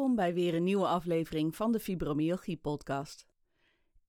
Welkom 0.00 0.18
bij 0.18 0.34
weer 0.34 0.54
een 0.54 0.64
nieuwe 0.64 0.86
aflevering 0.86 1.56
van 1.56 1.72
de 1.72 1.80
Fibromyalgie 1.80 2.56
podcast. 2.56 3.26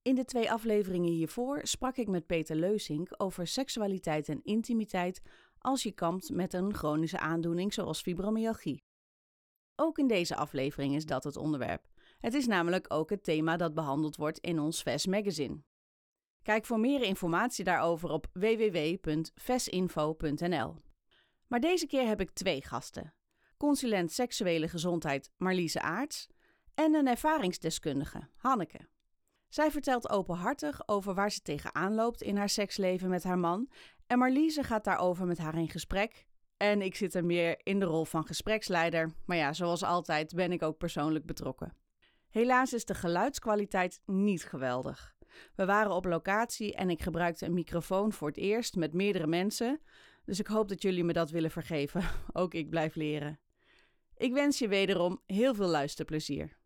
In 0.01 0.15
de 0.15 0.25
twee 0.25 0.51
afleveringen 0.51 1.11
hiervoor 1.11 1.59
sprak 1.63 1.97
ik 1.97 2.07
met 2.07 2.25
Peter 2.25 2.55
Leusink 2.55 3.09
over 3.17 3.47
seksualiteit 3.47 4.29
en 4.29 4.43
intimiteit 4.43 5.21
als 5.57 5.83
je 5.83 5.91
kampt 5.91 6.29
met 6.29 6.53
een 6.53 6.73
chronische 6.73 7.19
aandoening 7.19 7.73
zoals 7.73 8.01
fibromyalgie. 8.01 8.83
Ook 9.75 9.97
in 9.97 10.07
deze 10.07 10.35
aflevering 10.35 10.95
is 10.95 11.05
dat 11.05 11.23
het 11.23 11.35
onderwerp. 11.35 11.87
Het 12.19 12.33
is 12.33 12.47
namelijk 12.47 12.93
ook 12.93 13.09
het 13.09 13.23
thema 13.23 13.57
dat 13.57 13.73
behandeld 13.73 14.15
wordt 14.15 14.39
in 14.39 14.59
ons 14.59 14.81
VES 14.81 15.05
magazine. 15.05 15.63
Kijk 16.41 16.65
voor 16.65 16.79
meer 16.79 17.01
informatie 17.01 17.63
daarover 17.63 18.09
op 18.09 18.27
www.vesinfo.nl. 18.33 20.75
Maar 21.47 21.59
deze 21.59 21.87
keer 21.87 22.07
heb 22.07 22.21
ik 22.21 22.31
twee 22.31 22.63
gasten 22.63 23.13
consulent 23.61 24.11
seksuele 24.11 24.67
gezondheid 24.67 25.31
Marliese 25.37 25.81
Aarts 25.81 26.27
en 26.73 26.93
een 26.93 27.07
ervaringsdeskundige, 27.07 28.27
Hanneke. 28.35 28.87
Zij 29.49 29.71
vertelt 29.71 30.09
openhartig 30.09 30.87
over 30.87 31.13
waar 31.13 31.31
ze 31.31 31.41
tegenaan 31.41 31.95
loopt 31.95 32.21
in 32.21 32.37
haar 32.37 32.49
seksleven 32.49 33.09
met 33.09 33.23
haar 33.23 33.37
man 33.37 33.69
en 34.07 34.17
Marliese 34.17 34.63
gaat 34.63 34.83
daarover 34.83 35.25
met 35.25 35.37
haar 35.37 35.57
in 35.57 35.69
gesprek. 35.69 36.25
En 36.57 36.81
ik 36.81 36.95
zit 36.95 37.13
er 37.13 37.25
meer 37.25 37.59
in 37.63 37.79
de 37.79 37.85
rol 37.85 38.05
van 38.05 38.25
gespreksleider, 38.25 39.11
maar 39.25 39.37
ja, 39.37 39.53
zoals 39.53 39.83
altijd 39.83 40.35
ben 40.35 40.51
ik 40.51 40.63
ook 40.63 40.77
persoonlijk 40.77 41.25
betrokken. 41.25 41.75
Helaas 42.29 42.73
is 42.73 42.85
de 42.85 42.95
geluidskwaliteit 42.95 44.01
niet 44.05 44.43
geweldig. 44.43 45.15
We 45.55 45.65
waren 45.65 45.91
op 45.91 46.05
locatie 46.05 46.75
en 46.75 46.89
ik 46.89 47.01
gebruikte 47.01 47.45
een 47.45 47.53
microfoon 47.53 48.11
voor 48.11 48.27
het 48.27 48.37
eerst 48.37 48.75
met 48.75 48.93
meerdere 48.93 49.27
mensen, 49.27 49.81
dus 50.25 50.39
ik 50.39 50.47
hoop 50.47 50.69
dat 50.69 50.81
jullie 50.81 51.03
me 51.03 51.13
dat 51.13 51.29
willen 51.29 51.51
vergeven. 51.51 52.03
Ook 52.33 52.53
ik 52.53 52.69
blijf 52.69 52.95
leren. 52.95 53.39
Ik 54.21 54.33
wens 54.33 54.59
je 54.59 54.67
wederom 54.67 55.21
heel 55.25 55.55
veel 55.55 55.67
luisterplezier. 55.67 56.57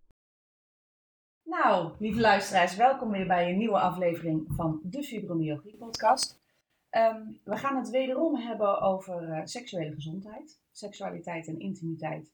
Nou, 1.43 1.93
lieve 1.99 2.19
luisteraars, 2.19 2.75
welkom 2.75 3.11
weer 3.11 3.27
bij 3.27 3.49
een 3.49 3.57
nieuwe 3.57 3.79
aflevering 3.79 4.45
van 4.47 4.79
de 4.83 5.03
Fibromyalgie 5.03 5.75
podcast. 5.75 6.41
Ehm, 6.89 7.21
we 7.43 7.55
gaan 7.55 7.77
het 7.77 7.89
wederom 7.89 8.35
hebben 8.35 8.81
over 8.81 9.23
uh, 9.23 9.41
seksuele 9.43 9.93
gezondheid, 9.93 10.61
seksualiteit 10.71 11.47
en 11.47 11.59
intimiteit. 11.59 12.31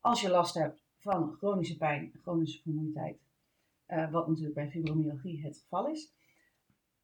Als 0.00 0.20
je 0.20 0.30
last 0.30 0.54
hebt 0.54 0.84
van 0.98 1.34
chronische 1.38 1.76
pijn, 1.76 2.12
chronische 2.22 2.62
vermoeidheid, 2.62 3.18
uh, 3.88 4.10
wat 4.12 4.28
natuurlijk 4.28 4.54
bij 4.54 4.70
fibromyalgie 4.70 5.42
het 5.42 5.58
geval 5.58 5.88
is. 5.88 6.12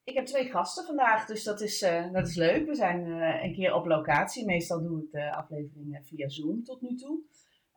Ik 0.04 0.14
heb 0.14 0.26
twee 0.26 0.50
gasten 0.50 0.84
vandaag, 0.84 1.26
dus 1.26 1.44
dat 1.44 1.60
is, 1.60 1.82
uh, 1.82 2.12
dat 2.12 2.28
is 2.28 2.34
leuk. 2.34 2.66
We 2.66 2.74
zijn 2.74 3.06
een 3.44 3.54
keer 3.54 3.74
op 3.74 3.86
locatie. 3.86 4.44
Meestal 4.44 4.82
doe 4.82 5.02
ik 5.02 5.10
de 5.10 5.34
afleveringen 5.34 6.04
via 6.04 6.28
Zoom 6.28 6.64
tot 6.64 6.80
nu 6.80 6.94
toe. 6.96 7.20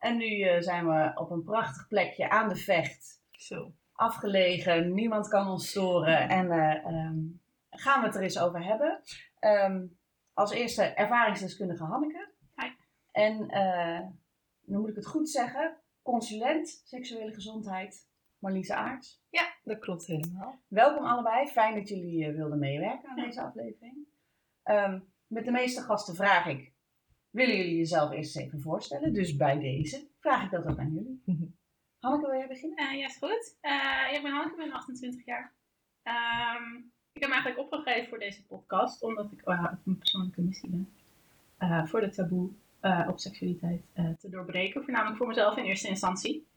En 0.05 0.17
nu 0.17 0.25
uh, 0.25 0.61
zijn 0.61 0.87
we 0.87 1.11
op 1.15 1.31
een 1.31 1.43
prachtig 1.43 1.87
plekje 1.87 2.29
aan 2.29 2.49
de 2.49 2.55
vecht. 2.55 3.23
Zo. 3.31 3.73
Afgelegen, 3.91 4.93
niemand 4.93 5.27
kan 5.27 5.47
ons 5.47 5.69
storen. 5.69 6.29
En 6.29 6.45
uh, 6.45 6.85
um, 6.85 7.41
gaan 7.69 7.99
we 7.99 8.05
het 8.05 8.15
er 8.15 8.21
eens 8.21 8.39
over 8.39 8.63
hebben. 8.63 9.01
Um, 9.39 9.97
als 10.33 10.51
eerste 10.51 10.83
ervaringsdeskundige 10.83 11.83
Hanneke. 11.83 12.31
Hi. 12.55 12.67
En 13.11 13.41
uh, 13.41 13.99
dan 14.61 14.79
moet 14.79 14.89
ik 14.89 14.95
het 14.95 15.07
goed 15.07 15.29
zeggen, 15.29 15.77
consulent 16.01 16.81
seksuele 16.83 17.33
gezondheid 17.33 18.09
Marliese 18.37 18.75
Aarts. 18.75 19.23
Ja, 19.29 19.53
dat 19.63 19.79
klopt 19.79 20.05
helemaal. 20.05 20.59
Welkom 20.67 21.05
allebei, 21.05 21.47
fijn 21.47 21.75
dat 21.75 21.89
jullie 21.89 22.31
wilden 22.31 22.59
meewerken 22.59 23.09
aan 23.09 23.15
deze 23.15 23.41
aflevering. 23.41 24.07
Um, 24.63 25.13
met 25.27 25.45
de 25.45 25.51
meeste 25.51 25.81
gasten 25.81 26.15
vraag 26.15 26.45
ik, 26.45 26.73
willen 27.35 27.57
jullie 27.57 27.77
jezelf 27.77 28.11
eerst 28.11 28.37
even 28.37 28.61
voorstellen. 28.61 29.13
Dus 29.13 29.35
bij 29.35 29.59
deze 29.59 30.07
vraag 30.19 30.43
ik 30.43 30.51
dat 30.51 30.65
ook 30.65 30.79
aan 30.79 30.93
jullie. 30.93 31.21
Hanneke, 31.99 32.29
wil 32.29 32.39
jij 32.39 32.47
beginnen? 32.47 32.83
Uh, 32.83 32.99
ja, 32.99 33.05
is 33.05 33.17
goed. 33.17 33.55
Uh, 33.61 34.13
ik 34.13 34.21
ben 34.21 34.31
Hanneke, 34.31 34.51
ik 34.51 34.57
ben 34.57 34.71
28 34.71 35.25
jaar. 35.25 35.53
Um, 36.03 36.91
ik 37.13 37.21
heb 37.21 37.29
me 37.29 37.35
eigenlijk 37.35 37.59
opgegeven 37.59 38.09
voor 38.09 38.19
deze 38.19 38.45
podcast, 38.45 39.01
omdat 39.01 39.31
ik 39.31 39.41
uh, 39.47 39.67
op 39.71 39.85
een 39.85 39.97
persoonlijke 39.97 40.41
missie 40.41 40.69
ben. 40.69 41.87
voor 41.87 42.01
de 42.01 42.09
taboe 42.09 42.49
op 43.07 43.19
seksualiteit 43.19 43.81
te 43.93 44.29
doorbreken, 44.29 44.83
voornamelijk 44.83 45.17
voor 45.17 45.27
mezelf 45.27 45.57
in 45.57 45.63
eerste 45.63 45.87
instantie. 45.87 46.47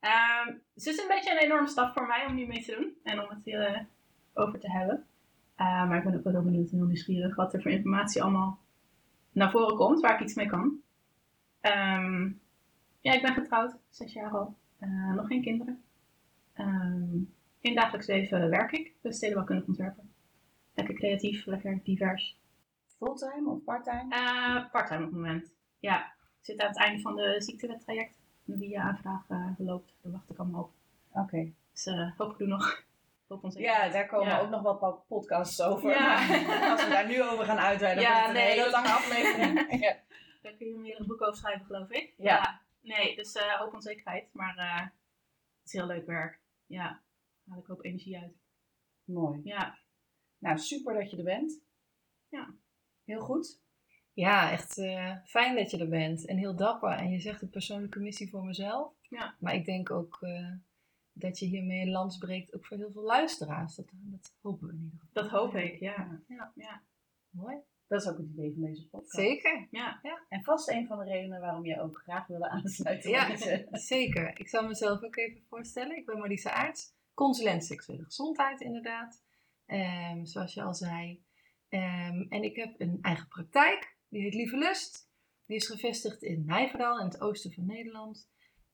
Um, 0.00 0.62
dus 0.74 0.84
het 0.84 0.94
is 0.94 1.02
een 1.02 1.08
beetje 1.08 1.30
een 1.30 1.44
enorme 1.44 1.68
stap 1.68 1.92
voor 1.92 2.06
mij 2.06 2.26
om 2.26 2.34
nu 2.34 2.46
mee 2.46 2.64
te 2.64 2.76
doen 2.78 2.94
en 3.02 3.22
om 3.22 3.28
het 3.28 3.44
hier 3.44 3.86
over 4.34 4.60
te 4.60 4.70
hebben. 4.70 5.06
maar 5.56 5.96
ik 5.96 6.04
ben 6.04 6.14
ook 6.14 6.24
wel 6.24 6.32
heel 6.32 6.42
benieuwd 6.42 6.70
en 6.70 6.76
heel 6.76 6.86
nieuwsgierig 6.86 7.34
wat 7.34 7.54
er 7.54 7.62
voor 7.62 7.70
informatie 7.70 8.22
allemaal 8.22 8.63
naar 9.34 9.50
voren 9.50 9.76
komt, 9.76 10.00
waar 10.00 10.14
ik 10.14 10.20
iets 10.20 10.34
mee 10.34 10.46
kan. 10.46 10.80
Um, 11.60 12.40
ja, 13.00 13.12
ik 13.12 13.22
ben 13.22 13.34
getrouwd, 13.34 13.76
zes 13.88 14.12
jaar 14.12 14.30
al. 14.30 14.56
Uh, 14.80 15.14
nog 15.14 15.26
geen 15.26 15.42
kinderen. 15.42 15.82
Um, 16.58 17.32
in 17.60 17.74
dagelijks 17.74 18.06
leven 18.06 18.50
werk 18.50 18.72
ik, 18.72 18.92
dus 19.02 19.16
stedenbouwkundig 19.16 19.66
ontwerpen. 19.66 20.12
Lekker 20.74 20.94
creatief, 20.94 21.46
lekker 21.46 21.80
divers. 21.82 22.38
Fulltime 22.86 23.50
of 23.50 23.64
parttime? 23.64 24.14
Uh, 24.14 24.70
parttime 24.70 24.98
op 24.98 25.06
het 25.06 25.14
moment, 25.14 25.52
ja. 25.78 26.12
Ik 26.40 26.50
zit 26.50 26.60
aan 26.60 26.68
het 26.68 26.78
einde 26.78 27.02
van 27.02 27.16
de 27.16 27.34
ziektewettraject. 27.38 28.22
Die 28.44 28.68
je 28.68 28.80
aanvraag 28.80 29.28
uh, 29.28 29.50
loopt, 29.58 29.94
daar 30.02 30.12
wacht 30.12 30.30
ik 30.30 30.38
allemaal 30.38 30.62
op. 30.62 30.72
Oké. 31.08 31.20
Okay. 31.20 31.54
Dus 31.72 31.84
hoop 32.16 32.32
ik 32.32 32.38
doe 32.38 32.48
nog 32.48 32.84
ja, 33.42 33.88
daar 33.88 34.06
komen 34.06 34.28
ja. 34.28 34.40
ook 34.40 34.50
nog 34.50 34.62
wat 34.62 35.06
podcasts 35.06 35.62
over. 35.62 35.90
Ja. 35.90 36.18
als 36.70 36.84
we 36.84 36.90
daar 36.90 37.06
nu 37.06 37.22
over 37.22 37.44
gaan 37.44 37.58
uitweiden, 37.58 38.02
ja, 38.02 38.10
wordt 38.10 38.26
het 38.26 38.36
nee, 38.36 38.50
een 38.50 38.58
hele 38.58 38.70
lange 38.70 38.88
aflevering. 38.88 39.70
ja. 39.84 39.96
Daar 40.42 40.52
kun 40.52 40.66
je 40.66 40.76
meer 40.76 41.00
een 41.00 41.06
boek 41.06 41.22
over 41.22 41.36
schrijven, 41.36 41.66
geloof 41.66 41.90
ik. 41.90 42.14
Ja. 42.16 42.24
ja. 42.24 42.60
Nee, 42.80 43.16
dus 43.16 43.36
uh, 43.36 43.58
hoop 43.58 43.74
onzekerheid. 43.74 44.28
Maar 44.32 44.56
uh, 44.56 44.80
het 44.80 45.64
is 45.64 45.72
heel 45.72 45.86
leuk 45.86 46.06
werk. 46.06 46.40
Ja, 46.66 46.88
daar 46.88 47.54
haal 47.54 47.58
ik 47.58 47.70
ook 47.70 47.84
energie 47.84 48.18
uit. 48.18 48.36
Mooi. 49.04 49.40
Ja. 49.44 49.78
Nou, 50.38 50.58
super 50.58 50.94
dat 50.94 51.10
je 51.10 51.16
er 51.16 51.24
bent. 51.24 51.62
Ja. 52.28 52.54
Heel 53.04 53.20
goed. 53.20 53.62
Ja, 54.12 54.50
echt 54.50 54.78
uh, 54.78 55.16
fijn 55.24 55.56
dat 55.56 55.70
je 55.70 55.78
er 55.78 55.88
bent. 55.88 56.26
En 56.26 56.36
heel 56.36 56.56
dapper. 56.56 56.90
En 56.90 57.10
je 57.10 57.20
zegt 57.20 57.42
een 57.42 57.50
persoonlijke 57.50 58.00
missie 58.00 58.30
voor 58.30 58.44
mezelf. 58.44 58.92
Ja. 59.08 59.36
Maar 59.38 59.54
ik 59.54 59.64
denk 59.64 59.90
ook 59.90 60.18
dat 61.14 61.38
je 61.38 61.46
hiermee 61.46 61.80
een 61.80 61.90
lans 61.90 62.18
breekt, 62.18 62.54
ook 62.54 62.66
voor 62.66 62.76
heel 62.76 62.92
veel 62.92 63.02
luisteraars. 63.02 63.74
Dat, 63.74 63.86
dat 63.92 64.32
hopen 64.40 64.66
we 64.66 64.72
in 64.72 64.80
ieder 64.82 64.98
geval. 64.98 65.22
Dat 65.22 65.30
hoop 65.30 65.54
ik, 65.54 65.80
ja. 65.80 66.20
ja. 66.28 66.52
ja. 66.54 66.82
Mooi. 67.30 67.56
Dat 67.86 68.02
is 68.02 68.08
ook 68.08 68.16
het 68.16 68.28
idee 68.28 68.52
van 68.52 68.62
deze 68.62 68.88
podcast. 68.88 69.14
Zeker. 69.14 69.66
Ja. 69.70 69.98
ja. 70.02 70.24
En 70.28 70.42
vast 70.42 70.70
een 70.70 70.86
van 70.86 70.98
de 70.98 71.04
redenen 71.04 71.40
waarom 71.40 71.64
je 71.64 71.80
ook 71.80 71.98
graag 71.98 72.26
wilde 72.26 72.48
aansluiten. 72.48 73.10
Ja, 73.16 73.36
zeker. 73.72 74.38
Ik 74.38 74.48
zal 74.48 74.66
mezelf 74.66 75.02
ook 75.02 75.16
even 75.16 75.42
voorstellen. 75.48 75.96
Ik 75.96 76.06
ben 76.06 76.18
Marliese 76.18 76.50
Aarts, 76.50 76.94
consulent 77.14 77.64
seksuele 77.64 78.04
gezondheid 78.04 78.60
inderdaad. 78.60 79.22
Um, 79.66 80.26
zoals 80.26 80.54
je 80.54 80.62
al 80.62 80.74
zei. 80.74 81.24
Um, 81.68 82.26
en 82.28 82.42
ik 82.42 82.56
heb 82.56 82.80
een 82.80 82.98
eigen 83.02 83.28
praktijk, 83.28 83.96
die 84.08 84.22
heet 84.22 84.34
Lieve 84.34 84.56
Lust. 84.56 85.12
Die 85.46 85.56
is 85.56 85.66
gevestigd 85.66 86.22
in 86.22 86.44
Nijverdal, 86.44 86.98
in 86.98 87.06
het 87.06 87.20
oosten 87.20 87.52
van 87.52 87.66
Nederland. 87.66 88.28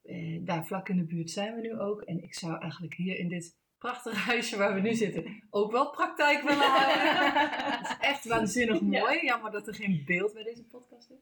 Uh, 0.05 0.41
daar 0.45 0.67
vlak 0.67 0.89
in 0.89 0.97
de 0.97 1.05
buurt 1.05 1.31
zijn 1.31 1.55
we 1.55 1.61
nu 1.61 1.79
ook. 1.79 2.03
En 2.03 2.23
ik 2.23 2.35
zou 2.35 2.61
eigenlijk 2.61 2.95
hier 2.95 3.19
in 3.19 3.29
dit 3.29 3.59
prachtige 3.79 4.17
huisje 4.31 4.57
waar 4.57 4.75
we 4.75 4.81
nu 4.81 4.95
zitten 4.95 5.43
ook 5.51 5.73
wel 5.73 5.91
praktijk 5.91 6.43
willen 6.43 6.71
houden. 6.77 7.33
Het 7.79 7.87
is 7.87 7.97
echt 8.01 8.25
waanzinnig 8.25 8.81
mooi. 8.81 9.15
Ja. 9.15 9.23
Jammer 9.23 9.51
dat 9.51 9.67
er 9.67 9.75
geen 9.75 10.03
beeld 10.07 10.33
bij 10.33 10.43
deze 10.43 10.65
podcast 10.65 11.11
is. 11.11 11.19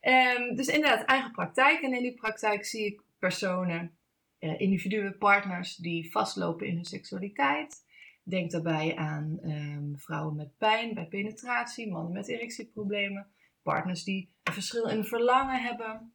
Um, 0.00 0.56
dus 0.56 0.66
inderdaad, 0.66 1.06
eigen 1.06 1.30
praktijk. 1.30 1.80
En 1.80 1.92
in 1.92 2.02
die 2.02 2.14
praktijk 2.14 2.64
zie 2.64 2.86
ik 2.86 3.02
personen 3.18 3.98
eh, 4.38 4.60
individuen, 4.60 5.18
partners 5.18 5.76
die 5.76 6.10
vastlopen 6.10 6.66
in 6.66 6.74
hun 6.74 6.84
seksualiteit. 6.84 7.84
Denk 8.22 8.50
daarbij 8.50 8.96
aan 8.96 9.38
ehm, 9.42 9.94
vrouwen 9.94 10.36
met 10.36 10.56
pijn 10.58 10.94
bij 10.94 11.06
penetratie, 11.06 11.90
mannen 11.90 12.12
met 12.12 12.28
erectieproblemen, 12.28 13.26
partners 13.62 14.04
die 14.04 14.32
een 14.42 14.52
verschil 14.52 14.88
in 14.88 15.04
verlangen 15.04 15.62
hebben. 15.62 16.14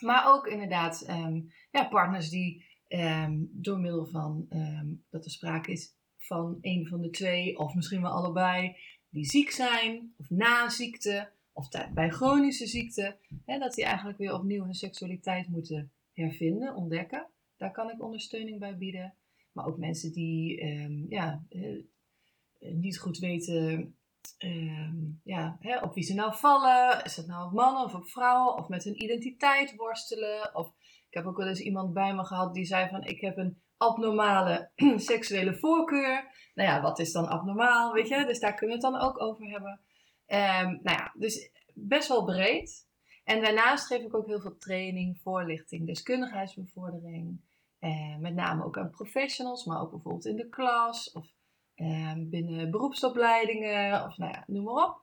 Maar 0.00 0.32
ook 0.32 0.46
inderdaad 0.46 1.02
ehm, 1.02 1.40
ja, 1.70 1.84
partners 1.84 2.30
die 2.30 2.64
ehm, 2.88 3.38
door 3.50 3.78
middel 3.78 4.06
van 4.06 4.46
ehm, 4.48 4.86
dat 5.10 5.24
er 5.24 5.30
sprake 5.30 5.72
is 5.72 5.94
van 6.16 6.58
een 6.60 6.86
van 6.86 7.00
de 7.00 7.10
twee, 7.10 7.58
of 7.58 7.74
misschien 7.74 8.02
wel 8.02 8.10
allebei, 8.10 8.76
die 9.08 9.24
ziek 9.24 9.50
zijn, 9.50 10.14
of 10.16 10.30
na 10.30 10.68
ziekte, 10.68 11.30
of 11.52 11.68
bij 11.94 12.10
chronische 12.10 12.66
ziekte, 12.66 13.16
hè, 13.44 13.58
dat 13.58 13.74
die 13.74 13.84
eigenlijk 13.84 14.18
weer 14.18 14.34
opnieuw 14.34 14.64
hun 14.64 14.74
seksualiteit 14.74 15.48
moeten 15.48 15.92
hervinden, 16.12 16.74
ontdekken. 16.74 17.26
Daar 17.56 17.70
kan 17.70 17.90
ik 17.90 18.02
ondersteuning 18.02 18.58
bij 18.58 18.76
bieden. 18.76 19.14
Maar 19.52 19.66
ook 19.66 19.78
mensen 19.78 20.12
die 20.12 20.64
ja, 21.08 21.44
eh, 21.48 22.74
niet 22.74 22.98
goed 22.98 23.18
weten 23.18 23.94
ehm, 24.38 24.96
ja, 25.24 25.56
hè, 25.60 25.78
op 25.78 25.94
wie 25.94 26.04
ze 26.04 26.14
nou 26.14 26.34
vallen. 26.34 27.04
Is 27.04 27.16
het 27.16 27.26
nou 27.26 27.46
op 27.46 27.52
mannen 27.52 27.84
of 27.84 27.94
op 27.94 28.08
vrouwen? 28.08 28.56
Of 28.56 28.68
met 28.68 28.84
hun 28.84 29.02
identiteit 29.02 29.76
worstelen? 29.76 30.54
Of 30.54 30.68
ik 31.08 31.14
heb 31.14 31.26
ook 31.26 31.36
wel 31.36 31.46
eens 31.46 31.60
iemand 31.60 31.92
bij 31.92 32.14
me 32.14 32.24
gehad 32.24 32.54
die 32.54 32.64
zei 32.64 32.88
van 32.88 33.04
ik 33.04 33.20
heb 33.20 33.36
een 33.36 33.62
abnormale 33.76 34.70
seksuele 34.96 35.54
voorkeur. 35.54 36.50
Nou 36.54 36.68
ja, 36.68 36.80
wat 36.80 36.98
is 36.98 37.12
dan 37.12 37.28
abnormaal, 37.28 37.92
weet 37.92 38.08
je? 38.08 38.24
Dus 38.26 38.40
daar 38.40 38.54
kunnen 38.54 38.78
we 38.78 38.86
het 38.86 38.92
dan 38.92 39.02
ook 39.02 39.20
over 39.20 39.46
hebben. 39.46 39.80
Ehm, 40.26 40.66
nou 40.66 40.98
ja, 40.98 41.14
dus 41.18 41.50
best 41.74 42.08
wel 42.08 42.24
breed. 42.24 42.88
En 43.24 43.42
daarnaast 43.42 43.86
geef 43.86 44.02
ik 44.02 44.14
ook 44.14 44.26
heel 44.26 44.40
veel 44.40 44.56
training, 44.56 45.20
voorlichting, 45.22 45.86
deskundigheidsbevordering. 45.86 47.40
Eh, 47.78 48.16
met 48.16 48.34
name 48.34 48.64
ook 48.64 48.78
aan 48.78 48.90
professionals, 48.90 49.64
maar 49.64 49.80
ook 49.80 49.90
bijvoorbeeld 49.90 50.26
in 50.26 50.36
de 50.36 50.48
klas 50.48 51.12
of 51.12 51.32
ehm, 51.74 52.28
binnen 52.28 52.70
beroepsopleidingen 52.70 54.04
of 54.04 54.16
nou 54.16 54.32
ja, 54.32 54.44
noem 54.46 54.64
maar 54.64 54.88
op. 54.88 55.02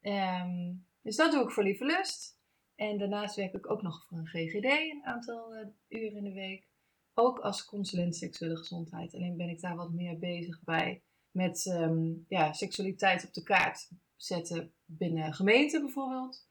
Ehm, 0.00 0.74
dus 1.02 1.16
dat 1.16 1.32
doe 1.32 1.42
ik 1.42 1.50
voor 1.50 1.62
Lieve 1.62 1.84
Lust. 1.84 2.38
En 2.74 2.98
daarnaast 2.98 3.36
werk 3.36 3.54
ik 3.54 3.70
ook 3.70 3.82
nog 3.82 4.06
voor 4.06 4.18
een 4.18 4.26
GGD 4.26 4.64
een 4.64 5.04
aantal 5.04 5.54
eh, 5.54 5.66
uren 5.88 6.16
in 6.16 6.24
de 6.24 6.32
week. 6.32 6.68
Ook 7.14 7.38
als 7.38 7.64
consulent 7.64 8.16
seksuele 8.16 8.56
gezondheid. 8.56 9.14
Alleen 9.14 9.36
ben 9.36 9.48
ik 9.48 9.60
daar 9.60 9.76
wat 9.76 9.92
meer 9.92 10.18
bezig 10.18 10.62
bij 10.62 11.02
met 11.30 11.66
ehm, 11.66 12.12
ja, 12.28 12.52
seksualiteit 12.52 13.26
op 13.26 13.32
de 13.32 13.42
kaart 13.42 13.90
zetten 14.16 14.72
binnen 14.84 15.34
gemeenten 15.34 15.80
bijvoorbeeld. 15.80 16.46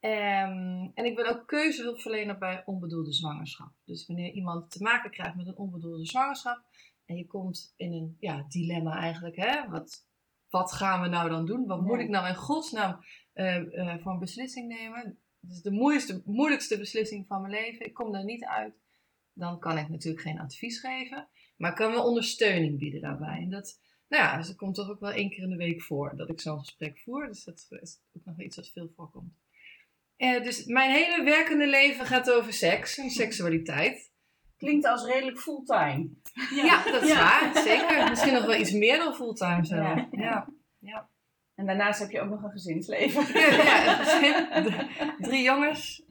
En 0.00 0.92
ik 0.94 1.16
ben 1.16 1.28
ook 1.28 1.46
keuzehulpverlener 1.46 2.38
bij 2.38 2.62
onbedoelde 2.66 3.12
zwangerschap. 3.12 3.72
Dus 3.84 4.06
wanneer 4.06 4.32
iemand 4.32 4.70
te 4.70 4.82
maken 4.82 5.10
krijgt 5.10 5.36
met 5.36 5.46
een 5.46 5.56
onbedoelde 5.56 6.06
zwangerschap 6.06 6.64
en 7.08 7.16
je 7.16 7.26
komt 7.26 7.74
in 7.76 7.92
een 7.92 8.16
ja, 8.20 8.44
dilemma 8.48 8.96
eigenlijk, 8.96 9.36
hè? 9.36 9.68
Wat, 9.68 10.06
wat 10.48 10.72
gaan 10.72 11.02
we 11.02 11.08
nou 11.08 11.28
dan 11.28 11.46
doen? 11.46 11.66
Wat 11.66 11.82
moet 11.82 11.98
ik 11.98 12.08
nou 12.08 12.28
in 12.28 12.34
godsnaam 12.34 13.04
eh, 13.32 13.98
voor 13.98 14.12
een 14.12 14.18
beslissing 14.18 14.68
nemen? 14.68 15.18
Het 15.40 15.50
is 15.50 15.62
de 15.62 15.70
moeilijkste, 15.70 16.22
moeilijkste 16.24 16.78
beslissing 16.78 17.26
van 17.26 17.40
mijn 17.40 17.52
leven. 17.52 17.86
Ik 17.86 17.94
kom 17.94 18.12
daar 18.12 18.24
niet 18.24 18.44
uit. 18.44 18.74
Dan 19.32 19.58
kan 19.58 19.78
ik 19.78 19.88
natuurlijk 19.88 20.22
geen 20.22 20.40
advies 20.40 20.80
geven, 20.80 21.28
maar 21.56 21.70
ik 21.70 21.76
kan 21.76 21.92
wel 21.92 22.06
ondersteuning 22.06 22.78
bieden 22.78 23.00
daarbij. 23.00 23.38
En 23.40 23.50
dat, 23.50 23.80
nou 24.08 24.22
ja, 24.22 24.36
dus 24.36 24.46
dat 24.46 24.56
komt 24.56 24.74
toch 24.74 24.90
ook 24.90 25.00
wel 25.00 25.12
één 25.12 25.30
keer 25.30 25.42
in 25.42 25.50
de 25.50 25.56
week 25.56 25.82
voor 25.82 26.16
dat 26.16 26.28
ik 26.28 26.40
zo'n 26.40 26.58
gesprek 26.58 26.98
voer. 26.98 27.26
Dus 27.26 27.44
dat 27.44 27.66
is 27.80 28.00
ook 28.12 28.24
nog 28.24 28.40
iets 28.40 28.56
wat 28.56 28.68
veel 28.68 28.92
voorkomt. 28.96 29.32
Eh, 30.16 30.42
dus 30.42 30.64
mijn 30.64 30.90
hele 30.90 31.24
werkende 31.24 31.66
leven 31.68 32.06
gaat 32.06 32.30
over 32.30 32.52
seks 32.52 32.98
en 32.98 33.10
seksualiteit. 33.10 34.07
Klinkt 34.58 34.86
als 34.86 35.04
redelijk 35.06 35.38
fulltime. 35.38 36.08
Ja, 36.54 36.84
dat 36.84 37.02
is 37.02 37.08
Ja. 37.08 37.18
waar. 37.18 37.62
Zeker. 37.62 38.08
Misschien 38.08 38.32
nog 38.32 38.46
wel 38.46 38.60
iets 38.60 38.72
meer 38.72 38.98
dan 38.98 39.14
fulltime 39.14 39.66
zo. 39.66 39.76
Ja. 39.76 40.08
Ja. 40.10 40.48
Ja. 40.78 41.08
En 41.54 41.66
daarnaast 41.66 42.00
heb 42.00 42.10
je 42.10 42.20
ook 42.20 42.28
nog 42.30 42.42
een 42.42 42.50
gezinsleven. 42.50 43.24
Drie 45.18 45.42
jongens, 45.42 46.04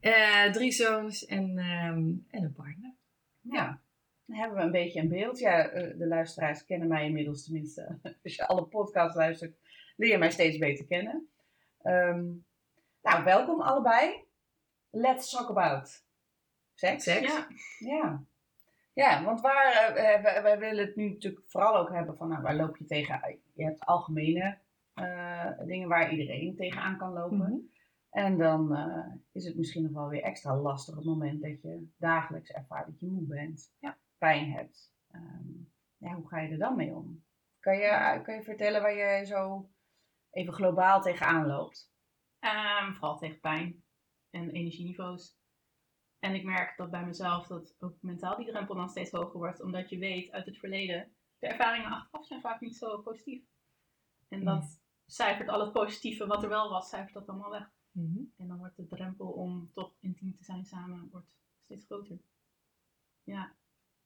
eh, 0.00 0.44
drie 0.52 0.70
zoons 0.72 1.24
en, 1.26 1.58
ehm, 1.58 1.98
en 2.36 2.44
een 2.44 2.52
partner. 2.52 2.94
Ja. 3.40 3.80
Dan 4.26 4.36
hebben 4.36 4.56
we 4.58 4.62
een 4.64 4.70
beetje 4.70 5.00
een 5.00 5.08
beeld. 5.08 5.38
Ja, 5.38 5.68
eh, 5.68 5.98
de 5.98 6.06
luisteraars 6.06 6.64
kennen 6.64 6.88
mij 6.88 7.04
inmiddels 7.04 7.44
tenminste. 7.44 7.98
Als 8.24 8.34
je 8.34 8.46
alle 8.46 8.64
podcasts 8.66 9.16
luistert, 9.16 9.56
leer 9.96 10.10
je 10.10 10.18
mij 10.18 10.30
steeds 10.30 10.58
beter 10.58 10.86
kennen. 10.86 11.28
Ehm, 11.82 12.24
nou, 13.02 13.24
welkom 13.24 13.60
allebei. 13.60 14.24
Let's 14.90 15.30
talk 15.30 15.48
about 15.50 16.06
seks. 16.78 17.04
Seks. 17.04 17.32
Ja. 17.32 17.46
Ja. 17.78 18.24
Ja, 18.92 19.24
want 19.24 19.40
waar, 19.40 19.72
eh, 19.72 20.22
wij, 20.22 20.42
wij 20.42 20.58
willen 20.58 20.86
het 20.86 20.96
nu 20.96 21.08
natuurlijk 21.08 21.44
vooral 21.46 21.76
ook 21.76 21.92
hebben 21.92 22.16
van, 22.16 22.28
nou, 22.28 22.42
waar 22.42 22.56
loop 22.56 22.76
je 22.76 22.84
tegen? 22.84 23.40
Je 23.54 23.64
hebt 23.64 23.84
algemene 23.84 24.58
eh, 24.94 25.50
dingen 25.66 25.88
waar 25.88 26.12
iedereen 26.12 26.56
tegenaan 26.56 26.98
kan 26.98 27.12
lopen. 27.12 27.36
Mhm. 27.38 27.56
En 28.10 28.38
dan 28.38 28.74
eh, 28.74 29.12
is 29.32 29.44
het 29.44 29.56
misschien 29.56 29.82
nog 29.82 29.92
wel 29.92 30.08
weer 30.08 30.22
extra 30.22 30.56
lastig 30.56 30.94
op 30.94 31.00
het 31.00 31.08
moment 31.08 31.42
dat 31.42 31.62
je 31.62 31.88
dagelijks 31.96 32.50
ervaart 32.50 32.86
dat 32.86 33.00
je 33.00 33.06
moe 33.06 33.26
bent, 33.26 33.74
Ja. 33.78 33.96
pijn 34.18 34.52
hebt. 34.52 34.92
Ehm, 35.10 35.48
ja, 35.96 36.14
hoe 36.14 36.28
ga 36.28 36.40
je 36.40 36.52
er 36.52 36.58
dan 36.58 36.76
mee 36.76 36.94
om? 36.94 37.24
Kan 37.60 37.76
je, 37.76 38.20
kan 38.22 38.34
je 38.34 38.42
vertellen 38.42 38.82
waar 38.82 38.94
je 38.94 39.26
zo 39.26 39.70
even 40.30 40.52
globaal 40.52 41.00
tegenaan 41.00 41.46
loopt? 41.46 41.92
Ehm, 42.38 42.92
vooral 42.92 43.18
tegen 43.18 43.40
pijn 43.40 43.82
en 44.30 44.50
energieniveaus. 44.50 45.38
En 46.18 46.34
ik 46.34 46.44
merk 46.44 46.76
dat 46.76 46.90
bij 46.90 47.04
mezelf 47.04 47.46
dat 47.46 47.76
ook 47.78 47.96
mentaal 48.00 48.36
die 48.36 48.46
drempel 48.46 48.74
dan 48.74 48.88
steeds 48.88 49.10
hoger 49.10 49.38
wordt, 49.38 49.62
omdat 49.62 49.90
je 49.90 49.98
weet 49.98 50.30
uit 50.30 50.46
het 50.46 50.58
verleden, 50.58 51.12
de 51.38 51.46
ervaringen 51.46 51.90
achteraf 51.90 52.26
zijn 52.26 52.40
vaak 52.40 52.60
niet 52.60 52.76
zo 52.76 52.98
positief. 52.98 53.42
En 54.28 54.44
dat 54.44 54.80
cijfert 55.06 55.48
al 55.48 55.60
het 55.60 55.72
positieve 55.72 56.26
wat 56.26 56.42
er 56.42 56.48
wel 56.48 56.70
was, 56.70 56.88
cijfert 56.88 57.14
dat 57.14 57.28
allemaal 57.28 57.50
weg. 57.50 57.70
Mhm. 57.90 58.18
En 58.36 58.48
dan 58.48 58.58
wordt 58.58 58.76
de 58.76 58.86
drempel 58.86 59.26
om 59.26 59.70
toch 59.74 59.94
intiem 60.00 60.34
te 60.34 60.44
zijn 60.44 60.64
samen 60.64 61.08
wordt 61.10 61.30
steeds 61.64 61.84
groter. 61.86 62.18
Ja, 63.24 63.52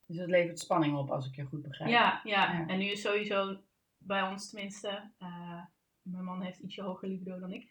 Dus 0.06 0.16
het 0.16 0.28
levert 0.30 0.58
spanning 0.58 0.96
op 0.96 1.10
als 1.10 1.26
ik 1.26 1.36
je 1.36 1.44
goed 1.44 1.62
begrijp. 1.62 1.90
ja, 1.90 2.20
ja. 2.24 2.52
Ja. 2.52 2.66
en 2.66 2.78
nu 2.78 2.84
is 2.84 3.00
sowieso 3.00 3.60
bij 3.98 4.22
ons 4.22 4.50
tenminste, 4.50 5.10
eh, 5.18 5.62
mijn 6.02 6.24
man 6.24 6.42
heeft 6.42 6.58
ietsje 6.58 6.82
hoger 6.82 7.08
libido 7.08 7.38
dan 7.38 7.52
ik. 7.52 7.70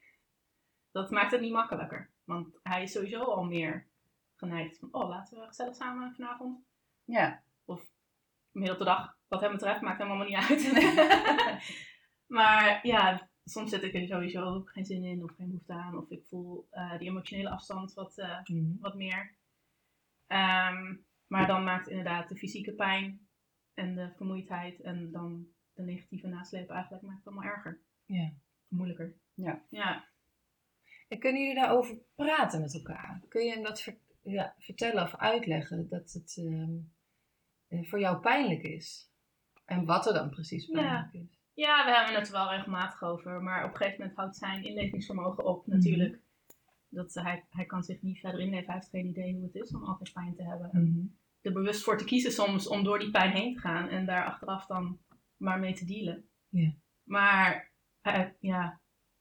Dat 0.92 1.12
maakt 1.12 1.32
het 1.32 1.42
niet 1.42 1.52
makkelijker. 1.52 2.10
Want 2.24 2.60
hij 2.64 2.84
is 2.84 2.92
sowieso 2.92 3.24
al 3.24 3.44
meer 3.44 3.88
geneigd 4.50 4.78
van, 4.80 4.90
oh 4.92 5.10
laten 5.10 5.40
we 5.40 5.48
gezellig 5.48 5.76
samen 5.76 6.14
vanavond. 6.16 6.66
Ja. 7.06 7.44
Of 7.66 7.82
midden 8.52 8.74
op 8.74 8.80
de 8.80 8.86
dag, 8.86 9.18
wat 9.28 9.42
hem 9.42 9.52
betreft, 9.52 9.82
maakt 9.82 10.00
hem 10.00 10.08
allemaal 10.08 10.28
niet 10.28 10.50
uit. 10.50 10.72
maar 12.38 12.88
ja, 12.88 13.30
soms 13.44 13.70
zit 13.70 13.84
ik 13.84 13.94
er 13.94 14.08
sowieso 14.08 14.62
geen 14.66 14.86
zin 14.86 15.04
in 15.04 15.24
of 15.24 15.36
geen 15.36 15.48
behoefte 15.48 15.74
aan. 15.74 15.98
Of 15.98 16.10
ik 16.10 16.26
voel 16.26 16.68
eh, 16.70 16.98
die 16.98 17.08
emotionele 17.10 17.50
afstand 17.50 17.94
wat, 17.94 18.18
eh, 18.18 18.40
Mhm. 18.44 18.80
wat 18.80 18.96
meer. 18.96 19.36
Ehm, 20.28 20.96
maar 21.28 21.48
dan 21.48 21.64
maakt 21.64 21.88
inderdaad 21.88 22.30
de 22.30 22.36
fysieke 22.36 22.74
pijn 22.74 23.28
en 23.74 23.96
de 23.96 24.12
vermoeidheid 24.16 24.82
en 24.82 25.12
dan 25.12 25.48
de 25.74 25.84
negatieve 25.84 26.28
nasleep 26.28 26.70
eigenlijk 26.70 27.04
maakt 27.04 27.18
het 27.18 27.28
allemaal 27.28 27.52
erger. 27.52 27.82
Ja. 28.06 28.32
Moeilijker. 28.68 29.16
Ja. 29.34 29.62
Ja. 29.70 30.10
En 31.08 31.20
kunnen 31.20 31.42
jullie 31.42 31.56
daarover 31.62 31.98
praten 32.16 32.62
met 32.62 32.74
elkaar? 32.74 33.22
Kun 33.30 33.44
je 33.44 33.52
hem 33.52 33.64
dat 33.64 33.82
ver- 33.82 33.98
ja, 34.24 34.56
vertellen 34.58 35.04
of 35.04 35.16
uitleggen 35.16 35.90
dat 35.90 36.12
het 36.12 36.36
ehm, 36.38 36.74
eh, 37.68 37.90
voor 37.90 38.00
jou 38.00 38.20
pijnlijk 38.20 38.64
is? 38.64 39.12
En 39.66 39.86
wat 39.86 40.08
er 40.08 40.14
dan 40.14 40.30
precies 40.30 40.66
Ja. 40.68 40.74
pijnlijk 40.74 41.14
is? 41.14 41.40
ja, 41.54 41.86
we 41.86 41.92
hebben 41.96 42.16
het 42.16 42.28
er 42.28 42.34
wel 42.34 42.50
regelmatig 42.50 43.04
over. 43.04 43.42
Maar 43.44 43.64
op 43.64 43.70
een 43.72 43.78
gegeven 43.78 44.00
moment 44.00 44.18
houdt 44.18 44.36
zijn 44.38 44.64
inlevingsvermogen 44.64 45.46
op 45.46 45.66
Mhm. 45.68 45.76
natuurlijk. 45.76 46.20
Dat 46.90 47.14
hij, 47.14 47.46
hij 47.50 47.66
kan 47.66 47.84
zich 47.84 48.02
niet 48.02 48.20
verder 48.20 48.40
inleven. 48.40 48.66
Hij 48.66 48.76
heeft 48.76 48.90
geen 48.90 49.08
idee 49.08 49.34
hoe 49.34 49.44
het 49.44 49.56
is 49.56 49.74
om 49.76 49.84
altijd 49.84 50.14
pijn 50.14 50.36
te 50.36 50.44
hebben. 50.44 50.70
Mhm. 50.74 51.06
er 51.42 51.52
bewust 51.54 51.84
voor 51.84 51.98
te 51.98 52.04
kiezen 52.04 52.32
soms 52.32 52.68
om 52.68 52.84
door 52.84 53.00
die 53.00 53.12
pijn 53.12 53.32
heen 53.32 53.54
te 53.54 53.60
gaan 53.60 53.90
en 53.90 54.06
daar 54.06 54.26
achteraf 54.26 54.66
dan 54.66 55.00
maar 55.38 55.60
mee 55.60 55.74
te 55.74 55.86
dealen. 55.86 56.30
Ja. 56.50 56.74
Maar 57.04 57.72
eh, 58.02 58.26
ja, 58.40 58.64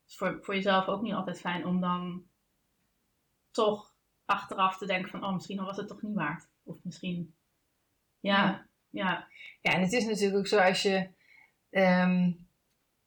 het 0.00 0.08
is 0.10 0.16
voor, 0.16 0.38
voor 0.42 0.54
jezelf 0.54 0.86
ook 0.86 1.02
niet 1.02 1.12
altijd 1.12 1.40
fijn 1.40 1.66
om 1.66 1.80
dan 1.80 2.24
toch 3.50 3.89
achteraf 4.30 4.78
te 4.78 4.86
denken 4.86 5.10
van, 5.10 5.24
oh, 5.24 5.32
misschien 5.32 5.64
was 5.64 5.76
het 5.76 5.88
toch 5.88 6.02
niet 6.02 6.14
waard. 6.14 6.48
Of 6.62 6.76
misschien, 6.82 7.34
ja, 8.20 8.36
Ja. 8.44 8.66
ja, 8.90 9.28
Ja, 9.60 9.72
en 9.72 9.80
het 9.80 9.92
is 9.92 10.06
natuurlijk 10.06 10.38
ook 10.38 10.46
zo 10.46 10.58
als 10.58 10.82
je 10.82 11.08
ehm, 11.70 12.32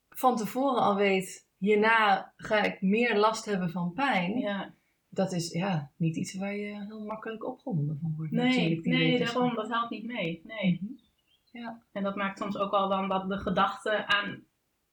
van 0.10 0.36
tevoren 0.36 0.82
al 0.82 0.96
weet, 0.96 1.48
hierna 1.58 2.34
ga 2.38 2.64
ik 2.64 2.82
meer 2.82 3.18
last 3.18 3.46
hebben 3.46 3.70
van 3.72 3.94
pijn. 3.94 4.38
ja. 4.38 4.74
Dat 5.10 5.32
is 5.32 5.52
ja, 5.52 5.92
niet 5.98 6.16
iets 6.16 6.34
waar 6.36 6.56
je 6.56 6.86
heel 6.86 7.06
makkelijk 7.06 7.46
opgewonden 7.46 8.00
van 8.02 8.14
wordt. 8.18 8.32
Nee, 8.32 8.80
nee, 8.82 9.20
daarom, 9.20 9.56
dat 9.56 9.70
helpt 9.70 9.90
niet 9.90 10.06
mee. 10.06 10.42
Nee. 10.44 10.80
Mhm. 10.82 10.92
Ja. 11.52 11.84
En 11.92 12.04
dat 12.04 12.16
maakt 12.16 12.38
soms 12.38 12.58
ook 12.58 12.72
al 12.72 12.90
dan 12.90 13.08
dat 13.10 13.30
de 13.30 13.38
gedachte 13.38 14.06
aan, 14.08 14.44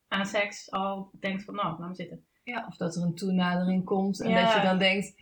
aan 0.09 0.27
seks 0.27 0.71
al 0.71 1.11
denkt 1.21 1.45
van, 1.45 1.55
nou, 1.55 1.79
laat 1.79 1.89
me 1.89 1.95
zitten. 1.95 2.25
Ja, 2.45 2.67
of 2.67 2.77
dat 2.77 2.97
er 2.97 3.03
een 3.03 3.15
toenadering 3.15 3.85
komt 3.85 4.21
en 4.23 4.31
Ja. 4.31 4.45
dat 4.45 4.55
je 4.55 4.61
dan 4.69 4.79
denkt, 4.79 5.15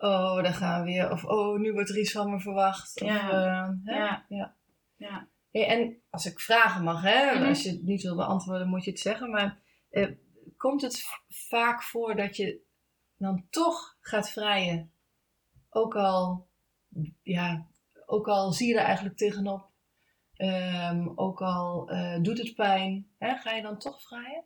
oh, 0.00 0.42
daar 0.42 0.54
gaan 0.54 0.80
we 0.84 0.90
weer. 0.90 1.10
Of 1.10 1.24
oh, 1.24 1.58
nu 1.58 1.72
wordt 1.72 1.90
er 1.90 1.98
iets 1.98 2.12
van 2.12 2.30
me 2.30 2.40
verwacht. 2.40 3.00
Of, 3.02 3.08
Ja. 3.08 3.30
eh, 3.30 3.68
hè? 3.84 3.96
Ja. 3.98 4.24
ja. 4.28 4.56
Ja. 4.96 5.28
Hey, 5.50 5.66
en 5.66 6.02
als 6.10 6.26
ik 6.26 6.40
vragen 6.40 6.84
mag, 6.84 7.02
hè, 7.02 7.34
Mhm. 7.34 7.48
als 7.48 7.62
je 7.62 7.70
het 7.70 7.82
niet 7.82 8.02
wil 8.02 8.16
beantwoorden, 8.16 8.68
moet 8.68 8.84
je 8.84 8.90
het 8.90 9.00
zeggen. 9.00 9.30
Maar 9.30 9.60
eh, 9.90 10.08
komt 10.56 10.82
het 10.82 11.04
vaak 11.28 11.82
voor 11.82 12.16
dat 12.16 12.36
je 12.36 12.60
dan 13.16 13.46
toch 13.50 13.96
gaat 14.00 14.30
vrijen? 14.30 14.92
Ook 15.70 15.96
al, 15.96 16.48
ja, 17.22 17.66
ook 18.06 18.28
al 18.28 18.52
zie 18.52 18.68
je 18.68 18.74
er 18.78 18.84
eigenlijk 18.84 19.16
tegenop. 19.16 19.68
Ehm, 20.34 21.08
ook 21.14 21.40
al 21.42 21.90
eh, 21.90 22.22
doet 22.22 22.38
het 22.38 22.54
pijn. 22.54 23.10
Hè, 23.18 23.36
ga 23.36 23.52
je 23.52 23.62
dan 23.62 23.78
toch 23.78 24.02
vrijen? 24.02 24.44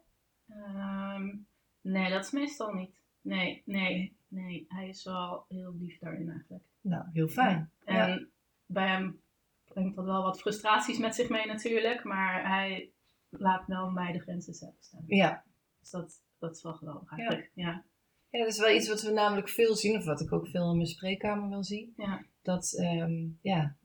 Ehm, 0.49 1.37
nee, 1.81 2.11
dat 2.11 2.25
is 2.25 2.31
meestal 2.31 2.73
niet. 2.73 3.01
Nee, 3.21 3.63
nee, 3.67 4.17
nee. 4.35 4.65
Hij 4.69 4.89
is 4.89 5.05
wel 5.05 5.45
heel 5.49 5.75
lief 5.79 5.99
daarin 5.99 6.31
eigenlijk. 6.31 6.65
Nou, 6.81 7.05
heel 7.13 7.29
fijn. 7.29 7.71
En 7.85 8.31
bij 8.67 8.89
hem 8.89 9.21
brengt 9.65 9.97
dat 9.97 10.05
wel 10.05 10.23
wat 10.23 10.41
frustraties 10.41 10.99
met 10.99 11.15
zich 11.15 11.29
mee 11.29 11.47
natuurlijk. 11.47 12.05
Maar 12.05 12.49
hij 12.49 12.91
laat 13.29 13.67
wel 13.67 13.91
mij 13.91 14.13
de 14.13 14.21
grenzen 14.21 14.55
zelf 14.55 14.75
staan. 14.79 15.05
Ja. 15.07 15.45
Dus 15.81 15.91
dat, 15.91 16.21
dat 16.39 16.57
is 16.57 16.63
wel 16.63 16.75
geweldig 16.75 17.11
eigenlijk. 17.11 17.51
Ja. 17.55 17.85
Ja, 18.31 18.39
dat 18.41 18.49
is 18.49 18.59
wel 18.59 18.75
iets 18.77 18.89
wat 18.89 19.03
we 19.03 19.11
namelijk 19.11 19.49
veel 19.49 19.75
zien, 19.75 19.97
of 19.97 20.05
wat 20.05 20.21
ik 20.21 20.33
ook 20.33 20.49
veel 20.49 20.71
in 20.71 20.77
mijn 20.77 20.89
spreekkamer 20.89 21.49
wel 21.49 21.65
zie. 21.65 21.93
Ja. 21.97 22.25
Dat 22.43 22.73
ehm, 22.73 23.27
ja, 23.41 23.77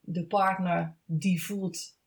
de 0.00 0.26
partner 0.26 0.94
die 1.04 1.44
voelt, 1.44 1.98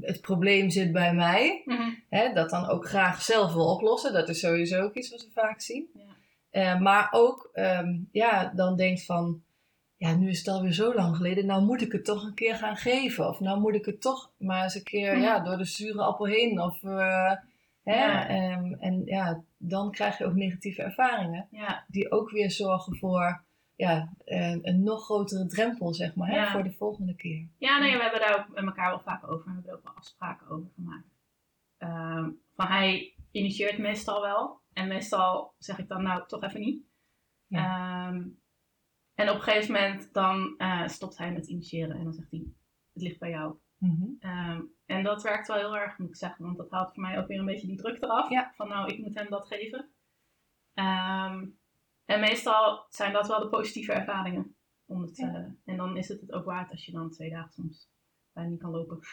het 0.00 0.20
probleem 0.20 0.70
zit 0.70 0.92
bij 0.92 1.14
mij, 1.14 1.62
Mhm. 1.64 1.90
hè, 2.08 2.32
dat 2.32 2.50
dan 2.50 2.66
ook 2.68 2.86
graag 2.86 3.22
zelf 3.22 3.52
wil 3.52 3.74
oplossen. 3.74 4.12
Dat 4.12 4.28
is 4.28 4.40
sowieso 4.40 4.82
ook 4.82 4.94
iets 4.94 5.10
wat 5.10 5.24
we 5.24 5.30
vaak 5.30 5.60
zien. 5.60 5.88
Ja. 5.94 6.15
Eh, 6.56 6.80
maar 6.80 7.08
ook, 7.10 7.50
ehm, 7.52 7.98
ja, 8.12 8.52
dan 8.54 8.76
denkt 8.76 9.04
van, 9.04 9.42
ja, 9.96 10.14
nu 10.14 10.28
is 10.28 10.38
het 10.38 10.48
alweer 10.48 10.72
zo 10.72 10.94
lang 10.94 11.16
geleden, 11.16 11.46
nou 11.46 11.64
moet 11.64 11.80
ik 11.82 11.92
het 11.92 12.04
toch 12.04 12.24
een 12.24 12.34
keer 12.34 12.54
gaan 12.54 12.76
geven. 12.76 13.28
Of 13.28 13.40
nou 13.40 13.60
moet 13.60 13.74
ik 13.74 13.84
het 13.84 14.00
toch 14.00 14.32
maar 14.38 14.62
eens 14.62 14.74
een 14.74 14.82
keer 14.82 15.12
Mhm. 15.12 15.22
ja, 15.22 15.40
door 15.40 15.56
de 15.56 15.64
zure 15.64 16.02
appel 16.02 16.26
heen. 16.26 16.60
Of, 16.60 16.82
eh, 16.82 17.32
hè, 17.82 18.04
Ja. 18.04 18.28
ehm, 18.28 18.72
en 18.72 19.02
ja, 19.04 19.42
dan 19.58 19.90
krijg 19.90 20.18
je 20.18 20.24
ook 20.24 20.34
negatieve 20.34 20.82
ervaringen 20.82 21.48
Ja. 21.50 21.84
die 21.88 22.10
ook 22.10 22.30
weer 22.30 22.50
zorgen 22.50 22.96
voor 22.96 23.44
ja, 23.74 24.12
een, 24.24 24.68
een 24.68 24.82
nog 24.82 25.04
grotere 25.04 25.46
drempel, 25.46 25.94
zeg 25.94 26.14
maar, 26.14 26.28
hè, 26.30 26.46
voor 26.46 26.62
de 26.62 26.72
volgende 26.72 27.14
keer. 27.14 27.46
Ja, 27.58 27.78
nee, 27.78 27.96
we 27.96 28.02
hebben 28.02 28.20
daar 28.20 28.38
ook 28.38 28.54
met 28.54 28.64
elkaar 28.64 28.88
wel 28.90 29.00
vaak 29.00 29.24
over. 29.30 29.46
En 29.46 29.52
we 29.52 29.52
hebben 29.52 29.70
er 29.70 29.76
ook 29.76 29.84
wel 29.84 29.94
afspraken 29.96 30.48
over 30.50 30.68
gemaakt. 30.74 31.06
Ehm, 31.78 32.30
van 32.54 32.66
hij 32.66 33.14
initieert 33.30 33.78
meestal 33.78 34.20
wel. 34.22 34.60
En 34.76 34.88
meestal 34.88 35.54
zeg 35.58 35.78
ik 35.78 35.88
dan 35.88 36.02
nou 36.02 36.26
toch 36.26 36.42
even 36.42 36.60
niet. 36.60 36.84
Ehm, 37.50 38.28
en 39.14 39.28
op 39.28 39.34
een 39.34 39.40
gegeven 39.42 39.72
moment 39.72 40.12
dan 40.12 40.54
eh, 40.58 40.86
stopt 40.88 41.18
hij 41.18 41.32
met 41.32 41.46
initiëren. 41.46 41.96
En 41.96 42.04
dan 42.04 42.12
zegt 42.12 42.30
hij, 42.30 42.44
het 42.92 43.02
ligt 43.02 43.18
bij 43.18 43.30
jou. 43.30 43.56
Mhm. 43.78 44.06
Ehm, 44.20 44.62
en 44.86 45.02
dat 45.04 45.22
werkt 45.22 45.48
wel 45.48 45.56
heel 45.56 45.76
erg, 45.76 45.98
moet 45.98 46.08
ik 46.08 46.16
zeggen. 46.16 46.44
Want 46.44 46.56
dat 46.56 46.70
haalt 46.70 46.92
voor 46.94 47.02
mij 47.02 47.18
ook 47.18 47.26
weer 47.26 47.38
een 47.38 47.44
beetje 47.44 47.66
die 47.66 47.76
druk 47.76 48.02
eraf. 48.02 48.30
Ja. 48.30 48.52
Van 48.56 48.68
nou, 48.68 48.92
ik 48.92 48.98
moet 48.98 49.14
hem 49.14 49.30
dat 49.30 49.46
geven. 49.46 49.88
Ehm, 50.74 51.46
en 52.04 52.20
meestal 52.20 52.86
zijn 52.88 53.12
dat 53.12 53.28
wel 53.28 53.40
de 53.40 53.48
positieve 53.48 53.92
ervaringen. 53.92 54.56
Om 54.86 55.02
het, 55.02 55.16
Ja. 55.16 55.34
eh, 55.34 55.44
en 55.64 55.76
dan 55.76 55.96
is 55.96 56.08
het 56.08 56.20
het 56.20 56.32
ook 56.32 56.44
waard 56.44 56.70
als 56.70 56.84
je 56.84 56.92
dan 56.92 57.10
twee 57.10 57.30
dagen 57.30 57.52
soms 57.52 57.88
bijna 58.32 58.50
niet 58.50 58.60
kan 58.60 58.70
lopen. 58.70 58.98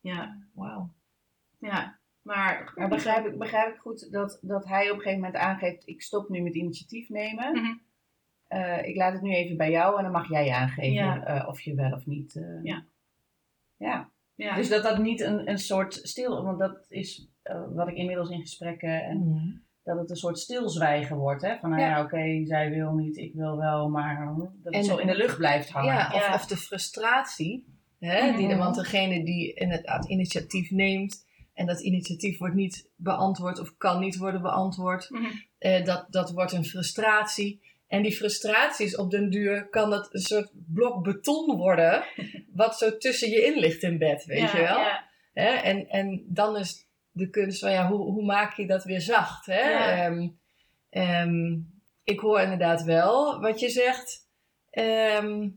Ja, 0.00 0.38
Wauw. 0.52 0.94
ja. 1.58 1.98
Maar, 2.26 2.72
Maar 2.74 2.88
begrijp 2.88 3.26
ik, 3.26 3.38
begrijp 3.38 3.74
ik 3.74 3.80
goed 3.80 4.12
dat, 4.12 4.38
dat 4.42 4.64
hij 4.68 4.84
op 4.90 4.96
een 4.96 5.02
gegeven 5.02 5.20
moment 5.20 5.36
aangeeft: 5.40 5.86
ik 5.88 6.02
stop 6.02 6.28
nu 6.28 6.40
met 6.40 6.54
initiatief 6.54 7.08
nemen. 7.08 7.52
Mhm. 7.52 7.74
Eh, 8.46 8.84
ik 8.88 8.96
laat 8.96 9.12
het 9.12 9.22
nu 9.22 9.34
even 9.34 9.56
bij 9.56 9.70
jou 9.70 9.96
en 9.96 10.02
dan 10.02 10.12
mag 10.12 10.28
jij 10.28 10.50
aangeven 10.50 10.92
Ja. 10.92 11.24
eh, 11.24 11.48
of 11.48 11.60
je 11.60 11.74
wel 11.74 11.92
of 11.92 12.06
niet. 12.06 12.36
eh, 12.36 12.62
Ja. 12.62 12.84
ja. 13.76 14.10
ja. 14.34 14.54
Dus 14.54 14.68
dat 14.68 14.82
dat 14.82 14.98
niet 14.98 15.20
een, 15.20 15.50
een 15.50 15.58
soort 15.58 15.94
stil, 15.94 16.44
want 16.44 16.58
dat 16.58 16.86
is 16.88 17.28
eh, 17.42 17.62
wat 17.74 17.88
ik 17.88 17.96
inmiddels 17.96 18.30
in 18.30 18.40
gesprekken 18.40 19.02
en 19.04 19.60
dat 19.82 19.98
het 19.98 20.10
een 20.10 20.16
soort 20.16 20.38
stilzwijgen 20.38 21.16
wordt. 21.16 21.42
Hè? 21.42 21.56
Van 21.58 21.70
nou 21.70 21.82
Ja. 21.82 21.88
ja, 21.88 22.02
oké, 22.02 22.44
zij 22.46 22.70
wil 22.70 22.92
niet, 22.94 23.16
ik 23.16 23.34
wil 23.34 23.56
wel, 23.56 23.88
maar 23.88 24.22
eh, 24.22 24.36
dat 24.38 24.72
En- 24.72 24.78
het 24.78 24.86
zo 24.86 24.96
in 24.96 25.06
de 25.06 25.16
lucht 25.16 25.36
blijft 25.36 25.70
hangen. 25.70 25.94
Ja, 25.94 26.10
of, 26.14 26.26
Ja. 26.26 26.34
of 26.34 26.46
de 26.46 26.56
frustratie. 26.56 27.74
Hè, 27.98 28.36
die, 28.36 28.46
Mhm. 28.48 28.58
want 28.58 28.74
degene 28.74 29.24
die 29.24 29.54
inderdaad 29.54 30.08
initiatief 30.08 30.70
neemt 30.70 31.25
en 31.56 31.66
dat 31.66 31.80
initiatief 31.80 32.38
wordt 32.38 32.54
niet 32.54 32.88
beantwoord 32.96 33.58
of 33.60 33.74
kan 33.76 34.00
niet 34.00 34.16
worden 34.16 34.42
beantwoord, 34.42 35.10
Mhm. 35.10 35.24
eh, 35.58 35.84
dat, 35.84 36.06
dat 36.10 36.30
wordt 36.30 36.52
een 36.52 36.64
frustratie. 36.64 37.60
En 37.86 38.02
die 38.02 38.12
frustraties 38.16 38.96
op 38.96 39.10
den 39.10 39.30
duur 39.30 39.68
kan 39.68 39.90
dat 39.90 40.08
een 40.14 40.20
soort 40.20 40.50
blok 40.54 41.02
beton 41.04 41.56
worden, 41.56 42.04
wat 42.52 42.78
zo 42.78 42.96
tussen 42.96 43.30
je 43.30 43.44
in 43.44 43.58
ligt 43.58 43.82
in 43.82 43.98
bed, 43.98 44.24
weet 44.24 44.38
Ja, 44.38 44.56
je 44.56 44.62
wel? 44.62 44.78
Ja, 44.78 45.04
Hè? 45.32 45.48
En, 45.48 45.88
en 45.88 46.24
dan 46.28 46.56
is 46.56 46.86
de 47.10 47.30
kunst 47.30 47.58
van 47.60 47.70
ja, 47.72 47.88
hoe, 47.88 47.98
hoe 48.12 48.24
maak 48.24 48.56
je 48.56 48.66
dat 48.66 48.84
weer 48.84 49.00
zacht? 49.00 49.46
Hè? 49.46 49.60
Ja. 49.70 50.04
Ehm, 50.04 50.28
ehm, 50.90 51.54
ik 52.04 52.20
hoor 52.20 52.40
inderdaad 52.40 52.82
wel 52.82 53.40
wat 53.40 53.60
je 53.60 53.68
zegt. 53.68 54.28
Ehm, 54.70 55.48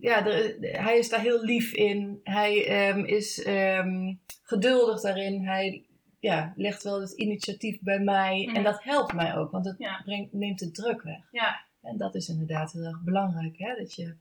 ja, 0.00 0.26
er- 0.26 0.56
hij 0.82 0.98
is 0.98 1.08
daar 1.08 1.20
heel 1.20 1.42
lief 1.44 1.72
in. 1.72 2.20
Hij 2.24 2.54
is 3.06 3.42
geduldig 4.46 5.00
daarin. 5.00 5.44
Hij 5.46 5.86
ja, 6.18 6.52
legt 6.56 6.82
wel 6.82 7.00
het 7.00 7.12
initiatief 7.12 7.80
bij 7.80 7.98
mij. 8.00 8.50
En 8.54 8.62
dat 8.62 8.82
helpt 8.82 9.12
mij 9.12 9.36
ook, 9.36 9.50
want 9.50 9.64
het 9.64 9.78
Ja. 9.78 10.00
brengt, 10.04 10.32
neemt 10.32 10.58
de 10.58 10.70
druk 10.70 11.02
weg. 11.02 11.28
Ja. 11.30 11.64
En 11.82 11.96
dat 11.96 12.14
is 12.14 12.28
inderdaad 12.28 12.72
heel 12.72 12.84
erg 12.84 13.02
belangrijk. 13.02 13.58
Hè? 13.58 13.74
Dat 13.74 13.94
je 13.94 14.16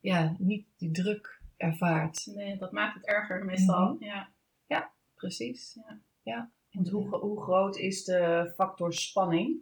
ja, 0.00 0.34
niet 0.38 0.66
die 0.76 0.90
druk 0.90 1.40
ervaart. 1.56 2.26
nee, 2.34 2.56
dat 2.58 2.72
maakt 2.72 2.94
het 2.94 3.06
erger 3.06 3.44
meestal. 3.44 3.94
Mhm. 3.94 4.04
Ja. 4.04 4.34
Precies. 5.14 5.74
Ja. 5.74 5.98
ja. 6.22 6.50
Want 6.70 6.88
hoe, 6.88 7.16
hoe 7.16 7.42
groot 7.42 7.76
is 7.76 8.04
de 8.04 8.52
factor 8.56 8.92
spanning? 8.92 9.60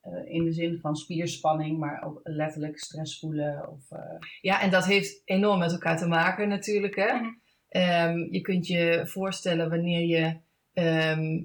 Eh, 0.00 0.24
in 0.34 0.44
de 0.44 0.52
zin 0.52 0.78
van 0.80 0.96
spierspanning, 0.96 1.78
maar 1.78 2.02
ook 2.02 2.20
letterlijk 2.22 2.78
stress 2.78 3.18
voelen. 3.18 3.68
Of, 3.70 3.90
eh, 3.90 4.18
Ja, 4.40 4.60
en 4.60 4.70
dat 4.70 4.84
heeft 4.84 5.22
enorm 5.24 5.58
met 5.58 5.72
elkaar 5.72 5.98
te 5.98 6.06
maken 6.06 6.48
natuurlijk. 6.48 6.96
Hè? 6.96 7.14
Mhm. 7.14 7.30
Ehm, 7.72 8.18
je 8.30 8.40
kunt 8.40 8.66
je 8.66 9.02
voorstellen 9.04 9.68
wanneer 9.70 10.06
je, 10.06 10.36
ehm, 10.72 11.42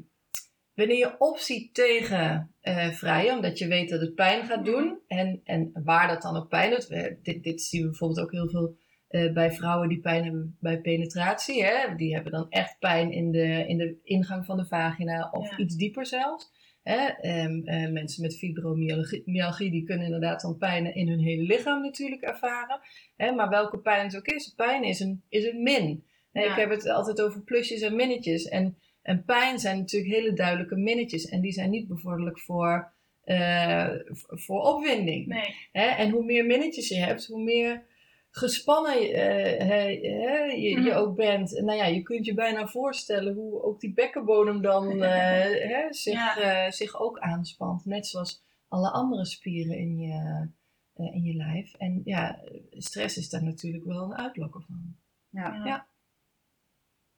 wanneer 0.74 0.98
je 0.98 1.16
opziet 1.20 1.74
tegen 1.74 2.52
eh 2.62 2.90
vrijen, 2.90 3.36
omdat 3.36 3.58
je 3.58 3.68
weet 3.68 3.90
dat 3.90 4.02
het 4.02 4.16
pijn 4.16 4.46
gaat 4.46 4.66
doen. 4.66 5.00
En, 5.08 5.42
en 5.44 5.72
waar 5.84 6.08
dat 6.08 6.22
dan 6.22 6.36
ook 6.38 6.50
pijn 6.50 6.70
doet. 6.70 6.88
We- 6.88 7.18
dit, 7.24 7.44
dit 7.44 7.62
zien 7.62 7.82
we 7.82 7.88
bijvoorbeeld 7.88 8.20
ook 8.20 8.32
heel 8.32 8.50
veel 8.50 8.78
eh, 9.08 9.34
bij 9.34 9.52
vrouwen 9.52 9.90
die 9.90 10.00
pijn 10.00 10.24
hebben 10.24 10.58
bij 10.60 10.82
penetratie. 10.82 11.64
Hè? 11.64 11.96
Die 11.96 12.14
hebben 12.14 12.32
dan 12.32 12.50
echt 12.50 12.80
pijn 12.80 13.12
in 13.12 13.32
de, 13.32 13.64
in 13.68 13.78
de 13.78 14.00
ingang 14.04 14.46
van 14.46 14.58
de 14.58 14.66
vagina 14.66 15.30
of 15.32 15.50
Ja. 15.50 15.58
iets 15.58 15.76
dieper 15.76 16.06
zelfs. 16.06 16.50
Hè? 16.84 17.06
Ehm, 17.08 17.62
eh, 17.64 17.92
mensen 17.92 18.22
met 18.22 18.38
fibromyalgie 18.38 19.22
myalgie, 19.26 19.72
die 19.72 19.84
kunnen 19.84 20.06
inderdaad 20.06 20.42
dan 20.42 20.58
pijn 20.58 20.96
in 20.96 21.08
hun 21.10 21.20
hele 21.20 21.44
lichaam 21.44 21.82
natuurlijk 21.82 22.22
ervaren. 22.22 22.80
Hè? 23.16 23.32
Maar 23.32 23.50
welke 23.50 23.80
pijn 23.80 24.06
het 24.06 24.16
ook 24.18 24.26
is, 24.26 24.54
pijn 24.56 24.84
is 24.84 25.00
een, 25.00 25.24
is 25.30 25.46
een 25.46 25.64
min. 25.64 26.06
Ja. 26.32 26.42
Ik 26.52 26.56
heb 26.56 26.70
het 26.70 26.90
altijd 26.90 27.22
over 27.22 27.42
plusjes 27.42 27.82
en 27.82 27.96
minnetjes. 27.96 28.46
En, 28.48 28.78
en 29.02 29.24
pijn 29.26 29.60
zijn 29.60 29.78
natuurlijk 29.78 30.14
hele 30.14 30.34
duidelijke 30.34 30.76
minnetjes. 30.76 31.26
En 31.26 31.42
die 31.42 31.52
zijn 31.52 31.70
niet 31.70 31.88
bevorderlijk 31.88 32.40
voor, 32.40 32.94
eh, 33.24 33.90
voor 34.28 34.62
opwinding. 34.62 35.28
Nee. 35.28 35.56
Hè? 35.72 35.86
En 35.88 36.10
hoe 36.10 36.24
meer 36.26 36.46
minnetjes 36.46 36.88
je 36.88 36.98
hebt, 37.00 37.26
hoe 37.26 37.44
meer 37.44 37.84
gespannen 38.30 38.94
eh, 38.94 39.68
hè, 39.68 40.10
hè, 40.10 40.44
je, 40.44 40.70
je 40.70 40.78
Mhm. 40.78 40.98
ook 40.98 41.16
bent. 41.16 41.58
En 41.58 41.66
nou 41.66 41.78
ja, 41.78 41.86
je 41.86 42.02
kunt 42.02 42.26
je 42.26 42.34
bijna 42.34 42.68
voorstellen 42.68 43.34
hoe 43.34 43.62
ook 43.64 43.80
die 43.80 43.94
bekkenbodem 43.94 44.62
dan 44.62 45.02
eh, 45.04 45.86
zich, 45.90 46.14
Ja. 46.14 46.38
eh, 46.66 46.72
zich 46.72 47.00
ook 47.00 47.20
aanspant. 47.20 47.86
Net 47.86 48.08
zoals 48.08 48.44
alle 48.68 48.92
andere 48.92 49.26
spieren 49.26 49.78
in 49.78 49.98
je, 49.98 50.48
eh, 50.94 51.16
in 51.16 51.24
je 51.24 51.34
lijf. 51.34 51.74
En 51.74 52.02
ja, 52.06 52.40
stress 52.72 53.18
is 53.18 53.30
daar 53.30 53.44
natuurlijk 53.44 53.86
wel 53.86 54.04
een 54.04 54.18
uitlokker 54.18 54.62
van. 54.68 54.96
ja. 55.30 55.62
Ja. 55.66 55.88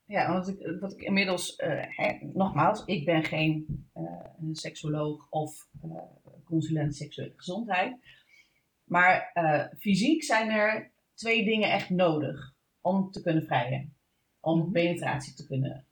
Ja, 0.10 0.32
want 0.32 0.48
ik, 0.48 0.78
wat 0.80 0.92
ik 0.94 1.02
inmiddels, 1.02 1.56
eh, 1.56 2.22
nogmaals, 2.34 2.86
ik 2.86 3.06
ben 3.06 3.24
geen 3.24 3.66
eh, 3.94 4.04
seksoloog 4.52 5.28
of 5.30 5.68
eh, 5.84 5.90
consulent 6.46 6.96
seksuele 6.96 7.34
gezondheid. 7.36 7.96
Maar 8.84 9.32
fysiek 9.80 10.24
zijn 10.24 10.50
er 10.50 10.92
twee 11.14 11.44
dingen 11.46 11.72
echt 11.72 11.90
nodig 11.90 12.54
om 12.82 13.12
te 13.12 13.22
kunnen 13.22 13.44
vrijen. 13.46 13.94
Om 14.40 14.60
Mhm. 14.60 14.72
penetratie 14.72 15.34
te 15.34 15.48
kunnen. 15.48 15.86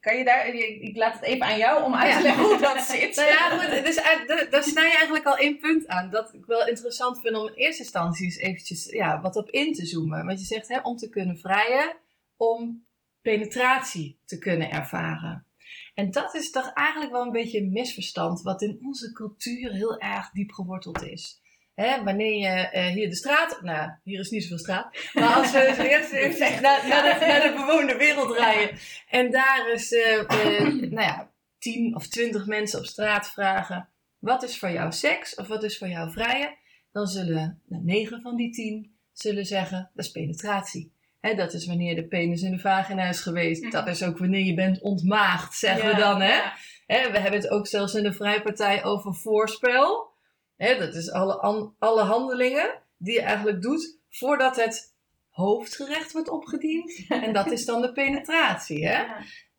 kan 0.00 0.16
je 0.16 0.24
daar, 0.24 0.46
ik 0.54 0.96
laat 0.96 1.14
het 1.14 1.22
even 1.22 1.46
aan 1.46 1.58
jou 1.58 1.84
om 1.84 1.94
uit 1.94 2.12
te 2.12 2.16
Ja. 2.18 2.22
leggen 2.22 2.44
hoe 2.44 2.58
dat 2.58 2.80
zit. 2.94 3.16
Nou 3.16 3.28
ja, 3.28 3.48
goed, 3.58 3.84
dus, 3.84 3.96
daar- 3.96 4.46
daar 4.50 4.62
snij 4.62 4.84
je 4.88 4.94
eigenlijk 4.96 5.26
al 5.26 5.36
één 5.36 5.58
punt 5.58 5.86
aan. 5.86 6.10
Dat 6.10 6.34
ik 6.34 6.44
wel 6.44 6.66
interessant 6.66 7.20
vind 7.20 7.36
om 7.36 7.46
in 7.46 7.54
eerste 7.54 7.82
instantie 7.82 8.24
eens 8.24 8.36
eventjes 8.36 8.84
ja, 8.90 9.20
wat 9.20 9.36
op 9.36 9.50
in 9.50 9.72
te 9.72 9.86
zoomen. 9.86 10.26
Want 10.26 10.38
je 10.40 10.46
zegt 10.46 10.68
hè, 10.68 10.80
om 10.80 10.96
te 10.96 11.08
kunnen 11.08 11.38
vrijen, 11.38 11.96
om 12.36 12.86
penetratie 13.22 14.18
te 14.24 14.38
kunnen 14.38 14.70
ervaren. 14.70 15.46
En 15.94 16.10
dat 16.10 16.34
is 16.34 16.50
toch 16.50 16.72
eigenlijk 16.72 17.12
wel 17.12 17.22
een 17.22 17.32
beetje 17.32 17.58
een 17.58 17.72
misverstand, 17.72 18.42
wat 18.42 18.62
in 18.62 18.78
onze 18.82 19.12
cultuur 19.12 19.72
heel 19.72 19.98
erg 19.98 20.30
diep 20.30 20.52
geworteld 20.52 21.02
is. 21.02 21.40
Hè, 21.74 22.04
wanneer 22.04 22.38
je 22.38 22.68
eh, 22.68 22.86
hier 22.86 23.08
de 23.08 23.14
straat, 23.14 23.62
nou 23.62 23.90
hier 24.02 24.20
is 24.20 24.30
niet 24.30 24.42
zoveel 24.42 24.58
straat, 24.58 25.10
maar 25.12 25.34
als 25.34 25.52
we 25.52 25.88
eerst 25.90 26.12
even 26.12 26.62
naar, 26.62 26.88
naar, 26.88 27.18
de, 27.18 27.26
naar 27.26 27.42
de 27.42 27.54
bewoonde 27.56 27.96
wereld 27.96 28.36
rijden 28.36 28.78
en 29.08 29.30
daar 29.30 29.72
is, 29.72 29.92
eh, 29.92 30.18
eh, 30.18 30.64
nou 30.66 31.00
ja, 31.00 31.30
tien 31.58 31.94
of 31.96 32.06
twintig 32.08 32.46
mensen 32.46 32.78
op 32.78 32.86
straat 32.86 33.30
vragen, 33.30 33.88
wat 34.18 34.42
is 34.42 34.58
voor 34.58 34.70
jou 34.70 34.92
seks 34.92 35.34
of 35.34 35.46
wat 35.46 35.62
is 35.62 35.78
voor 35.78 35.88
jou 35.88 36.10
vrije? 36.10 36.56
Dan 36.92 37.06
zullen 37.06 37.62
nou, 37.66 37.82
negen 37.84 38.20
van 38.20 38.36
die 38.36 38.52
tien 38.52 38.96
zullen 39.12 39.46
zeggen, 39.46 39.90
dat 39.94 40.04
is 40.04 40.10
penetratie. 40.10 40.92
Hè, 41.22 41.34
dat 41.34 41.52
is 41.52 41.66
wanneer 41.66 41.94
de 41.94 42.06
penis 42.06 42.42
in 42.42 42.50
de 42.50 42.58
vagina 42.58 43.08
is 43.08 43.20
geweest. 43.20 43.72
Dat 43.72 43.86
is 43.86 44.02
ook 44.02 44.18
wanneer 44.18 44.44
je 44.44 44.54
bent 44.54 44.80
ontmaagd, 44.80 45.54
zeggen 45.54 45.88
we 45.90 45.96
dan. 45.96 46.20
Hè? 46.20 46.34
Ja. 46.36 46.52
Hè, 46.86 47.10
we 47.10 47.18
hebben 47.18 47.40
het 47.40 47.50
ook 47.50 47.66
zelfs 47.66 47.94
in 47.94 48.02
de 48.02 48.12
Vrijpartij 48.12 48.84
over 48.84 49.14
voorspel. 49.14 50.10
Hè, 50.56 50.78
dat 50.78 50.94
is 50.94 51.10
alle, 51.10 51.36
an- 51.40 51.74
alle 51.78 52.02
handelingen 52.02 52.82
die 52.98 53.14
je 53.14 53.20
eigenlijk 53.22 53.62
doet 53.62 53.98
voordat 54.10 54.56
het 54.56 54.94
hoofdgerecht 55.28 56.12
wordt 56.12 56.28
opgediend. 56.28 57.04
En 57.08 57.32
dat 57.32 57.50
is 57.50 57.64
dan 57.64 57.82
de 57.82 57.92
penetratie. 57.92 58.86
Hè? 58.86 59.04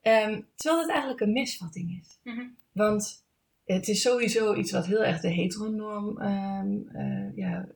Ehm, 0.02 0.42
terwijl 0.56 0.82
het 0.82 0.92
eigenlijk 0.92 1.22
een 1.22 1.32
misvatting 1.32 2.00
is. 2.02 2.20
Mhm. 2.24 2.46
Want 2.72 3.26
het 3.66 3.88
is 3.88 4.02
sowieso 4.02 4.54
iets 4.56 4.72
wat 4.72 4.86
heel 4.86 5.04
erg 5.04 5.20
de 5.20 5.30
heteronorm 5.34 6.20
ehm, 6.22 6.78
eh, 6.98 7.36
ja, 7.36 7.68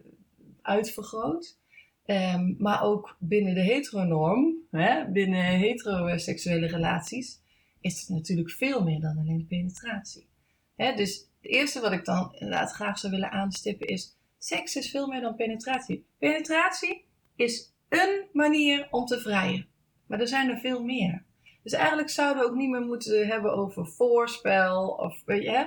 uitvergroot. 0.61 1.57
Ehm, 2.07 2.53
maar 2.57 2.83
ook 2.83 3.15
binnen 3.19 3.53
de 3.53 3.61
heteronorm, 3.61 4.55
hè, 4.71 5.11
binnen 5.11 5.43
heteroseksuele 5.43 6.67
relaties, 6.67 7.39
is 7.81 7.99
het 7.99 8.09
natuurlijk 8.09 8.51
veel 8.51 8.83
meer 8.83 8.99
dan 8.99 9.17
alleen 9.17 9.45
penetratie. 9.47 10.27
Hè, 10.75 10.95
dus 10.95 11.29
het 11.41 11.51
eerste 11.51 11.81
wat 11.81 11.91
ik 11.91 12.05
dan 12.05 12.33
inderdaad 12.33 12.71
graag 12.71 12.99
zou 12.99 13.13
willen 13.13 13.31
aanstippen 13.31 13.87
is, 13.87 14.17
seks 14.37 14.75
is 14.75 14.89
veel 14.89 15.07
meer 15.07 15.21
dan 15.21 15.35
penetratie. 15.35 16.05
Penetratie 16.17 17.05
is 17.35 17.73
een 17.89 18.25
manier 18.33 18.87
om 18.91 19.05
te 19.05 19.19
vrijen. 19.19 19.67
Maar 20.05 20.19
er 20.19 20.27
zijn 20.27 20.49
er 20.49 20.59
veel 20.59 20.83
meer. 20.83 21.23
Dus 21.63 21.73
eigenlijk 21.73 22.09
zouden 22.09 22.43
we 22.43 22.49
ook 22.49 22.55
niet 22.55 22.69
meer 22.69 22.85
moeten 22.85 23.27
hebben 23.27 23.53
over 23.53 23.87
voorspel 23.87 24.87
of 24.87 25.21
weet 25.25 25.43
je. 25.43 25.49
hè? 25.49 25.65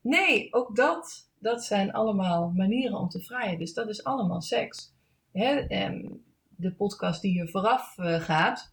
Nee, 0.00 0.52
ook 0.52 0.76
dat, 0.76 1.30
dat 1.38 1.64
zijn 1.64 1.92
allemaal 1.92 2.52
manieren 2.56 2.98
om 2.98 3.08
te 3.08 3.20
vrijen. 3.20 3.58
Dus 3.58 3.72
dat 3.74 3.88
is 3.88 4.04
allemaal 4.04 4.40
seks. 4.40 4.94
Hè? 5.36 5.56
ehm, 5.58 6.08
de 6.56 6.72
podcast 6.72 7.22
die 7.22 7.30
hier 7.32 7.48
vooraf 7.48 7.98
eh, 7.98 8.20
gaat 8.20 8.72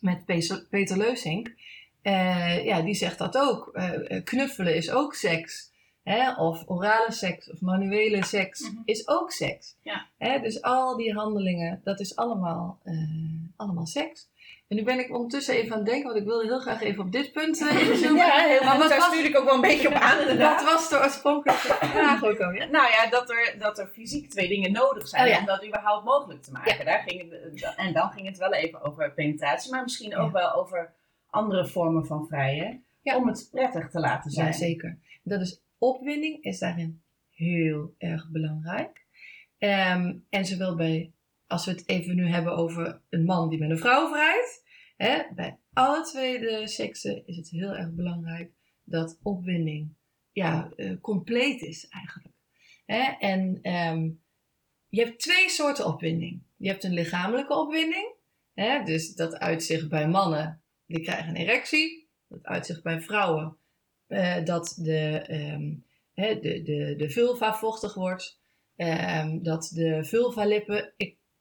met 0.00 0.24
Peter, 0.70 0.96
Leusink, 0.96 1.54
eh, 2.02 2.64
ja, 2.64 2.80
die 2.82 2.94
zegt 2.94 3.18
dat 3.18 3.36
ook. 3.38 3.70
Eh, 3.72 4.24
knuffelen 4.24 4.76
is 4.76 4.90
ook 4.90 5.14
seks. 5.14 5.72
Hè? 6.02 6.34
Of 6.34 6.62
orale 6.66 7.12
seks 7.12 7.50
of 7.50 7.60
manuele 7.60 8.24
seks 8.24 8.60
Mhm. 8.70 8.82
is 8.84 9.08
ook 9.08 9.30
seks. 9.32 9.76
Ja. 9.82 10.06
Hè? 10.18 10.40
Dus 10.40 10.62
al 10.62 10.96
die 10.96 11.14
handelingen, 11.14 11.80
dat 11.84 12.00
is 12.00 12.16
allemaal, 12.16 12.78
allemaal 13.56 13.86
seks. 13.86 14.28
En 14.70 14.76
nu 14.76 14.82
ben 14.82 14.98
ik 14.98 15.14
ondertussen 15.14 15.54
even 15.54 15.72
aan 15.72 15.78
het 15.78 15.86
denken, 15.86 16.06
want 16.06 16.18
ik 16.20 16.24
wilde 16.26 16.44
heel 16.44 16.58
graag 16.60 16.82
even 16.82 17.04
op 17.04 17.12
dit 17.12 17.32
punt 17.32 17.60
eh, 17.68 17.88
inzoomen. 17.88 18.16
Ja, 18.26 18.38
heel 18.38 18.64
Maar 18.64 18.78
wat 18.78 18.88
Daar 18.88 18.98
was- 18.98 19.06
stuur 19.08 19.24
ik 19.24 19.38
ook 19.38 19.44
wel 19.44 19.54
een 19.54 19.60
beetje 19.60 19.88
op 19.88 19.94
aan. 19.94 20.16
Wat 20.18 20.28
inderdaad. 20.28 20.62
was 20.64 20.88
de 20.88 20.96
oorspronkelijke 20.98 21.62
vraag 21.86 22.24
ook 22.24 22.40
alweer? 22.40 22.70
Nou 22.70 22.86
ja, 22.90 23.10
dat 23.10 23.30
er, 23.30 23.54
dat 23.58 23.78
er 23.78 23.86
fysiek 23.88 24.30
twee 24.30 24.48
dingen 24.48 24.72
nodig 24.72 25.08
zijn 25.08 25.22
Oh 25.24 25.30
ja. 25.30 25.38
om 25.38 25.44
dat 25.46 25.66
überhaupt 25.66 26.04
mogelijk 26.04 26.42
te 26.42 26.52
maken. 26.52 26.84
Daar 26.84 27.02
ging 27.06 27.30
het, 27.30 27.74
en 27.76 27.92
dan 27.92 28.10
ging 28.10 28.26
het 28.26 28.38
wel 28.38 28.52
even 28.52 28.82
over 28.82 29.12
penetratie, 29.12 29.70
maar 29.70 29.82
misschien 29.82 30.16
ook 30.16 30.32
wel 30.32 30.52
over 30.52 30.92
andere 31.30 31.66
vormen 31.66 32.06
van 32.06 32.26
vrijen. 32.26 32.84
Ja. 33.02 33.16
Om 33.16 33.26
het 33.28 33.48
prettig 33.50 33.90
te 33.90 33.98
laten 34.00 34.30
zijn. 34.30 34.46
Ja, 34.46 34.52
zeker. 34.52 34.98
Dat 35.22 35.40
is 35.40 35.60
opwinding 35.78 36.42
is 36.44 36.58
daarin 36.58 37.02
heel 37.30 37.94
erg 37.98 38.28
belangrijk. 38.30 39.04
Ehm, 39.58 40.14
en 40.30 40.44
zowel 40.44 40.74
bij, 40.76 41.12
als 41.50 41.64
we 41.64 41.70
het 41.70 41.88
even 41.88 42.16
nu 42.16 42.28
hebben 42.28 42.56
over 42.56 43.00
een 43.08 43.24
man 43.24 43.48
die 43.48 43.58
met 43.58 43.70
een 43.70 43.78
vrouw 43.78 44.08
vrijt, 44.08 44.64
hè, 44.96 45.22
bij 45.34 45.58
alle 45.72 46.02
twee 46.02 46.38
de 46.38 46.68
seksen 46.68 47.26
is 47.26 47.36
het 47.36 47.50
heel 47.50 47.76
erg 47.76 47.92
belangrijk 47.92 48.52
dat 48.84 49.18
opwinding 49.22 49.94
ja, 50.32 50.72
eh, 50.76 51.00
compleet 51.00 51.62
is 51.62 51.88
eigenlijk. 51.88 52.34
Hè? 52.86 53.02
En 53.18 53.58
ehm, 53.62 54.10
je 54.88 55.04
hebt 55.04 55.20
twee 55.20 55.48
soorten 55.48 55.86
opwinding. 55.86 56.42
Je 56.56 56.68
hebt 56.68 56.84
een 56.84 56.92
lichamelijke 56.92 57.54
opwinding, 57.54 58.14
hè? 58.54 58.82
dus 58.84 59.14
dat 59.14 59.38
uitzicht 59.38 59.88
bij 59.88 60.08
mannen, 60.08 60.62
die 60.86 61.02
krijgen 61.02 61.28
een 61.28 61.36
erectie. 61.36 62.08
Dat 62.28 62.44
uitzicht 62.44 62.82
bij 62.82 63.00
vrouwen, 63.00 63.56
eh, 64.06 64.44
dat 64.44 64.78
de, 64.82 65.18
ehm, 65.18 65.74
hè, 66.14 66.40
de, 66.40 66.62
de, 66.62 66.94
de 66.96 67.10
vulva 67.10 67.54
vochtig 67.54 67.94
wordt. 67.94 68.40
Ehm, 68.76 69.42
dat 69.42 69.70
de 69.74 70.04
vulvalippen, 70.04 70.92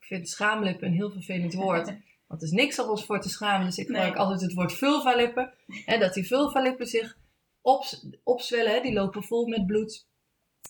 vind 0.09 0.29
schaamlippen 0.29 0.87
een 0.87 0.93
heel 0.93 1.11
vervelend 1.11 1.53
woord. 1.63 1.85
Want 2.27 2.41
er 2.41 2.47
is 2.47 2.53
niks 2.53 2.79
om 2.79 2.89
ons 2.89 3.05
voor 3.05 3.21
te 3.21 3.29
schamen, 3.29 3.65
dus 3.65 3.77
ik 3.77 3.87
Nee. 3.87 3.95
gebruik 3.97 4.19
altijd 4.19 4.41
het 4.41 4.53
woord 4.53 4.73
vulvalippen. 4.73 5.53
Hè, 5.85 5.97
dat 5.97 6.13
die 6.13 6.27
vulvalippen 6.27 6.87
zich 6.87 7.17
ops, 7.61 8.05
opzwellen, 8.23 8.71
hè, 8.71 8.81
die 8.81 8.93
lopen 8.93 9.23
vol 9.23 9.47
met 9.47 9.65
bloed. 9.65 10.07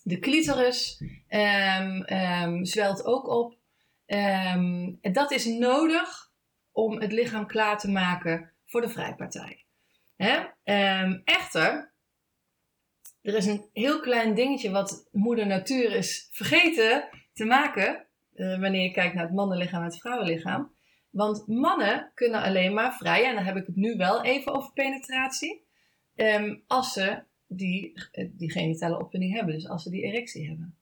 De 0.04 0.19
clitoris 0.19 1.04
ehm, 1.28 2.02
ehm, 2.02 2.63
zwelt 2.63 3.06
ook 3.06 3.28
op. 3.28 3.58
Ehm, 4.06 4.93
en 5.02 5.13
dat 5.13 5.32
is 5.32 5.45
nodig 5.45 6.32
om 6.71 6.99
het 7.02 7.12
lichaam 7.12 7.47
klaar 7.47 7.78
te 7.80 7.89
maken 7.89 8.52
voor 8.65 8.82
de 8.82 8.89
vrijpartij. 8.89 9.65
Hè? 10.15 10.39
Echter, 11.23 11.93
er 13.21 13.36
is 13.36 13.45
een 13.45 13.69
heel 13.73 13.99
klein 13.99 14.34
dingetje 14.36 14.71
wat 14.71 15.08
moeder 15.12 15.47
natuur 15.47 15.91
is 15.95 16.28
vergeten 16.32 17.10
te 17.34 17.45
maken. 17.45 18.08
Eh, 18.39 18.60
wanneer 18.60 18.82
je 18.82 18.91
kijkt 18.91 19.13
naar 19.13 19.23
het 19.23 19.34
mannenlichaam 19.34 19.82
en 19.82 19.88
het 19.88 19.99
vrouwenlichaam. 19.99 20.75
Want 21.10 21.47
mannen 21.47 22.12
kunnen 22.13 22.41
alleen 22.41 22.73
maar 22.73 22.93
vrij, 22.93 23.25
en 23.25 23.36
dan 23.36 23.43
heb 23.43 23.56
ik 23.56 23.65
het 23.65 23.75
nu 23.75 23.97
wel 23.97 24.23
even 24.23 24.54
over 24.54 24.73
penetratie. 24.73 25.67
ehm, 26.15 26.56
als 26.67 26.93
ze 26.93 27.23
die, 27.47 27.93
eh, 28.12 28.30
die 28.32 28.52
genitale 28.52 28.99
opwinding 28.99 29.34
hebben, 29.34 29.54
dus 29.54 29.67
als 29.67 29.84
ze 29.84 29.89
die 29.89 30.02
erectie 30.02 30.47
hebben. 30.47 30.78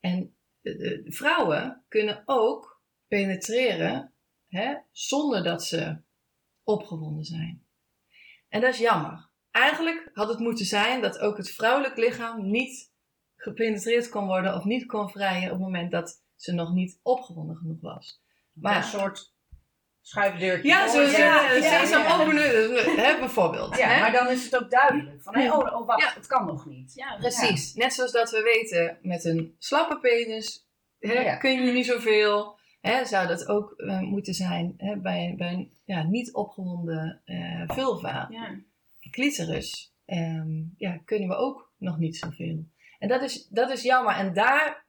En 0.00 0.34
de 0.60 1.04
vrouwen 1.06 1.84
kunnen 1.88 2.22
ook 2.26 2.82
penetreren 3.08 4.12
hè, 4.48 4.74
zonder 4.92 5.42
dat 5.42 5.64
ze 5.64 6.00
opgewonden 6.62 7.24
zijn. 7.24 7.66
En 8.48 8.60
dat 8.60 8.72
is 8.72 8.78
jammer. 8.78 9.28
Eigenlijk 9.50 10.10
had 10.12 10.28
het 10.28 10.38
moeten 10.38 10.64
zijn 10.64 11.02
dat 11.02 11.18
ook 11.18 11.36
het 11.36 11.50
vrouwelijk 11.50 11.96
lichaam 11.96 12.50
niet 12.50 12.92
gepenetreerd 13.36 14.08
kon 14.08 14.26
worden 14.26 14.54
of 14.54 14.64
niet 14.64 14.86
kon 14.86 15.10
vrijen 15.10 15.44
op 15.44 15.50
het 15.50 15.60
moment 15.60 15.90
dat 15.90 16.23
ze 16.36 16.52
nog 16.52 16.72
niet 16.72 17.00
opgewonden 17.02 17.56
genoeg 17.56 17.80
was. 17.80 18.22
Maar 18.52 18.76
een 18.76 18.82
soort 18.82 19.32
schuifdeurtje. 20.00 20.68
ja, 20.68 20.88
zo 20.88 21.00
ja, 21.00 21.52
ja, 21.52 22.20
openen, 22.20 22.96
hè, 22.96 23.18
bijvoorbeeld. 23.18 23.76
Ja, 23.76 23.88
hè? 23.88 24.00
maar 24.00 24.12
dan 24.12 24.28
is 24.28 24.44
het 24.44 24.56
ook 24.56 24.70
duidelijk. 24.70 25.22
Van, 25.22 25.34
hé, 25.34 25.52
oh, 25.52 25.80
oh, 25.80 25.86
wacht, 25.86 26.02
Ja. 26.02 26.12
het 26.14 26.26
kan 26.26 26.46
nog 26.46 26.66
niet. 26.66 26.94
Ja, 26.94 27.16
Precies. 27.16 27.74
Net 27.74 27.92
zoals 27.92 28.12
dat 28.12 28.30
we 28.30 28.42
weten 28.42 28.98
met 29.02 29.24
een 29.24 29.54
slappe 29.58 29.98
penis 29.98 30.66
hè, 30.98 31.12
Ja. 31.12 31.36
kun 31.36 31.64
je 31.64 31.72
niet 31.72 31.86
zoveel. 31.86 32.58
Hè, 32.80 33.04
zou 33.04 33.26
dat 33.26 33.48
ook 33.48 33.72
eh, 33.76 34.00
moeten 34.00 34.34
zijn 34.34 34.74
hè, 34.76 34.96
bij, 34.96 35.34
bij 35.36 35.52
een 35.52 35.72
ja, 35.84 36.02
niet 36.02 36.32
opgewonden 36.34 37.20
eh, 37.24 37.62
vulva. 37.66 38.26
Ja. 38.30 38.58
clitoris 39.10 39.94
ehm, 40.04 40.62
ja, 40.76 41.00
kunnen 41.04 41.28
we 41.28 41.34
ook 41.34 41.72
nog 41.78 41.98
niet 41.98 42.16
zoveel. 42.16 42.64
En 42.98 43.08
dat 43.08 43.22
is, 43.22 43.48
dat 43.48 43.70
is 43.70 43.82
jammer. 43.82 44.14
En 44.14 44.34
daar, 44.34 44.84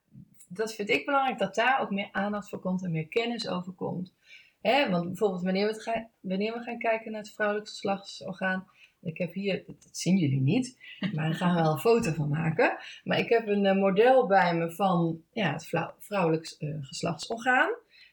dat 0.50 0.74
vind 0.74 0.90
ik 0.90 1.06
belangrijk, 1.06 1.40
dat 1.40 1.56
daar 1.56 1.80
ook 1.82 1.90
meer 1.92 2.10
aandacht 2.12 2.50
voor 2.50 2.60
komt 2.60 2.84
en 2.84 2.92
meer 2.92 3.08
kennis 3.08 3.48
over 3.48 3.74
komt. 3.74 4.14
Hè, 4.62 4.90
want 4.90 5.06
bijvoorbeeld 5.06 5.44
wanneer 5.44 5.66
we, 5.68 5.72
het 5.74 5.82
gaan, 5.84 6.10
wanneer 6.20 6.54
we 6.54 6.60
gaan 6.64 6.78
kijken 6.80 7.12
naar 7.12 7.22
het 7.22 7.34
vrouwelijk 7.34 7.68
geslachtsorgaan. 7.70 8.68
Ik 9.02 9.18
heb 9.18 9.34
hier, 9.34 9.64
dat 9.66 9.90
zien 9.98 10.18
jullie 10.18 10.42
niet, 10.42 10.78
maar 11.14 11.26
daar 11.26 11.34
gaan 11.34 11.56
we 11.56 11.62
wel 11.62 11.72
een 11.72 11.80
foto 11.80 12.12
van 12.12 12.30
maken. 12.30 12.78
Maar 13.04 13.20
ik 13.20 13.30
heb 13.30 13.48
een 13.48 13.66
eh, 13.66 13.76
model 13.76 14.28
bij 14.28 14.56
me 14.56 14.72
van 14.72 15.22
ja, 15.34 15.52
het 15.54 15.66
vrouw- 15.66 15.94
vrouwelijk 16.00 16.56
eh, 16.60 16.70
geslachtsorgaan. 16.82 17.70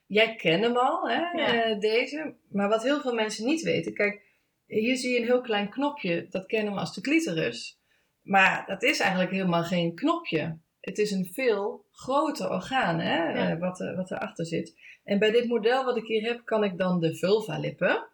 Jij 0.06 0.34
kent 0.34 0.62
hem 0.62 0.76
al, 0.76 1.08
hè, 1.10 1.20
Ja. 1.20 1.62
eh, 1.64 1.78
deze. 1.80 2.34
Maar 2.48 2.68
wat 2.68 2.82
heel 2.82 3.00
veel 3.00 3.14
mensen 3.14 3.44
niet 3.46 3.62
weten, 3.62 3.94
kijk, 3.94 4.22
hier 4.66 4.96
zie 4.96 5.10
je 5.12 5.18
een 5.18 5.24
heel 5.26 5.40
klein 5.40 5.68
knopje, 5.68 6.26
dat 6.30 6.46
kennen 6.46 6.72
we 6.74 6.80
als 6.80 6.94
de 6.94 7.00
clitoris. 7.00 7.78
Maar 8.22 8.66
dat 8.66 8.82
is 8.82 9.00
eigenlijk 9.00 9.30
helemaal 9.30 9.64
geen 9.64 9.94
knopje. 9.94 10.58
Het 10.82 10.98
is 10.98 11.10
een 11.10 11.30
veel 11.32 11.84
groter 11.90 12.50
orgaan 12.50 12.98
hè, 13.00 13.16
Ja. 13.32 13.50
eh, 13.50 13.58
wat, 13.58 13.80
er, 13.80 13.96
wat 13.96 14.10
erachter 14.10 14.46
zit. 14.46 14.74
En 15.04 15.18
bij 15.18 15.30
dit 15.30 15.46
model 15.48 15.84
wat 15.84 15.96
ik 15.96 16.06
hier 16.06 16.22
heb, 16.22 16.44
kan 16.44 16.64
ik 16.64 16.78
dan 16.78 17.00
de 17.00 17.16
vulva-lippen 17.16 18.06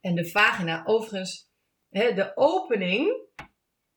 en 0.00 0.14
de 0.14 0.26
vagina. 0.30 0.82
Overigens, 0.84 1.48
hè, 1.90 2.12
de 2.14 2.32
opening. 2.36 3.06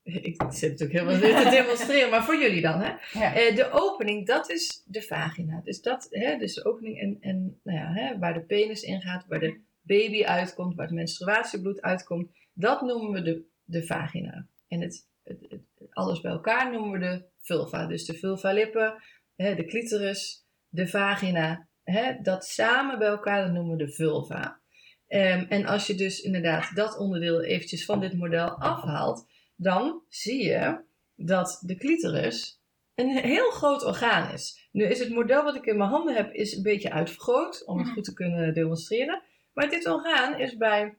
Ik 0.04 0.42
zit 0.50 0.72
natuurlijk 0.72 1.00
helemaal 1.00 1.20
dit 1.20 1.44
te 1.44 1.50
demonstreren, 1.50 2.10
maar 2.10 2.24
voor 2.24 2.38
jullie 2.38 2.62
dan. 2.62 2.80
Hè? 2.82 3.20
Ja. 3.20 3.34
Eh, 3.36 3.56
de 3.56 3.70
opening, 3.72 4.26
dat 4.28 4.50
is 4.50 4.84
de 4.86 5.02
vagina. 5.02 5.62
Dus, 5.64 5.82
dat, 5.82 6.08
hè, 6.10 6.38
dus 6.38 6.54
de 6.54 6.66
opening 6.66 7.00
en, 7.00 7.18
en 7.22 7.60
nou 7.64 7.78
ja, 7.78 7.94
hè, 7.94 8.18
waar 8.20 8.34
de 8.34 8.42
penis 8.42 8.82
ingaat, 8.84 9.26
waar 9.28 9.40
de 9.40 9.60
baby 9.82 10.24
uitkomt, 10.24 10.76
waar 10.76 10.86
het 10.86 10.96
menstruatiebloed 10.96 11.82
uitkomt. 11.82 12.32
Dat 12.54 12.82
noemen 12.82 13.12
we 13.12 13.22
de, 13.22 13.44
de 13.64 13.86
vagina. 13.86 14.48
En 14.68 14.82
het, 14.82 15.08
het, 15.24 15.46
het- 15.50 15.68
alles 16.00 16.22
bij 16.22 16.32
elkaar 16.32 16.72
noemen 16.72 16.92
we 16.92 17.00
de 17.00 17.26
vulva. 17.42 17.86
Dus 17.86 18.06
de 18.06 18.14
vulvalippen, 18.14 19.04
de 19.36 19.66
clitoris, 19.66 20.46
de 20.70 20.88
vagina. 20.88 21.68
Hè, 21.84 22.22
dat 22.22 22.46
samen 22.46 23.00
bij 23.00 23.08
elkaar, 23.08 23.44
dat 23.44 23.54
noemen 23.54 23.78
we 23.78 23.86
de 23.86 23.92
vulva. 23.92 24.60
Ehm, 25.08 25.46
en 25.50 25.66
als 25.66 25.88
je 25.88 25.96
dus 25.96 26.22
inderdaad 26.22 26.76
dat 26.76 26.98
onderdeel 26.98 27.42
eventjes 27.42 27.86
van 27.86 28.00
dit 28.00 28.14
model 28.14 28.50
afhaalt, 28.50 29.28
dan 29.56 30.02
zie 30.10 30.44
je 30.44 30.82
dat 31.16 31.62
de 31.66 31.76
clitoris 31.76 32.62
een 32.96 33.10
heel 33.10 33.52
groot 33.52 33.86
orgaan 33.86 34.34
is. 34.34 34.70
Nu 34.72 34.84
is 34.84 35.00
het 35.00 35.10
model 35.10 35.44
wat 35.44 35.56
ik 35.56 35.66
in 35.66 35.78
mijn 35.78 35.90
handen 35.90 36.16
heb, 36.16 36.34
is 36.34 36.56
een 36.56 36.64
beetje 36.64 36.92
uitvergroot 36.92 37.66
om 37.66 37.78
het 37.78 37.90
goed 37.90 38.04
te 38.04 38.14
kunnen 38.14 38.54
demonstreren. 38.54 39.22
Maar 39.54 39.70
dit 39.70 39.88
orgaan 39.88 40.40
is 40.40 40.58
bij 40.58 40.98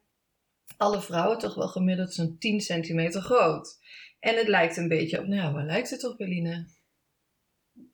alle 0.76 1.00
vrouwen 1.00 1.38
toch 1.38 1.54
wel 1.54 1.68
gemiddeld 1.68 2.14
zo'n 2.14 2.36
10 2.38 2.60
centimeter 2.60 3.20
groot. 3.20 3.78
En 4.20 4.36
het 4.36 4.48
lijkt 4.48 4.76
een 4.76 4.88
beetje 4.88 5.18
op, 5.18 5.26
nou 5.26 5.52
waar 5.52 5.64
lijkt 5.64 5.90
het 5.90 6.04
op, 6.04 6.20
Eline? 6.20 6.66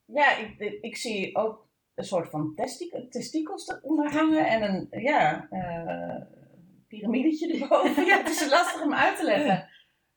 Ja, 0.07 0.37
ik, 0.37 0.79
ik- 0.81 0.97
zie 0.97 1.37
ook 1.37 1.69
een 1.95 2.05
soort 2.05 2.31
van 2.31 2.55
testikels 3.11 3.69
eronder 3.69 4.12
hangen 4.12 4.47
en 4.47 4.62
een 4.62 5.03
ja, 5.03 5.47
eh 5.51 6.23
piramidetje 6.89 7.61
erboven. 7.61 8.05
ja, 8.11 8.19
het 8.19 8.29
is 8.29 8.49
lastig 8.49 8.83
om 8.83 8.95
uit 8.95 9.17
te 9.17 9.25
leggen. 9.25 9.69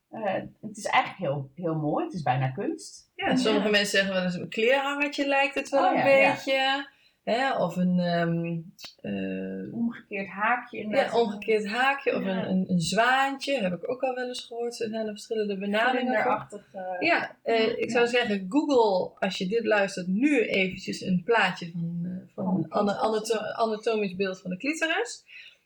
Eh, 0.10 0.34
het 0.62 0.78
is 0.78 0.86
eigenlijk 0.86 1.24
heel, 1.32 1.52
heel 1.56 1.76
mooi. 1.76 2.06
Het 2.06 2.14
is 2.14 2.22
bijna 2.22 2.50
kunst. 2.52 3.12
Ja, 3.16 3.36
sommige 3.36 3.70
mensen 3.70 3.98
zeggen 3.98 4.14
wel 4.14 4.24
eens 4.24 4.34
een 4.36 4.50
kleerhangertje 4.50 5.28
lijkt 5.28 5.56
het 5.56 5.70
wel 5.70 5.84
Oh 5.84 5.92
een 5.92 5.98
ja, 5.98 6.38
ja. 6.46 6.90
Hè? 7.32 7.58
Of 7.58 7.76
een 7.76 8.00
ehm, 8.00 8.58
eh, 9.02 9.74
Omgekeerd 9.74 10.28
haakje. 10.28 10.88
ja, 10.88 11.20
omgekeerd 11.20 11.68
haakje 11.68 12.16
of 12.16 12.24
Ja. 12.24 12.30
een, 12.30 12.50
een, 12.50 12.66
een 12.72 12.80
zwaantje. 12.80 13.60
Heb 13.62 13.74
ik 13.74 13.90
ook 13.90 14.02
al 14.04 14.16
wel 14.16 14.28
eens 14.28 14.46
gehoord. 14.46 14.80
Er 14.82 14.90
zijn 14.90 15.06
er 15.06 15.12
verschillende 15.12 15.58
benamingen 15.58 16.24
voor. 16.24 16.48
Vlinderachtig. 16.50 16.68
eh, 16.74 17.08
Ja, 17.08 17.38
eh, 17.44 17.78
ik 17.78 17.92
zou 17.92 18.08
zeggen, 18.08 18.46
Google, 18.50 19.12
als 19.20 19.38
je 19.38 19.48
dit 19.48 19.66
luistert, 19.66 20.08
nu 20.08 20.40
eventjes 20.46 21.02
een 21.02 21.22
plaatje 21.26 21.72
van, 21.72 22.08
van 22.34 22.48
een 22.58 22.72
ana- 22.74 22.98
anato- 22.98 23.40
anatomisch 23.54 24.16
beeld 24.16 24.42
van 24.42 24.50
de 24.50 24.58
clitoris. 24.58 25.24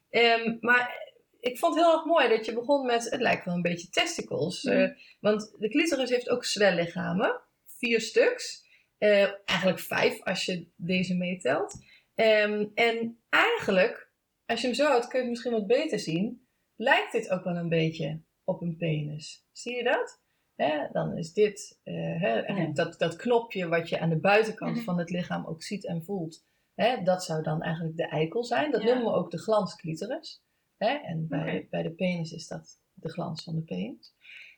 Ehm, 0.10 0.56
maar 0.60 1.12
ik 1.40 1.58
vond 1.58 1.76
het 1.76 1.84
heel 1.84 1.94
erg 1.94 2.06
mooi 2.06 2.30
dat 2.30 2.46
je 2.46 2.54
begon 2.54 2.86
met, 2.86 3.10
het 3.10 3.22
lijkt 3.22 3.46
wel 3.46 3.54
een 3.56 3.62
beetje 3.62 3.90
testicles. 3.90 4.64
Eh, 4.64 4.90
want 5.20 5.56
de 5.60 5.70
clitoris 5.70 6.10
heeft 6.10 6.30
ook 6.30 6.46
zwellichamen, 6.46 7.40
vier 7.66 8.02
stuks. 8.02 8.62
Eh, 9.04 9.32
eigenlijk 9.46 9.80
vijf 9.80 10.22
als 10.24 10.46
je 10.46 10.68
deze 10.76 11.16
meetelt. 11.16 11.74
Ehm, 12.16 12.66
en 12.74 13.24
eigenlijk, 13.30 14.12
als 14.46 14.62
je 14.62 14.68
hem 14.68 14.76
zo 14.76 14.86
houdt, 14.86 15.08
kun 15.08 15.16
je 15.18 15.22
het 15.24 15.30
misschien 15.30 15.52
wat 15.52 15.68
beter 15.68 16.00
zien. 16.00 16.48
Lijkt 16.76 17.12
dit 17.12 17.30
ook 17.30 17.44
wel 17.44 17.56
een 17.56 17.70
beetje 17.70 18.22
op 18.44 18.62
een 18.62 18.78
penis. 18.78 19.46
Zie 19.52 19.76
je 19.76 19.84
dat? 19.84 20.22
Hè, 20.56 20.88
dan 20.92 21.18
is 21.18 21.34
dit 21.34 21.80
eh, 21.84 22.74
dat, 22.74 23.00
dat 23.00 23.16
knopje 23.16 23.68
wat 23.68 23.90
je 23.90 24.00
aan 24.00 24.10
de 24.10 24.20
buitenkant 24.20 24.76
Mhm. 24.76 24.84
van 24.84 24.98
het 25.00 25.10
lichaam 25.10 25.46
ook 25.46 25.64
ziet 25.64 25.86
en 25.88 26.04
voelt. 26.04 26.46
Hè, 26.74 27.04
dat 27.04 27.24
zou 27.24 27.44
dan 27.44 27.62
eigenlijk 27.62 27.98
de 27.98 28.08
eikel 28.08 28.44
zijn. 28.44 28.72
Dat 28.72 28.82
Ja. 28.84 28.88
noemen 28.94 29.12
we 29.12 29.18
ook 29.18 29.32
de 29.32 29.40
glansclitoris. 29.42 30.44
Hè, 30.78 30.88
en 30.94 31.28
bij, 31.28 31.68
bij 31.70 31.84
de 31.84 31.92
penis 31.92 32.32
is 32.32 32.48
dat 32.48 32.80
de 32.94 33.10
glans 33.10 33.44
van 33.44 33.56
de 33.56 33.62
penis. 33.64 34.14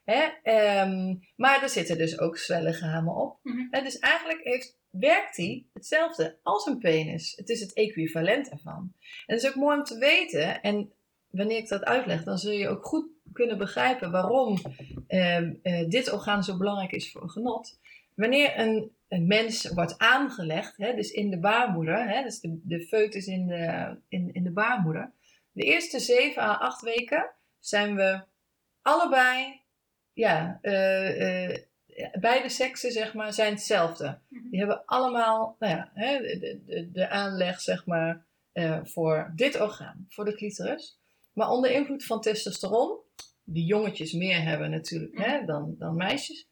Hè, 0.05 0.23
ehm, 0.43 1.15
maar 1.35 1.63
er 1.63 1.69
zitten 1.69 1.97
dus 1.97 2.19
ook 2.19 2.37
zwellichamen 2.37 3.15
op. 3.15 3.39
Mhm. 3.43 3.67
Hè, 3.71 3.81
dus 3.81 3.99
eigenlijk 3.99 4.43
heeft, 4.43 4.77
werkt 4.89 5.35
die 5.35 5.69
hetzelfde 5.73 6.37
als 6.43 6.65
een 6.65 6.79
penis. 6.79 7.33
Het 7.35 7.49
is 7.49 7.59
het 7.59 7.73
equivalent 7.73 8.49
ervan. 8.49 8.93
En 9.25 9.35
het 9.35 9.43
is 9.43 9.49
ook 9.49 9.55
mooi 9.55 9.77
om 9.77 9.83
te 9.83 9.97
weten, 9.97 10.61
en 10.61 10.93
wanneer 11.29 11.57
ik 11.57 11.67
dat 11.67 11.83
uitleg, 11.83 12.23
dan 12.23 12.37
zul 12.37 12.51
je 12.51 12.67
ook 12.67 12.85
goed 12.85 13.07
kunnen 13.33 13.57
begrijpen 13.57 14.11
waarom 14.11 14.57
ehm, 15.07 15.53
eh, 15.61 15.89
dit 15.89 16.11
orgaan 16.11 16.43
zo 16.43 16.57
belangrijk 16.57 16.91
is 16.91 17.11
voor 17.11 17.29
genot. 17.29 17.79
Wanneer 18.15 18.59
een, 18.59 18.91
een 19.07 19.27
mens 19.27 19.69
wordt 19.69 19.97
aangelegd, 19.97 20.77
hè, 20.77 20.95
dus 20.95 21.11
in 21.11 21.29
de 21.29 21.39
baarmoeder, 21.39 22.09
hè, 22.09 22.23
dus 22.23 22.39
de, 22.39 22.59
de 22.63 22.79
foetus 22.79 23.27
in 23.27 23.47
de, 23.47 23.95
in, 24.07 24.33
in 24.33 24.43
de 24.43 24.51
baarmoeder, 24.51 25.11
de 25.51 25.63
eerste 25.63 25.99
7 25.99 26.41
à 26.41 26.53
8 26.53 26.81
weken 26.81 27.29
zijn 27.59 27.95
we 27.95 28.23
allebei, 28.81 29.61
ja, 30.15 30.59
eh, 30.61 31.49
eh, 31.49 31.59
beide 32.19 32.49
seksen 32.49 32.91
zeg 32.91 33.13
maar, 33.13 33.33
zijn 33.33 33.53
hetzelfde. 33.53 34.19
Mhm. 34.27 34.49
Die 34.49 34.59
hebben 34.59 34.85
allemaal, 34.85 35.55
nou 35.59 35.75
ja, 35.75 35.91
hè, 35.93 36.17
de, 36.17 36.61
de, 36.65 36.91
de 36.91 37.09
aanleg 37.09 37.61
zeg 37.61 37.85
maar, 37.85 38.25
eh, 38.51 38.79
voor 38.83 39.31
dit 39.35 39.61
orgaan, 39.61 40.05
voor 40.09 40.25
de 40.25 40.35
clitoris. 40.35 40.99
Maar 41.33 41.49
onder 41.49 41.71
invloed 41.71 42.05
van 42.05 42.21
testosteron, 42.21 42.99
die 43.43 43.65
jongetjes 43.65 44.13
meer 44.13 44.41
hebben 44.41 44.71
natuurlijk 44.71 45.17
hè, 45.17 45.45
dan, 45.45 45.75
dan 45.77 45.95
meisjes, 45.95 46.47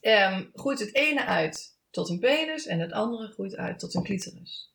ehm, 0.00 0.44
groeit 0.52 0.78
het 0.78 0.94
ene 0.94 1.24
uit 1.24 1.78
tot 1.90 2.08
een 2.08 2.18
penis 2.18 2.66
en 2.66 2.80
het 2.80 2.92
andere 2.92 3.28
groeit 3.28 3.56
uit 3.56 3.78
tot 3.78 3.94
een 3.94 4.02
clitoris. 4.02 4.71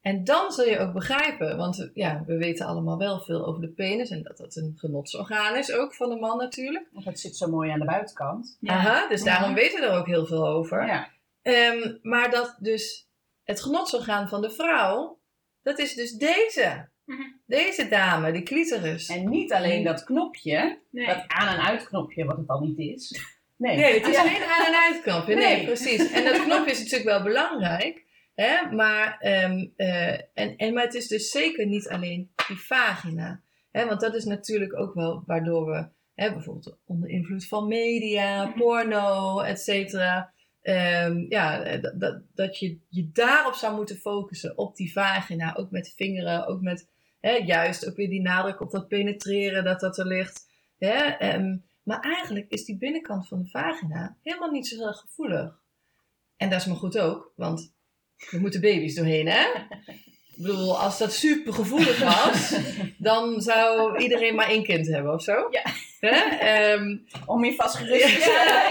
En 0.00 0.24
dan 0.24 0.52
zul 0.52 0.64
je 0.68 0.78
ook 0.78 0.92
begrijpen, 0.92 1.56
want 1.56 1.90
ja, 1.94 2.22
we 2.26 2.36
weten 2.36 2.66
allemaal 2.66 2.98
wel 2.98 3.20
veel 3.20 3.46
over 3.46 3.60
de 3.60 3.68
penis 3.68 4.10
en 4.10 4.22
dat 4.22 4.36
dat 4.36 4.56
een 4.56 4.74
genotsorgaan 4.76 5.56
is, 5.56 5.72
ook 5.72 5.94
van 5.94 6.08
de 6.08 6.16
man 6.16 6.38
natuurlijk. 6.38 6.86
Want 6.92 7.04
het 7.04 7.20
zit 7.20 7.36
zo 7.36 7.48
mooi 7.50 7.70
aan 7.70 7.78
de 7.78 7.84
buitenkant. 7.84 8.56
Ja. 8.60 8.72
Aha, 8.72 9.08
dus 9.08 9.22
daarom 9.22 9.54
weten 9.54 9.80
we 9.80 9.86
er 9.86 9.98
ook 9.98 10.06
heel 10.06 10.26
veel 10.26 10.48
over. 10.48 10.86
Ja. 10.86 11.08
Ehm, 11.42 11.94
maar 12.02 12.30
dat 12.30 12.56
dus 12.60 13.08
het 13.44 13.60
genotsorgaan 13.62 14.28
van 14.28 14.40
de 14.40 14.50
vrouw, 14.50 15.18
dat 15.62 15.78
is 15.78 15.94
dus 15.94 16.12
deze. 16.12 16.88
Mhm. 17.04 17.22
Deze 17.46 17.88
dame, 17.88 18.32
die 18.32 18.42
clitoris. 18.42 19.08
En 19.08 19.28
niet 19.28 19.52
alleen 19.52 19.84
dat 19.84 20.04
knopje, 20.04 20.78
Nee. 20.90 21.06
dat 21.06 21.24
aan- 21.26 21.54
en 21.58 21.64
uitknopje, 21.66 22.24
wat 22.24 22.36
het 22.36 22.46
dan 22.46 22.62
niet 22.62 22.78
is. 22.78 23.20
Nee, 23.56 23.76
Nee, 23.76 23.94
het 24.00 24.06
is 24.08 24.16
geen 24.28 24.42
aan- 24.42 24.66
en 24.66 24.80
uitknopje. 24.92 25.34
Nee, 25.34 25.56
Nee. 25.56 25.64
precies. 25.64 26.10
En 26.10 26.24
dat 26.24 26.42
knopje 26.42 26.70
is 26.70 26.78
natuurlijk 26.78 27.04
wel 27.10 27.22
belangrijk. 27.22 28.04
Hè? 28.40 28.70
Maar, 28.74 29.16
ehm, 29.20 29.66
eh, 29.76 30.12
en, 30.12 30.56
en, 30.56 30.74
maar 30.74 30.84
het 30.84 30.94
is 30.94 31.08
dus 31.08 31.30
zeker 31.30 31.66
niet 31.66 31.88
alleen 31.88 32.30
die 32.48 32.56
vagina. 32.60 33.40
Hè? 33.70 33.86
Want 33.86 34.00
dat 34.00 34.14
is 34.14 34.24
natuurlijk 34.24 34.78
ook 34.78 34.94
wel 34.94 35.22
waardoor 35.26 35.66
we 35.66 35.88
hè, 36.14 36.32
bijvoorbeeld 36.32 36.78
onder 36.84 37.08
invloed 37.08 37.46
van 37.46 37.68
media, 37.68 38.44
Mhm. 38.44 38.58
porno, 38.58 39.40
et 39.40 39.60
cetera. 39.60 40.32
ehm, 40.62 41.24
ja, 41.28 41.62
eh, 41.62 41.82
dat, 41.82 42.00
dat, 42.00 42.22
dat 42.34 42.58
je 42.58 42.78
je 42.88 43.10
daarop 43.12 43.54
zou 43.54 43.76
moeten 43.76 43.96
focussen, 43.96 44.58
op 44.58 44.76
die 44.76 44.92
vagina. 44.92 45.54
Ook 45.54 45.70
met 45.70 45.92
vingeren, 45.96 46.46
ook 46.46 46.60
met 46.60 46.88
hè, 47.20 47.30
juist 47.32 47.88
ook 47.88 47.96
weer 47.96 48.08
die 48.08 48.20
nadruk 48.22 48.60
op 48.60 48.70
dat 48.70 48.88
penetreren, 48.88 49.64
dat 49.64 49.80
dat 49.80 49.98
er 49.98 50.06
ligt. 50.06 50.48
Hè? 50.78 50.94
Ehm, 51.04 51.56
maar 51.82 52.00
eigenlijk 52.00 52.50
is 52.50 52.64
die 52.64 52.76
binnenkant 52.78 53.28
van 53.28 53.42
de 53.42 53.48
vagina 53.48 54.16
helemaal 54.22 54.50
niet 54.50 54.66
zo 54.66 54.76
heel 54.76 54.92
gevoelig. 54.92 55.60
En 56.36 56.50
dat 56.50 56.60
is 56.60 56.66
maar 56.66 56.76
goed 56.76 56.98
ook, 56.98 57.32
want 57.36 57.76
er 58.30 58.40
moeten 58.40 58.60
baby's 58.60 58.94
doorheen, 58.94 59.26
hè? 59.28 59.46
Ik 60.36 60.44
bedoel, 60.44 60.78
als 60.80 60.98
dat 60.98 61.12
super 61.12 61.52
gevoelig 61.52 61.98
was, 61.98 62.54
dan 63.08 63.40
zou 63.40 63.98
iedereen 63.98 64.34
maar 64.34 64.48
één 64.48 64.62
kind 64.62 64.86
hebben 64.86 65.12
of 65.14 65.22
zo. 65.22 65.48
Ja. 65.50 65.62
Hè? 66.00 66.36
Ehm, 66.36 66.96
Om 67.26 67.44
je 67.44 67.54
vast 67.54 67.76
gerust 67.76 68.14
te 68.14 68.20
stellen. 68.20 68.62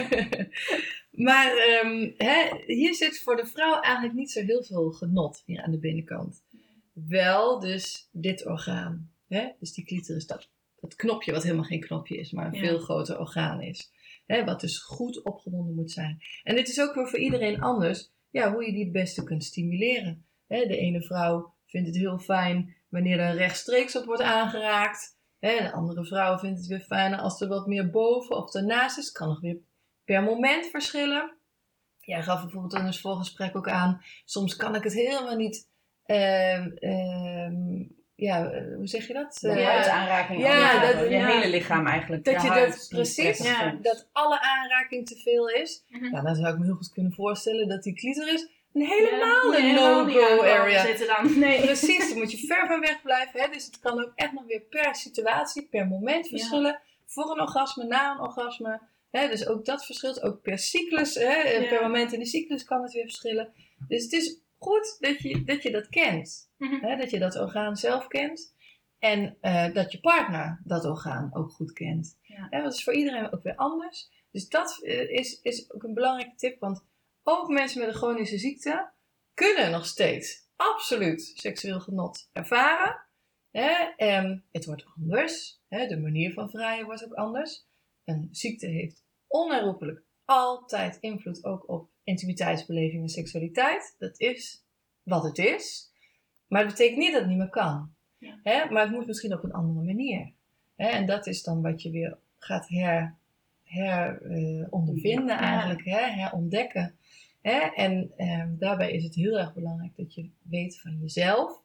maar 1.26 1.56
ehm, 1.56 2.10
hè, 2.16 2.48
hier 2.66 2.94
zit 2.94 3.18
voor 3.22 3.36
de 3.36 3.46
vrouw 3.46 3.80
eigenlijk 3.80 4.14
niet 4.14 4.30
zo 4.30 4.40
heel 4.44 4.62
veel 4.64 4.90
genot 4.90 5.42
hier 5.46 5.62
aan 5.62 5.70
de 5.70 5.78
binnenkant. 5.78 6.42
Wel 6.92 7.60
dus 7.60 8.08
dit 8.12 8.46
orgaan. 8.46 9.10
Hè? 9.28 9.48
Dus 9.60 9.72
die 9.72 9.84
clitoris, 9.84 10.26
dat, 10.26 10.48
dat 10.80 10.94
knopje, 10.96 11.32
wat 11.32 11.42
helemaal 11.42 11.64
geen 11.64 11.80
knopje 11.80 12.16
is, 12.16 12.30
maar 12.30 12.46
een 12.46 12.52
Ja. 12.52 12.60
veel 12.60 12.78
groter 12.78 13.18
orgaan 13.18 13.60
is. 13.62 13.90
Hè? 14.26 14.44
Wat 14.44 14.60
dus 14.60 14.78
goed 14.78 15.22
opgewonden 15.22 15.74
moet 15.74 15.90
zijn. 15.90 16.22
En 16.42 16.54
dit 16.54 16.68
is 16.68 16.80
ook 16.80 16.94
weer 16.94 17.08
voor 17.08 17.18
iedereen 17.18 17.60
anders, 17.60 18.10
ja, 18.30 18.52
hoe 18.52 18.64
je 18.64 18.72
die 18.72 18.84
het 18.84 18.92
beste 18.92 19.24
kunt 19.24 19.44
stimuleren. 19.44 20.26
Hè? 20.46 20.66
De 20.66 20.76
ene 20.76 21.02
vrouw 21.02 21.54
vindt 21.66 21.88
het 21.88 21.96
heel 21.96 22.18
fijn 22.18 22.76
wanneer 22.88 23.20
er 23.20 23.34
rechtstreeks 23.34 23.96
op 23.96 24.04
wordt 24.04 24.22
aangeraakt. 24.22 25.18
Hè? 25.38 25.56
De 25.56 25.72
andere 25.72 26.04
vrouw 26.04 26.38
vindt 26.38 26.58
het 26.58 26.68
weer 26.68 26.80
fijner 26.80 27.18
als 27.18 27.40
er 27.40 27.48
wat 27.48 27.66
meer 27.66 27.90
boven 27.90 28.36
of 28.36 28.54
ernaast 28.54 28.98
is. 28.98 29.12
Kan 29.12 29.28
nog 29.28 29.40
weer 29.40 29.58
per 30.04 30.22
moment 30.22 30.66
verschillen. 30.66 31.36
Jij 32.00 32.22
gaf 32.22 32.42
bijvoorbeeld 32.42 32.74
in 32.74 32.84
ons 32.84 33.00
voorgesprek 33.00 33.56
ook 33.56 33.68
aan, 33.68 34.02
soms 34.24 34.56
kan 34.56 34.74
ik 34.74 34.82
het 34.82 34.92
helemaal 34.92 35.36
niet, 35.36 35.68
ehm, 36.02 36.70
ehm, 36.70 37.84
ja, 38.22 38.50
eh, 38.50 38.74
hoe 38.76 38.86
zeg 38.86 39.06
je 39.06 39.12
dat? 39.12 39.38
De 39.40 39.48
Eh, 39.48 39.66
huidaanraking. 39.66 40.40
ja, 40.42 40.54
Ja, 40.54 40.92
dat- 40.92 41.08
je 41.08 41.10
ja. 41.10 41.26
hele 41.26 41.48
lichaam 41.50 41.86
eigenlijk. 41.86 42.24
Dat 42.24 42.34
je 42.34 42.46
je 42.46 42.52
huid 42.52 42.70
dat 42.72 42.86
precies, 42.88 43.38
ja, 43.38 43.78
dat 43.82 44.08
alle 44.12 44.40
aanraking 44.40 45.06
te 45.06 45.16
veel 45.16 45.48
is. 45.48 45.84
Mhm. 45.88 46.04
Ja, 46.14 46.20
dan 46.20 46.34
zou 46.34 46.52
ik 46.52 46.58
me 46.58 46.64
heel 46.64 46.74
goed 46.74 46.92
kunnen 46.92 47.12
voorstellen 47.12 47.68
dat 47.68 47.82
die 47.82 47.94
clitoris 47.94 48.48
een 48.72 48.82
helemaal 48.86 49.52
Ja, 49.52 49.58
een 49.58 49.74
no-go 49.74 50.42
area 50.42 50.84
zitten 50.86 51.06
dan. 51.06 51.38
Nee. 51.38 51.60
Precies, 51.60 52.08
daar 52.08 52.18
moet 52.18 52.30
je 52.30 52.46
ver 52.46 52.66
van 52.66 52.80
weg 52.80 53.02
blijven. 53.02 53.40
Hè? 53.40 53.48
Dus 53.52 53.64
het 53.64 53.78
kan 53.80 54.00
ook 54.04 54.12
echt 54.14 54.32
nog 54.32 54.44
weer 54.46 54.60
per 54.60 54.94
situatie, 54.94 55.66
per 55.70 55.86
moment 55.86 56.28
verschillen. 56.28 56.80
Voor 57.06 57.30
een 57.30 57.40
orgasme, 57.40 57.84
na 57.84 58.12
een 58.12 58.20
orgasme. 58.20 58.80
Hè? 59.10 59.28
Dus 59.28 59.46
ook 59.46 59.64
dat 59.64 59.84
verschilt. 59.84 60.22
Ook 60.22 60.42
per 60.42 60.58
cyclus, 60.58 61.14
hè? 61.14 61.34
Ja. 61.42 61.68
per 61.68 61.82
moment 61.82 62.12
in 62.12 62.18
de 62.18 62.26
cyclus 62.26 62.64
kan 62.64 62.82
het 62.82 62.92
weer 62.92 63.04
verschillen. 63.04 63.52
Dus 63.88 64.02
het 64.02 64.12
is 64.12 64.38
goed 64.62 64.96
dat 64.98 65.18
je 65.18 65.44
dat, 65.44 65.62
je 65.62 65.70
dat 65.70 65.88
kent. 65.88 66.50
Mhm. 66.56 66.84
Hè? 66.84 66.96
Dat 66.96 67.10
je 67.10 67.18
dat 67.18 67.36
orgaan 67.36 67.76
zelf 67.76 68.06
kent. 68.06 68.54
En 68.98 69.36
eh, 69.40 69.74
dat 69.74 69.92
je 69.92 70.00
partner 70.00 70.60
dat 70.64 70.84
orgaan 70.84 71.34
ook 71.34 71.50
goed 71.50 71.72
kent. 71.72 72.18
Ja. 72.22 72.46
Hè, 72.50 72.62
dat 72.62 72.72
is 72.72 72.84
voor 72.84 72.94
iedereen 72.94 73.32
ook 73.32 73.42
weer 73.42 73.56
anders. 73.56 74.26
Dus 74.30 74.48
dat 74.48 74.78
eh, 74.82 75.10
is, 75.10 75.40
is 75.40 75.72
ook 75.72 75.82
een 75.82 75.94
belangrijke 75.94 76.36
tip. 76.36 76.60
Want 76.60 76.84
ook 77.22 77.48
mensen 77.48 77.80
met 77.80 77.88
een 77.88 77.94
chronische 77.94 78.38
ziekte 78.38 78.90
kunnen 79.34 79.70
nog 79.70 79.86
steeds 79.86 80.48
absoluut 80.56 81.32
seksueel 81.34 81.80
genot 81.80 82.28
ervaren. 82.32 83.06
Hè? 83.50 83.72
En 83.96 84.44
het 84.50 84.64
wordt 84.64 84.84
anders. 84.96 85.62
Hè? 85.68 85.86
De 85.86 86.00
manier 86.00 86.32
van 86.32 86.50
vrijen 86.50 86.84
wordt 86.84 87.04
ook 87.04 87.14
anders. 87.14 87.66
Een 88.04 88.28
ziekte 88.30 88.66
heeft 88.66 89.04
onherroepelijk 89.26 90.02
altijd 90.24 90.98
invloed 91.00 91.44
ook 91.44 91.68
op 91.68 91.90
intimiteitsbeleving 92.04 93.02
en 93.02 93.08
seksualiteit. 93.08 93.94
Dat 93.98 94.20
is 94.20 94.64
wat 95.02 95.22
het 95.22 95.38
is. 95.38 95.90
Maar 96.46 96.62
dat 96.62 96.70
betekent 96.70 96.98
niet 96.98 97.12
dat 97.12 97.20
het 97.20 97.28
niet 97.28 97.38
meer 97.38 97.50
kan. 97.50 97.94
Ja. 98.18 98.38
Hè? 98.42 98.70
Maar 98.70 98.82
het 98.82 98.90
moet 98.90 99.06
misschien 99.06 99.34
op 99.34 99.44
een 99.44 99.52
andere 99.52 99.86
manier. 99.86 100.32
Hè? 100.76 100.88
En 100.88 101.06
dat 101.06 101.26
is 101.26 101.42
dan 101.42 101.62
wat 101.62 101.82
je 101.82 101.90
weer 101.90 102.18
gaat 102.38 102.68
her, 102.68 103.16
her 103.64 104.22
eh, 104.22 104.66
ondervinden 104.70 105.36
Ja. 105.36 105.40
eigenlijk. 105.40 105.84
Hè? 105.84 106.00
Herontdekken. 106.00 106.96
Hè? 107.42 107.58
En 107.58 108.12
ehm, 108.16 108.56
daarbij 108.58 108.92
is 108.92 109.04
het 109.04 109.14
heel 109.14 109.38
erg 109.38 109.54
belangrijk 109.54 109.96
dat 109.96 110.14
je 110.14 110.30
weet 110.42 110.80
van 110.80 110.98
jezelf. 111.00 111.60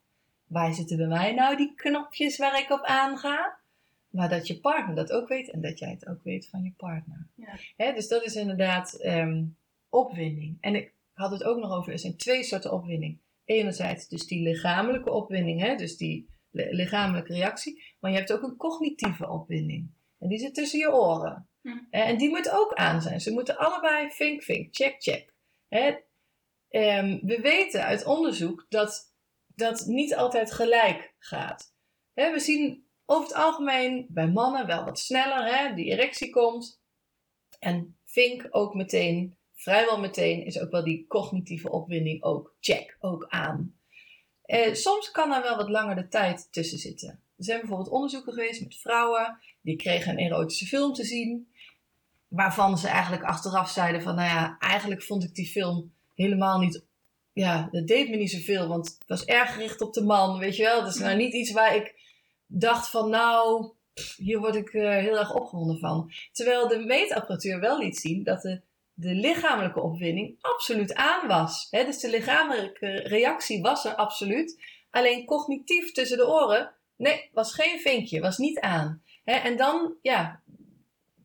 Waar 0.48 0.74
zitten 0.74 0.98
bij 0.98 1.08
mij 1.08 1.34
nou 1.34 1.58
die 1.58 1.74
knopjes 1.76 2.38
waar 2.38 2.60
ik 2.60 2.70
op 2.70 2.84
aanga? 2.84 3.58
Maar 4.10 4.30
dat 4.30 4.48
je 4.48 4.60
partner 4.60 4.96
dat 4.96 5.12
ook 5.12 5.28
weet 5.28 5.50
en 5.52 5.62
dat 5.62 5.80
jij 5.80 5.90
het 5.90 6.08
ook 6.08 6.24
weet 6.24 6.50
van 6.50 6.64
je 6.64 6.72
partner. 6.78 7.28
Ja. 7.36 7.58
Hè, 7.78 7.94
dus 7.94 8.08
dat 8.08 8.24
is 8.24 8.36
inderdaad 8.36 8.94
ehm, 8.94 9.44
opwinding. 9.90 10.58
En 10.60 10.76
ik 10.76 10.96
had 11.14 11.32
het 11.32 11.44
ook 11.44 11.58
nog 11.58 11.72
over, 11.72 11.92
er 11.92 12.00
zijn 12.00 12.18
twee 12.18 12.44
soorten 12.44 12.72
opwinding. 12.74 13.22
Enerzijds 13.46 14.08
dus 14.08 14.28
die 14.28 14.42
lichamelijke 14.42 15.12
opwinding, 15.12 15.62
hè, 15.62 15.76
dus 15.76 15.98
die 15.98 16.30
li- 16.52 16.72
lichamelijke 16.72 17.34
reactie. 17.34 17.84
Maar 18.00 18.12
je 18.12 18.18
hebt 18.18 18.34
ook 18.34 18.44
een 18.44 18.58
cognitieve 18.58 19.30
opwinding. 19.30 19.92
En 20.20 20.28
die 20.28 20.40
zit 20.40 20.54
tussen 20.54 20.80
je 20.80 20.94
oren. 20.94 21.50
Hm. 21.62 21.78
En 21.90 22.18
die 22.18 22.30
moet 22.30 22.50
ook 22.50 22.74
aan 22.74 23.02
zijn. 23.02 23.22
Ze 23.22 23.32
moeten 23.32 23.58
allebei 23.58 24.12
vink, 24.12 24.44
vink, 24.44 24.76
check, 24.76 24.96
check. 25.02 25.34
Hè, 25.68 25.96
ehm, 26.70 27.20
we 27.22 27.42
weten 27.42 27.84
uit 27.84 28.06
onderzoek 28.06 28.66
dat 28.70 29.16
dat 29.48 29.86
niet 29.86 30.16
altijd 30.16 30.52
gelijk 30.52 31.16
gaat. 31.18 31.76
Hè, 32.14 32.32
we 32.32 32.40
zien 32.40 32.88
over 33.06 33.28
het 33.28 33.38
algemeen 33.38 34.06
bij 34.10 34.28
mannen 34.28 34.68
wel 34.68 34.86
wat 34.86 35.00
sneller, 35.00 35.56
hè, 35.56 35.74
die 35.74 35.86
erectie 35.86 36.30
komt. 36.30 36.82
En 37.60 38.00
vink 38.06 38.48
ook 38.50 38.74
meteen, 38.74 39.37
vrijwel 39.58 40.00
meteen, 40.00 40.46
is 40.46 40.60
ook 40.60 40.72
wel 40.72 40.84
die 40.84 41.06
cognitieve 41.08 41.72
opwinding 41.72 42.24
ook 42.24 42.56
check, 42.60 42.98
ook 43.00 43.26
aan. 43.30 43.76
Eh, 44.42 44.74
soms 44.74 45.12
kan 45.12 45.34
er 45.34 45.42
wel 45.42 45.56
wat 45.56 45.70
langer 45.70 45.96
de 45.96 46.08
tijd 46.08 46.48
tussen 46.52 46.78
zitten. 46.78 47.10
Er 47.10 47.44
zijn 47.44 47.60
bijvoorbeeld 47.60 47.90
onderzoeken 47.90 48.34
geweest 48.34 48.62
met 48.62 48.76
vrouwen, 48.76 49.40
die 49.62 49.76
kregen 49.76 50.12
een 50.12 50.18
erotische 50.18 50.66
film 50.66 50.94
te 50.94 51.04
zien, 51.04 51.52
waarvan 52.28 52.78
ze 52.78 52.88
eigenlijk 52.88 53.24
achteraf 53.24 53.70
zeiden 53.70 54.02
van, 54.02 54.16
nou 54.16 54.28
ja, 54.28 54.58
eigenlijk 54.60 55.04
vond 55.04 55.24
ik 55.24 55.36
die 55.36 55.48
film 55.48 55.94
helemaal 56.16 56.60
niet, 56.60 56.86
ja, 57.34 57.68
dat 57.72 57.88
deed 57.88 58.10
me 58.10 58.16
niet 58.16 58.32
zoveel, 58.32 58.68
want 58.68 58.86
het 59.00 59.08
was 59.08 59.26
erg 59.26 59.54
gericht 59.54 59.82
op 59.82 59.94
de 59.94 60.04
man, 60.04 60.40
weet 60.40 60.56
je 60.56 60.64
wel. 60.64 60.82
Dat 60.82 60.94
is 60.94 61.00
nou 61.00 61.18
niet 61.18 61.34
iets 61.34 61.52
waar 61.52 61.76
ik 61.76 61.96
dacht 62.46 62.90
van, 62.90 63.10
nou, 63.10 63.72
hier 64.18 64.40
word 64.40 64.56
ik 64.56 64.70
eh, 64.70 64.90
heel 64.90 65.18
erg 65.18 65.34
opgewonden 65.34 65.80
van. 65.80 66.12
Terwijl 66.32 66.68
de 66.68 66.80
meetapparatuur 66.80 67.60
wel 67.60 67.80
liet 67.80 67.98
zien 67.98 68.24
dat 68.24 68.42
de, 68.42 68.62
de 69.00 69.14
lichamelijke 69.14 69.82
opwinding 69.82 70.36
absoluut 70.42 70.94
aan 70.94 71.28
was. 71.28 71.68
Hè? 71.72 71.86
Dus 71.86 72.00
de 72.00 72.10
lichamelijke 72.10 72.88
reactie 72.88 73.62
was 73.62 73.86
er 73.86 73.96
absoluut. 73.96 74.62
Alleen 74.90 75.26
cognitief 75.26 75.92
tussen 75.92 76.18
de 76.18 76.28
oren, 76.28 76.74
nee, 76.96 77.30
was 77.34 77.54
geen 77.54 77.80
vinkje, 77.80 78.20
was 78.22 78.38
niet 78.38 78.60
aan. 78.60 79.02
Hè? 79.24 79.34
En 79.34 79.58
dan, 79.58 79.96
ja, 80.02 80.42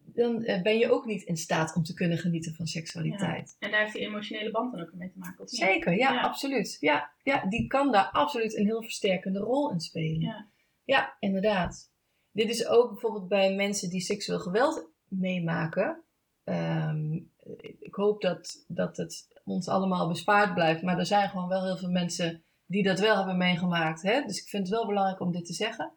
dan 0.04 0.44
eh, 0.44 0.62
ben 0.62 0.78
je 0.78 0.90
ook 0.90 1.04
niet 1.04 1.22
in 1.22 1.37
staat 1.37 1.76
om 1.76 1.82
te 1.82 1.94
kunnen 1.94 2.18
genieten 2.18 2.54
van 2.54 2.66
seksualiteit. 2.66 3.56
En 3.58 3.70
daar 3.70 3.80
heeft 3.80 3.92
die 3.92 4.02
emotionele 4.06 4.50
band 4.50 4.72
dan 4.72 4.80
ook 4.80 4.92
mee 4.92 5.11
te 5.11 5.18
maken. 5.18 5.44
Of 5.44 5.50
niet? 5.50 5.61
Zeker, 5.61 5.92
ja, 5.92 6.12
Ja. 6.12 6.20
absoluut. 6.20 6.76
Ja, 6.80 7.11
ja, 7.22 7.46
die 7.46 7.66
kan 7.66 7.92
daar 7.92 8.08
absoluut 8.11 8.56
een 8.56 8.66
heel 8.66 8.82
versterkende 8.82 9.38
rol 9.38 9.70
in 9.70 9.80
spelen. 9.80 10.20
Ja. 10.20 10.46
Ja, 10.85 11.16
inderdaad. 11.18 11.90
Dit 12.32 12.48
is 12.48 12.66
ook 12.66 12.90
bijvoorbeeld 12.90 13.28
bij 13.28 13.54
mensen 13.54 13.90
die 13.90 14.00
seksueel 14.00 14.38
geweld 14.38 14.90
meemaken. 15.08 16.02
Ehm, 16.44 17.18
ik 17.61 17.95
hoop 17.95 18.21
dat, 18.21 18.65
dat 18.69 18.97
het 18.97 19.41
ons 19.45 19.69
allemaal 19.69 20.09
bespaard 20.09 20.55
blijft. 20.55 20.83
Maar 20.83 20.99
er 20.99 21.07
zijn 21.07 21.29
gewoon 21.29 21.49
wel 21.49 21.65
heel 21.65 21.77
veel 21.77 21.91
mensen 21.91 22.45
die 22.67 22.83
dat 22.83 23.01
wel 23.01 23.17
hebben 23.17 23.37
meegemaakt. 23.37 24.03
Hè? 24.03 24.23
Dus 24.23 24.41
ik 24.41 24.49
vind 24.49 24.62
het 24.62 24.77
wel 24.77 24.87
belangrijk 24.87 25.21
om 25.21 25.33
dit 25.33 25.47
te 25.47 25.53
zeggen. 25.53 25.93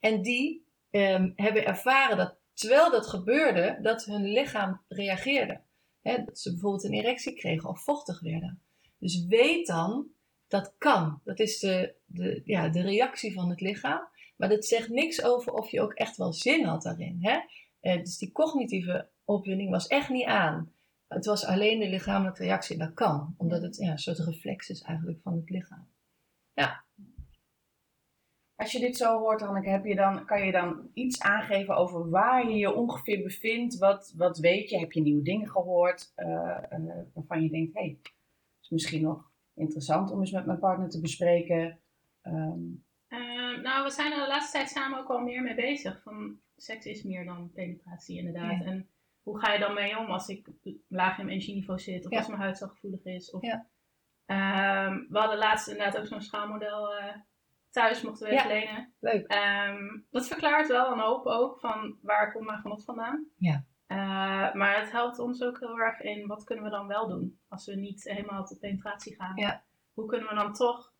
En 0.00 0.22
die 0.22 0.66
ehm, 0.90 1.30
hebben 1.34 1.66
ervaren 1.66 2.16
dat 2.16 2.36
terwijl 2.52 2.90
dat 2.90 3.06
gebeurde, 3.06 3.78
dat 3.82 4.04
hun 4.04 4.24
lichaam 4.24 4.82
reageerde. 4.88 5.60
Hè? 6.00 6.24
Dat 6.24 6.38
ze 6.38 6.50
bijvoorbeeld 6.50 6.84
een 6.84 6.92
erectie 6.92 7.34
kregen 7.34 7.68
of 7.68 7.84
vochtig 7.84 8.20
werden. 8.20 8.62
Dus 8.98 9.26
weet 9.26 9.66
dan, 9.66 10.08
dat 10.48 10.74
kan. 10.78 11.20
Dat 11.24 11.38
is 11.38 11.58
de, 11.58 11.94
de, 12.06 12.42
ja, 12.44 12.68
de 12.68 12.82
reactie 12.82 13.32
van 13.32 13.50
het 13.50 13.60
lichaam. 13.60 14.08
Maar 14.36 14.48
dat 14.48 14.64
zegt 14.64 14.88
niks 14.88 15.22
over 15.22 15.52
of 15.52 15.70
je 15.70 15.80
ook 15.80 15.92
echt 15.92 16.16
wel 16.16 16.32
zin 16.32 16.64
had 16.64 16.82
daarin. 16.82 17.18
Hè? 17.20 17.38
Eh, 17.80 17.98
dus 17.98 18.18
die 18.18 18.32
cognitieve 18.32 19.08
opwinding 19.24 19.70
was 19.70 19.86
echt 19.86 20.08
niet 20.08 20.26
aan. 20.26 20.72
Het 21.14 21.26
was 21.26 21.44
alleen 21.44 21.78
de 21.78 21.88
lichamelijke 21.88 22.42
reactie. 22.42 22.78
Dat 22.78 22.94
kan, 22.94 23.34
omdat 23.36 23.62
het 23.62 23.76
ja, 23.76 23.90
een 23.90 23.98
soort 23.98 24.18
reflex 24.18 24.68
is 24.68 24.82
eigenlijk 24.82 25.20
van 25.22 25.36
het 25.36 25.50
lichaam. 25.50 25.92
Als 28.56 28.72
je 28.72 28.80
dit 28.80 28.96
zo 28.96 29.18
hoort, 29.18 29.40
Hanneke, 29.40 29.68
heb 29.68 29.84
je 29.84 29.94
dan, 29.94 30.24
kan 30.24 30.46
je 30.46 30.52
dan 30.52 30.90
iets 30.92 31.20
aangeven 31.20 31.76
over 31.76 32.10
waar 32.10 32.48
je 32.48 32.56
je 32.56 32.74
ongeveer 32.74 33.22
bevindt? 33.22 33.78
Wat, 33.78 34.14
wat 34.16 34.38
weet 34.38 34.70
je? 34.70 34.78
Heb 34.78 34.92
je 34.92 35.00
nieuwe 35.00 35.22
dingen 35.22 35.48
gehoord 35.48 36.12
eh, 36.14 36.56
eh, 36.68 36.80
waarvan 37.14 37.42
je 37.42 37.50
denkt, 37.50 37.74
hé, 37.74 37.80
hey, 37.80 37.98
is 38.62 38.68
misschien 38.68 39.02
nog 39.02 39.30
interessant 39.54 40.10
om 40.10 40.20
eens 40.20 40.30
met 40.30 40.46
mijn 40.46 40.58
partner 40.58 40.88
te 40.88 41.00
bespreken? 41.00 41.80
Ehm, 42.22 42.60
Eh, 43.08 43.62
nou, 43.62 43.84
we 43.84 43.90
zijn 43.90 44.12
er 44.12 44.20
de 44.20 44.26
laatste 44.26 44.56
tijd 44.56 44.70
samen 44.70 44.98
ook 44.98 45.08
al 45.08 45.20
meer 45.20 45.42
mee 45.42 45.54
bezig. 45.54 46.02
Van 46.02 46.38
seks 46.56 46.86
is 46.86 47.02
meer 47.02 47.24
dan 47.24 47.50
penetratie, 47.52 48.18
inderdaad. 48.18 48.64
Ja. 48.64 48.70
En 48.70 48.88
hoe 49.24 49.38
ga 49.38 49.52
je 49.52 49.58
dan 49.58 49.74
mee 49.74 49.98
om 49.98 50.06
als 50.10 50.28
ik 50.28 50.46
laag 50.88 51.18
in 51.18 51.24
mijn 51.24 51.28
energieniveau 51.36 51.78
zit 51.78 52.04
of 52.04 52.10
Ja. 52.10 52.18
als 52.18 52.28
mijn 52.28 52.40
huid 52.40 52.58
zo 52.58 52.66
gevoelig 52.66 53.04
is? 53.04 53.30
Of, 53.30 53.42
Ja. 53.42 53.66
Ehm, 54.26 54.98
we 55.08 55.18
hadden 55.18 55.38
laatst 55.38 55.68
inderdaad 55.68 55.98
ook 55.98 56.06
zo'n 56.06 56.20
schaalmodel 56.20 56.94
eh, 56.96 57.14
thuis 57.70 58.02
mochten 58.02 58.26
we 58.28 58.32
Ja. 58.34 58.40
verlenen. 58.40 58.92
Leuk. 59.00 59.26
Ehm, 59.26 60.00
dat 60.10 60.26
verklaart 60.26 60.68
wel 60.68 60.92
een 60.92 60.98
hoop 60.98 61.26
ook 61.26 61.60
van 61.60 61.98
waar 62.02 62.32
komt 62.32 62.46
mijn 62.46 62.58
genot 62.60 62.84
vandaan. 62.84 63.26
Ja. 63.36 63.64
Eh, 63.86 64.54
maar 64.54 64.80
het 64.80 64.90
helpt 64.92 65.18
ons 65.18 65.42
ook 65.42 65.60
heel 65.60 65.78
erg 65.78 66.00
in 66.00 66.26
wat 66.26 66.44
kunnen 66.44 66.64
we 66.64 66.70
dan 66.70 66.86
wel 66.86 67.08
doen 67.08 67.38
als 67.48 67.66
we 67.66 67.74
niet 67.74 68.04
helemaal 68.04 68.44
tot 68.44 68.58
penetratie 68.60 69.14
gaan. 69.14 69.36
Ja. 69.36 69.62
Hoe 69.92 70.06
kunnen 70.06 70.28
we 70.28 70.34
dan 70.34 70.52
toch 70.52 70.92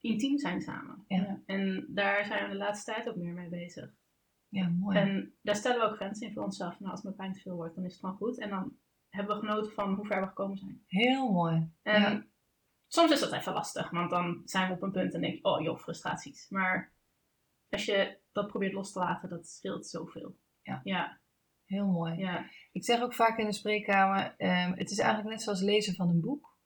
intiem 0.00 0.38
zijn 0.38 0.60
samen? 0.60 1.04
Ja. 1.08 1.40
En 1.46 1.86
daar 1.88 2.24
zijn 2.24 2.44
we 2.44 2.50
de 2.50 2.56
laatste 2.56 2.92
tijd 2.92 3.08
ook 3.08 3.16
meer 3.16 3.32
mee 3.32 3.48
bezig. 3.48 3.90
Ja, 4.50 4.68
mooi. 4.68 4.96
En 4.98 5.34
daar 5.42 5.56
stellen 5.56 5.78
we 5.80 5.86
ook 5.86 5.96
grenzen 5.96 6.26
in 6.26 6.32
voor 6.32 6.42
onszelf. 6.44 6.78
Nou, 6.80 6.90
als 6.92 7.02
mijn 7.02 7.14
pijn 7.14 7.32
te 7.32 7.40
veel 7.40 7.54
wordt, 7.54 7.74
dan 7.74 7.84
is 7.84 7.90
het 7.92 8.00
gewoon 8.00 8.16
goed. 8.16 8.38
En 8.38 8.50
dan 8.50 8.76
hebben 9.08 9.34
we 9.40 9.46
genoten 9.46 9.72
van 9.72 9.94
hoe 9.94 10.06
ver 10.06 10.20
we 10.20 10.26
gekomen 10.26 10.56
zijn. 10.56 10.82
Heel 10.86 11.32
mooi. 11.32 11.70
En 11.82 12.00
Ja. 12.00 12.24
soms 12.86 13.10
is 13.10 13.20
dat 13.20 13.32
even 13.32 13.52
lastig, 13.52 13.90
want 13.90 14.10
dan 14.10 14.42
zijn 14.44 14.68
we 14.68 14.74
op 14.74 14.82
een 14.82 14.90
punt 14.92 15.14
en 15.14 15.20
denk 15.20 15.34
je, 15.34 15.44
oh 15.44 15.60
joh, 15.62 15.78
frustraties. 15.78 16.48
Maar 16.48 16.92
als 17.68 17.84
je 17.84 18.18
dat 18.32 18.46
probeert 18.46 18.72
los 18.72 18.92
te 18.92 18.98
laten, 18.98 19.28
dat 19.28 19.46
scheelt 19.48 19.86
zoveel. 19.86 20.36
Ja. 20.62 20.80
Ja, 20.84 21.18
Heel 21.64 21.86
mooi. 21.86 22.16
ja. 22.18 22.44
Ik 22.72 22.84
zeg 22.84 23.00
ook 23.02 23.14
vaak 23.14 23.38
in 23.38 23.46
de 23.46 23.52
spreekkamer, 23.52 24.34
ehm, 24.36 24.72
het 24.74 24.90
is 24.90 24.98
eigenlijk 24.98 25.30
net 25.30 25.42
zoals 25.42 25.60
lezen 25.60 25.94
van 25.94 26.08
een 26.08 26.20
boek. 26.20 26.58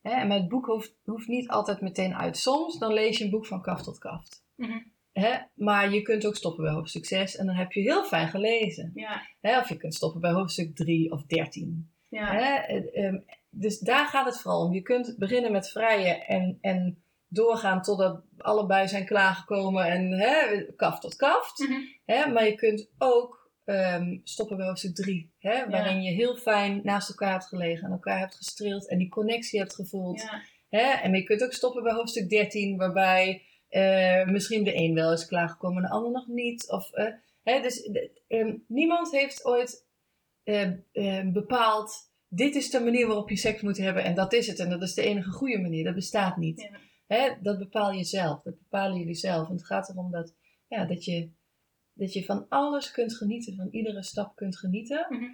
Hè? 0.00 0.10
En 0.10 0.30
het 0.30 0.48
boek 0.48 0.66
hoeft, 0.66 0.96
hoeft 1.04 1.28
niet 1.28 1.48
altijd 1.48 1.80
meteen 1.80 2.14
uit. 2.14 2.36
Soms 2.36 2.78
dan 2.78 2.92
lees 2.92 3.18
je 3.18 3.24
een 3.24 3.30
boek 3.30 3.46
van 3.46 3.62
kaft 3.62 3.84
tot 3.84 3.98
kaft. 3.98 4.46
Mhm. 4.54 4.78
Hè? 5.12 5.38
Maar 5.54 5.92
je 5.92 6.02
kunt 6.02 6.26
ook 6.26 6.36
stoppen 6.36 6.64
bij 6.64 6.72
hoofdstuk 6.72 7.06
6 7.06 7.36
en 7.36 7.46
dan 7.46 7.54
heb 7.54 7.72
je 7.72 7.80
heel 7.80 8.04
fijn 8.04 8.28
gelezen. 8.28 8.90
Ja, 8.94 9.22
Hè? 9.40 9.58
Of 9.58 9.68
je 9.68 9.76
kunt 9.76 9.94
stoppen 9.94 10.20
bij 10.20 10.32
hoofdstuk 10.32 10.76
3 10.76 11.12
of 11.12 11.22
13. 11.24 11.90
ja. 12.08 12.32
Hè? 12.32 12.54
Eh, 12.54 13.04
ehm, 13.04 13.18
dus 13.50 13.78
daar 13.78 14.06
gaat 14.06 14.26
het 14.26 14.40
vooral 14.40 14.64
om. 14.66 14.72
Je 14.72 14.82
kunt 14.82 15.14
beginnen 15.18 15.52
met 15.52 15.70
vrijen 15.70 16.26
en, 16.26 16.58
en 16.60 17.02
doorgaan 17.28 17.82
totdat 17.82 18.22
allebei 18.38 18.88
zijn 18.88 19.06
klaargekomen 19.06 19.84
en 19.86 20.12
hè, 20.12 20.62
kaft 20.76 21.00
tot 21.00 21.16
kaft. 21.16 21.58
Mhm. 21.58 21.80
Hè? 22.04 22.26
Maar 22.26 22.44
je 22.44 22.54
kunt 22.54 22.90
ook 22.98 23.50
ehm, 23.64 24.18
stoppen 24.24 24.56
bij 24.56 24.66
hoofdstuk 24.66 24.94
3. 24.94 25.32
Hè? 25.38 25.70
Waarin 25.70 26.02
je 26.02 26.10
heel 26.10 26.36
fijn 26.36 26.80
naast 26.82 27.08
elkaar 27.08 27.32
hebt 27.32 27.46
gelegen 27.46 27.84
en 27.84 27.92
elkaar 27.92 28.18
hebt 28.18 28.34
gestreeld 28.34 28.88
en 28.88 28.98
die 28.98 29.08
connectie 29.08 29.58
hebt 29.58 29.74
gevoeld. 29.74 30.20
ja. 30.20 30.42
Hè? 30.68 30.90
En 30.90 31.14
je 31.14 31.22
kunt 31.22 31.44
ook 31.44 31.52
stoppen 31.52 31.82
bij 31.82 31.92
hoofdstuk 31.92 32.28
13, 32.28 32.76
waarbij 32.76 33.42
eh, 33.72 34.26
misschien 34.26 34.64
de 34.64 34.76
een 34.76 34.94
wel 34.94 35.12
is 35.12 35.26
klaargekomen 35.26 35.82
en 35.82 35.88
de 35.88 35.94
ander 35.94 36.10
nog 36.10 36.26
niet. 36.26 36.70
Of, 36.70 36.92
eh, 36.92 37.12
hè? 37.42 37.60
Dus 37.60 37.82
eh, 37.82 38.08
ehm, 38.28 38.56
niemand 38.66 39.10
heeft 39.10 39.44
ooit 39.44 39.86
eh, 40.42 40.70
eh, 40.92 41.32
bepaald, 41.32 42.10
dit 42.28 42.54
is 42.54 42.70
de 42.70 42.80
manier 42.80 43.06
waarop 43.06 43.28
je 43.28 43.36
seks 43.36 43.62
moet 43.62 43.78
hebben 43.78 44.04
en 44.04 44.14
dat 44.14 44.32
is 44.32 44.46
het. 44.46 44.58
En 44.58 44.70
dat 44.70 44.82
is 44.82 44.94
de 44.94 45.02
enige 45.02 45.30
goede 45.30 45.58
manier. 45.58 45.84
Dat 45.84 45.94
bestaat 45.94 46.36
niet. 46.36 46.60
Ja. 46.60 46.78
Hè? 47.06 47.30
Dat 47.40 47.58
bepaal 47.58 47.92
je 47.92 48.04
zelf. 48.04 48.42
Dat 48.42 48.58
bepalen 48.58 48.98
jullie 48.98 49.14
zelf. 49.14 49.48
En 49.48 49.54
het 49.54 49.66
gaat 49.66 49.88
erom 49.88 50.10
dat 50.10 50.34
ja, 50.68 50.84
dat, 50.84 51.04
je, 51.04 51.30
dat 51.92 52.12
je 52.12 52.24
van 52.24 52.46
alles 52.48 52.90
kunt 52.90 53.16
genieten, 53.16 53.56
van 53.56 53.68
iedere 53.70 54.02
stap 54.02 54.36
kunt 54.36 54.58
genieten. 54.58 55.06
Mhm. 55.08 55.24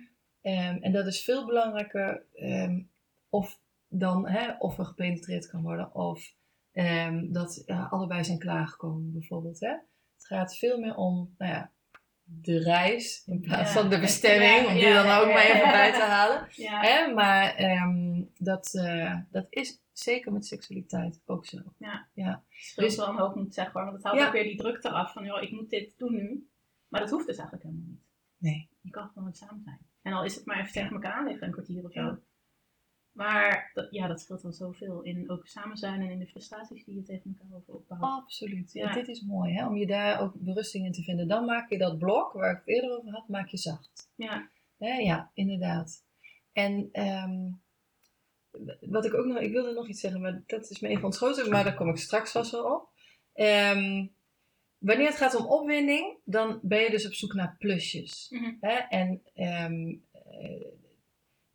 Ehm, 0.41 0.77
en 0.81 0.93
dat 0.93 1.07
is 1.07 1.25
veel 1.25 1.47
belangrijker 1.47 2.25
ehm, 2.35 2.81
of 3.29 3.61
dan 3.89 4.29
hè, 4.29 4.53
of 4.59 4.79
er 4.79 4.85
gepenetreerd 4.85 5.49
kan 5.49 5.63
worden 5.63 5.95
of 5.95 6.37
ehm, 6.85 7.33
dat 7.33 7.63
ja, 7.67 7.87
allebei 7.91 8.25
zijn 8.25 8.39
klaargekomen 8.39 9.13
bijvoorbeeld. 9.13 9.61
Hè? 9.61 9.71
Het 10.15 10.27
gaat 10.27 10.57
veel 10.57 10.79
meer 10.79 10.95
om 10.95 11.35
nou 11.39 11.53
ja, 11.53 11.73
de 12.23 12.59
reis 12.59 13.23
in 13.27 13.41
plaats 13.41 13.73
Ja. 13.75 13.81
van 13.81 13.91
de 13.91 14.01
bestemming, 14.01 14.61
Ja, 14.63 14.67
om 14.67 14.73
die 14.75 14.83
ja, 14.83 15.03
dan 15.03 15.19
ook 15.21 15.27
ja, 15.29 15.33
maar 15.35 15.47
ja. 15.47 15.55
even 15.55 15.71
bij 15.71 15.93
te 15.93 16.03
halen. 16.03 16.49
Ja. 16.67 16.81
Hè? 16.81 17.13
Maar 17.15 17.55
ehm, 17.55 18.23
dat, 18.37 18.75
eh, 18.75 19.17
dat 19.31 19.47
is 19.51 19.81
zeker 19.93 20.33
met 20.33 20.47
seksualiteit 20.47 21.23
ook 21.27 21.47
zo. 21.47 21.57
Het 21.79 22.41
scheelt 22.49 22.87
Dus- 22.89 22.97
wel 22.97 23.09
een 23.09 23.19
hoop 23.19 23.35
moet 23.35 23.55
zeggen 23.55 23.73
hoor. 23.75 23.83
Want 23.85 23.97
het 23.97 24.05
haalt 24.07 24.19
Ja. 24.19 24.27
ook 24.27 24.33
weer 24.33 24.43
die 24.43 24.57
druk 24.57 24.85
eraf 24.85 25.13
van, 25.13 25.25
joh, 25.25 25.43
ik 25.43 25.51
moet 25.51 25.71
dit 25.71 25.95
doen 25.99 26.13
nu. 26.15 26.49
Maar 26.89 27.01
dat 27.01 27.11
hoeft 27.11 27.27
dus 27.27 27.37
eigenlijk 27.37 27.67
helemaal 27.67 27.89
niet. 27.89 28.03
Nee. 28.39 28.69
Je 28.81 28.91
kan 28.91 29.11
gewoon 29.15 29.35
samen 29.35 29.63
zijn. 29.65 29.79
En 30.03 30.13
al 30.13 30.25
is 30.25 30.35
het 30.35 30.45
maar 30.47 30.59
even 30.61 30.73
tegen 30.73 30.91
elkaar 30.93 31.13
aanleggen, 31.13 31.47
een 31.47 31.53
kwartier 31.53 31.85
of 31.85 31.93
zo. 31.93 32.19
Ja. 33.19 33.25
Maar 33.25 33.71
dat, 33.75 33.87
ja, 33.91 34.07
dat 34.07 34.21
scheelt 34.21 34.43
wel 34.43 34.53
zoveel. 34.53 35.03
In 35.03 35.31
ook 35.31 35.47
samen 35.47 35.77
zijn 35.77 36.01
en 36.01 36.11
in 36.11 36.19
de 36.19 36.27
frustraties 36.27 36.85
die 36.85 36.95
je 36.95 37.03
tegen 37.03 37.37
elkaar 37.39 37.57
over 37.59 37.75
opbouwt. 37.75 38.03
Absoluut. 38.23 38.73
Ja, 38.73 38.89
Ja. 38.89 38.95
dit 38.95 39.09
is 39.09 39.23
mooi, 39.23 39.53
hè? 39.53 39.67
om 39.67 39.77
je 39.77 39.87
daar 39.87 40.21
ook 40.21 40.35
berusting 40.35 40.85
in 40.85 40.93
te 40.93 41.03
vinden. 41.03 41.29
Dan 41.29 41.45
maak 41.45 41.71
je 41.71 41.79
dat 41.79 41.99
blok, 41.99 42.33
waar 42.33 42.51
ik 42.51 42.59
het 42.59 42.69
eerder 42.69 42.99
over 42.99 43.11
had, 43.11 43.29
maak 43.29 43.49
je 43.49 43.57
zacht. 43.57 44.11
Ja, 44.15 44.49
Hè? 44.79 44.93
Ja, 44.95 45.31
inderdaad. 45.35 46.05
En 46.53 46.89
ehm, 46.93 47.51
wat 48.81 49.05
ik 49.05 49.15
ook 49.15 49.27
nog, 49.27 49.39
ik 49.39 49.53
wilde 49.53 49.73
nog 49.73 49.89
iets 49.89 50.01
zeggen, 50.01 50.21
maar 50.21 50.43
dat 50.47 50.71
is 50.71 50.81
me 50.81 50.89
even 50.89 51.05
ontschoten, 51.05 51.51
maar 51.51 51.65
daar 51.65 51.75
kom 51.75 51.89
ik 51.89 51.97
straks 51.97 52.31
vast 52.31 52.51
wel 52.51 52.65
op. 52.75 52.89
Ehm, 53.35 54.07
wanneer 54.79 55.07
het 55.07 55.17
gaat 55.17 55.35
om 55.35 55.47
opwinding, 55.47 56.17
dan 56.25 56.59
ben 56.63 56.81
je 56.81 56.91
dus 56.91 57.07
op 57.07 57.13
zoek 57.13 57.35
naar 57.35 57.57
plusjes. 57.59 58.27
Mhm. 58.31 58.53
Hè? 58.61 58.75
En 58.75 59.23
eh, 59.35 59.97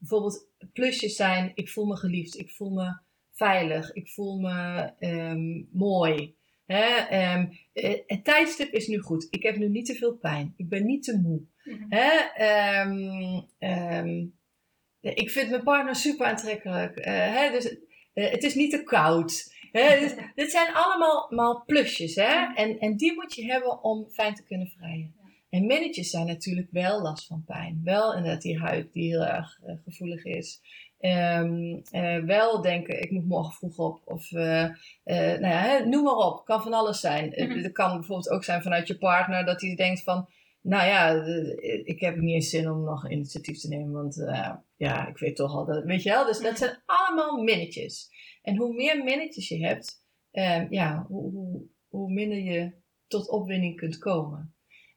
bijvoorbeeld 0.03 0.47
plusjes 0.73 1.15
zijn, 1.15 1.51
ik 1.55 1.69
voel 1.69 1.85
me 1.85 1.95
geliefd, 1.95 2.39
ik 2.39 2.51
voel 2.51 2.69
me 2.69 2.97
veilig, 3.31 3.93
ik 3.93 4.09
voel 4.09 4.39
me 4.39 4.91
ehm, 4.99 5.63
mooi. 5.71 6.35
Hè? 6.65 6.85
Ehm, 6.95 7.45
eh, 7.73 7.99
het 8.07 8.23
tijdstip 8.23 8.71
is 8.71 8.87
nu 8.87 8.99
goed, 8.99 9.27
ik 9.29 9.43
heb 9.43 9.57
nu 9.57 9.69
niet 9.69 9.85
te 9.85 9.95
veel 9.95 10.15
pijn, 10.17 10.53
ik 10.57 10.69
ben 10.69 10.85
niet 10.85 11.03
te 11.03 11.19
moe. 11.19 11.41
Mhm. 11.63 11.85
Hè? 11.89 12.09
Ehm, 13.59 14.27
ik 14.99 15.29
vind 15.29 15.49
mijn 15.49 15.63
partner 15.63 15.95
super 15.95 16.25
aantrekkelijk. 16.25 16.97
eh, 16.97 17.13
hè? 17.13 17.51
Dus, 17.51 17.77
eh, 18.13 18.31
het 18.31 18.43
is 18.43 18.55
niet 18.55 18.71
te 18.71 18.83
koud. 18.83 19.55
Hè? 19.71 19.99
Dus, 19.99 20.13
dit 20.35 20.51
zijn 20.51 20.73
allemaal 20.73 21.63
plusjes. 21.65 22.15
Hè? 22.15 22.53
En, 22.55 22.79
en 22.79 22.97
die 22.97 23.13
moet 23.13 23.35
je 23.35 23.45
hebben 23.45 23.83
om 23.83 24.09
fijn 24.09 24.33
te 24.33 24.43
kunnen 24.43 24.67
vrijen. 24.67 25.15
En 25.53 25.65
minnetjes 25.65 26.09
zijn 26.09 26.25
natuurlijk 26.25 26.67
wel 26.71 27.01
last 27.01 27.27
van 27.27 27.43
pijn. 27.45 27.81
Wel 27.83 28.15
inderdaad 28.15 28.41
die 28.41 28.59
huid 28.59 28.93
die 28.93 29.09
heel 29.09 29.25
erg 29.25 29.59
eh, 29.63 29.75
gevoelig 29.83 30.23
is. 30.23 30.61
Ehm, 30.99 31.79
eh, 31.91 32.23
wel 32.23 32.61
denken, 32.61 33.01
ik 33.01 33.11
moet 33.11 33.27
morgen 33.27 33.53
vroeg 33.53 33.77
op. 33.77 34.01
Of, 34.05 34.31
eh, 34.31 34.69
nou 35.03 35.47
ja, 35.47 35.83
noem 35.85 36.03
maar 36.03 36.15
op. 36.15 36.45
Kan 36.45 36.61
van 36.61 36.73
alles 36.73 36.99
zijn. 36.99 37.29
Mhm. 37.29 37.63
Het 37.63 37.71
kan 37.71 37.97
bijvoorbeeld 37.97 38.29
ook 38.29 38.43
zijn 38.43 38.61
vanuit 38.61 38.87
je 38.87 38.97
partner 38.97 39.45
dat 39.45 39.61
hij 39.61 39.75
denkt 39.75 40.03
van... 40.03 40.29
Nou 40.61 40.87
ja, 40.87 41.23
ik 41.83 41.99
heb 41.99 42.17
niet 42.17 42.33
eens 42.33 42.49
zin 42.49 42.69
om 42.69 42.83
nog 42.83 43.09
initiatief 43.09 43.59
te 43.59 43.67
nemen, 43.67 43.91
want 43.91 44.15
ja, 44.77 45.07
ik 45.07 45.17
weet 45.17 45.35
toch 45.35 45.55
al 45.55 45.65
dat, 45.65 45.83
weet 45.83 46.03
je 46.03 46.09
wel. 46.09 46.25
Dus 46.25 46.41
dat 46.41 46.57
zijn 46.57 46.81
allemaal 46.85 47.43
minnetjes. 47.43 48.09
En 48.41 48.57
hoe 48.57 48.73
meer 48.73 49.03
minnetjes 49.03 49.47
je 49.47 49.65
hebt, 49.65 50.03
eh, 50.31 50.69
ja, 50.69 51.05
hoe, 51.07 51.31
hoe, 51.31 51.61
hoe 51.87 52.11
minder 52.11 52.37
je 52.37 52.71
tot 53.07 53.29
opwinding 53.29 53.75
kunt 53.75 53.97
komen. 53.97 54.52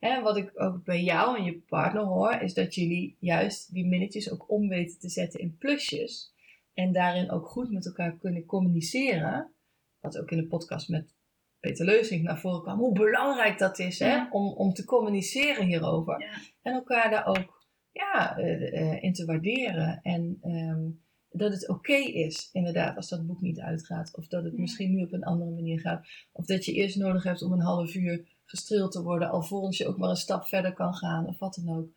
En 0.07 0.23
wat 0.23 0.37
ik 0.37 0.53
ook 0.55 0.85
bij 0.85 1.03
jou 1.03 1.39
en 1.39 1.45
je 1.45 1.59
partner 1.61 2.03
hoor, 2.03 2.41
is 2.41 2.55
dat 2.55 2.75
jullie 2.75 3.17
juist 3.21 3.73
die 3.73 3.87
minnetjes 3.87 4.31
ook 4.31 4.51
om 4.51 4.69
weten 4.69 4.99
te 4.99 5.09
zetten 5.09 5.41
in 5.41 5.57
plusjes. 5.59 6.35
En 6.75 6.93
daarin 6.93 7.31
ook 7.31 7.47
goed 7.47 7.71
met 7.71 7.87
elkaar 7.87 8.17
kunnen 8.17 8.45
communiceren. 8.45 9.53
Wat 10.01 10.19
ook 10.19 10.31
in 10.31 10.37
de 10.37 10.47
podcast 10.47 10.89
met 10.89 11.15
Peter 11.61 11.85
Leusink 11.85 12.23
naar 12.23 12.41
voren 12.41 12.63
kwam. 12.63 12.79
Hoe 12.79 12.93
belangrijk 12.93 13.59
dat 13.59 13.79
is 13.79 13.99
hè? 13.99 14.27
Om, 14.31 14.53
om 14.53 14.73
te 14.73 14.85
communiceren 14.85 15.65
hierover. 15.67 16.21
Ja. 16.21 16.39
En 16.63 16.73
elkaar 16.73 17.11
daar 17.11 17.27
ook 17.27 17.65
ja, 17.93 18.37
eh, 18.37 18.81
eh, 18.81 19.03
in 19.03 19.13
te 19.13 19.25
waarderen. 19.25 20.01
En 20.03 20.39
ehm, 20.43 20.89
dat 21.31 21.53
het 21.53 21.69
oké 21.69 21.97
is, 21.97 22.49
inderdaad, 22.53 22.97
als 22.97 23.09
dat 23.09 23.27
boek 23.27 23.41
niet 23.41 23.61
uitgaat. 23.61 24.17
Of 24.17 24.27
dat 24.27 24.45
het 24.45 24.53
Ja. 24.53 24.61
misschien 24.61 24.95
nu 24.95 25.03
op 25.03 25.13
een 25.13 25.25
andere 25.25 25.51
manier 25.51 25.81
gaat. 25.81 26.07
Of 26.33 26.47
dat 26.47 26.65
je 26.65 26.73
eerst 26.73 26.97
nodig 26.97 27.23
hebt 27.23 27.43
om 27.43 27.53
een 27.53 27.61
half 27.61 27.95
uur 27.95 28.36
gestreeld 28.47 28.93
te 28.93 29.03
worden. 29.03 29.31
Alvorens 29.31 29.77
je 29.79 29.87
ook 29.87 29.97
maar 29.99 30.11
een 30.11 30.17
stap 30.17 30.47
verder 30.47 30.73
kan 30.73 30.95
gaan 30.95 31.27
of 31.27 31.39
wat 31.39 31.55
dan 31.65 31.77
ook. 31.77 31.89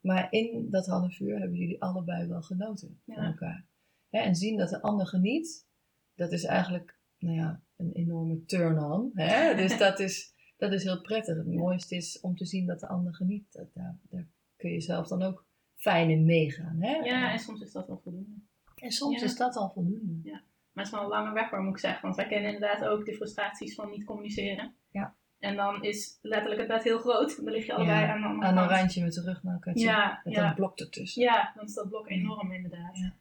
Maar 0.00 0.26
in 0.32 0.70
dat 0.70 0.86
half 0.86 1.20
uur 1.20 1.38
hebben 1.38 1.58
jullie 1.58 1.82
allebei 1.82 2.26
wel 2.28 2.42
genoten 2.42 3.00
van 3.04 3.14
Ja. 3.14 3.22
elkaar. 3.26 3.66
Hè, 4.10 4.18
en 4.18 4.34
zien 4.34 4.56
dat 4.56 4.68
de 4.68 4.82
ander 4.82 5.06
geniet, 5.06 5.66
dat 6.14 6.32
is 6.32 6.44
eigenlijk 6.44 6.98
nou 7.18 7.36
ja, 7.36 7.62
een 7.76 7.92
enorme 7.92 8.44
turn-on. 8.44 9.10
Dus 9.56 9.78
dat 9.86 9.98
is, 9.98 10.34
dat 10.56 10.72
is 10.72 10.82
heel 10.82 11.00
prettig. 11.00 11.36
Het 11.36 11.46
mooiste 11.54 11.96
is 11.96 12.20
om 12.20 12.36
te 12.36 12.44
zien 12.44 12.66
dat 12.66 12.80
de 12.80 12.88
ander 12.88 13.14
geniet. 13.14 13.52
Dat, 13.52 13.66
daar, 13.74 13.98
daar 14.10 14.26
kun 14.56 14.70
je 14.70 14.80
zelf 14.80 15.06
dan 15.08 15.22
ook 15.22 15.44
fijn 15.76 16.10
in 16.10 16.24
meegaan. 16.24 16.76
Hè? 16.80 16.92
ja, 16.96 17.32
en 17.32 17.38
soms 17.38 17.60
is 17.60 17.72
dat 17.72 17.86
wel 17.86 18.00
voldoende. 18.02 18.34
En 18.74 18.90
soms 18.90 19.18
Ja. 19.20 19.24
is 19.26 19.36
dat 19.36 19.56
al 19.56 19.70
voldoende. 19.70 20.30
Maar 20.72 20.86
het 20.86 20.86
is 20.86 20.90
wel 20.90 21.02
een 21.02 21.08
lange 21.08 21.32
weg 21.32 21.50
hoor, 21.50 21.62
moet 21.62 21.72
ik 21.74 21.78
zeggen. 21.78 22.02
Want 22.02 22.16
wij 22.16 22.26
kennen 22.26 22.52
inderdaad 22.54 22.84
ook 22.84 23.04
de 23.04 23.14
frustraties 23.14 23.74
van 23.74 23.90
niet 23.90 24.04
communiceren. 24.04 24.74
Ja. 24.90 25.14
En 25.38 25.56
dan 25.56 25.82
is 25.82 26.18
letterlijk 26.22 26.60
het 26.60 26.68
bed 26.70 26.82
heel 26.82 26.98
groot. 26.98 27.36
Dan 27.44 27.52
lig 27.52 27.66
je 27.66 27.74
allebei 27.74 28.00
Ja, 28.00 28.12
aan 28.12 28.20
de 28.20 28.26
andere 28.26 28.46
Aan 28.46 28.56
een 28.58 28.68
randje 28.68 29.02
met 29.04 29.12
de 29.14 29.22
rug 29.22 29.42
naar 29.42 29.54
elkaar. 29.54 29.76
Ja, 29.78 30.20
Met 30.24 30.34
ja. 30.34 30.48
een 30.48 30.54
blok 30.54 30.78
ertussen. 30.78 31.22
Ja, 31.22 31.52
dan 31.54 31.64
is 31.64 31.74
dat 31.74 31.88
blok 31.88 32.08
enorm 32.10 32.52
inderdaad. 32.52 32.98
Ja. 32.98 33.12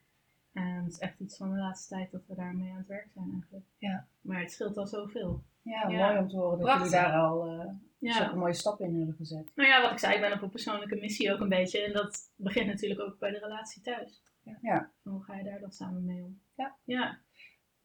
En 0.53 0.63
het 0.83 0.93
is 0.93 0.99
echt 0.99 1.19
iets 1.19 1.37
van 1.37 1.51
de 1.51 1.57
laatste 1.59 1.95
tijd 1.95 2.11
dat 2.11 2.21
we 2.27 2.35
daarmee 2.35 2.71
aan 2.71 2.77
het 2.77 2.87
werk 2.87 3.07
zijn 3.13 3.29
eigenlijk. 3.33 3.65
Ja. 3.77 4.07
Maar 4.21 4.39
het 4.39 4.51
scheelt 4.51 4.77
al 4.77 4.87
zoveel. 4.87 5.43
Ja, 5.61 5.87
mooi 5.87 6.17
om 6.17 6.27
te 6.27 6.35
horen 6.37 6.57
dat 6.57 6.67
Prachtig. 6.67 6.91
jullie 6.91 7.05
daar 7.05 7.19
al 7.19 7.45
eh 7.59 7.65
Ja. 7.99 8.13
zulke 8.13 8.35
mooie 8.35 8.53
stappen 8.53 8.85
in 8.85 8.97
hebben 8.97 9.15
gezet. 9.15 9.51
Nou 9.55 9.69
ja, 9.69 9.81
wat 9.81 9.91
ik 9.91 9.99
zei, 9.99 10.13
ik 10.15 10.21
ben 10.21 10.33
op 10.33 10.41
een 10.41 10.49
persoonlijke 10.49 10.95
missie 10.95 11.33
ook 11.33 11.39
een 11.39 11.49
beetje. 11.49 11.81
En 11.81 11.93
dat 11.93 12.31
begint 12.35 12.67
natuurlijk 12.67 13.01
ook 13.01 13.19
bij 13.19 13.31
de 13.31 13.39
relatie 13.39 13.81
thuis. 13.81 14.21
Ja. 14.43 14.57
Ja. 14.61 14.91
Hoe 15.03 15.23
ga 15.23 15.35
je 15.35 15.43
daar 15.43 15.59
dan 15.59 15.71
samen 15.71 16.05
mee 16.05 16.23
om? 16.23 16.39
Ja. 16.55 16.75
Ja. 16.83 17.17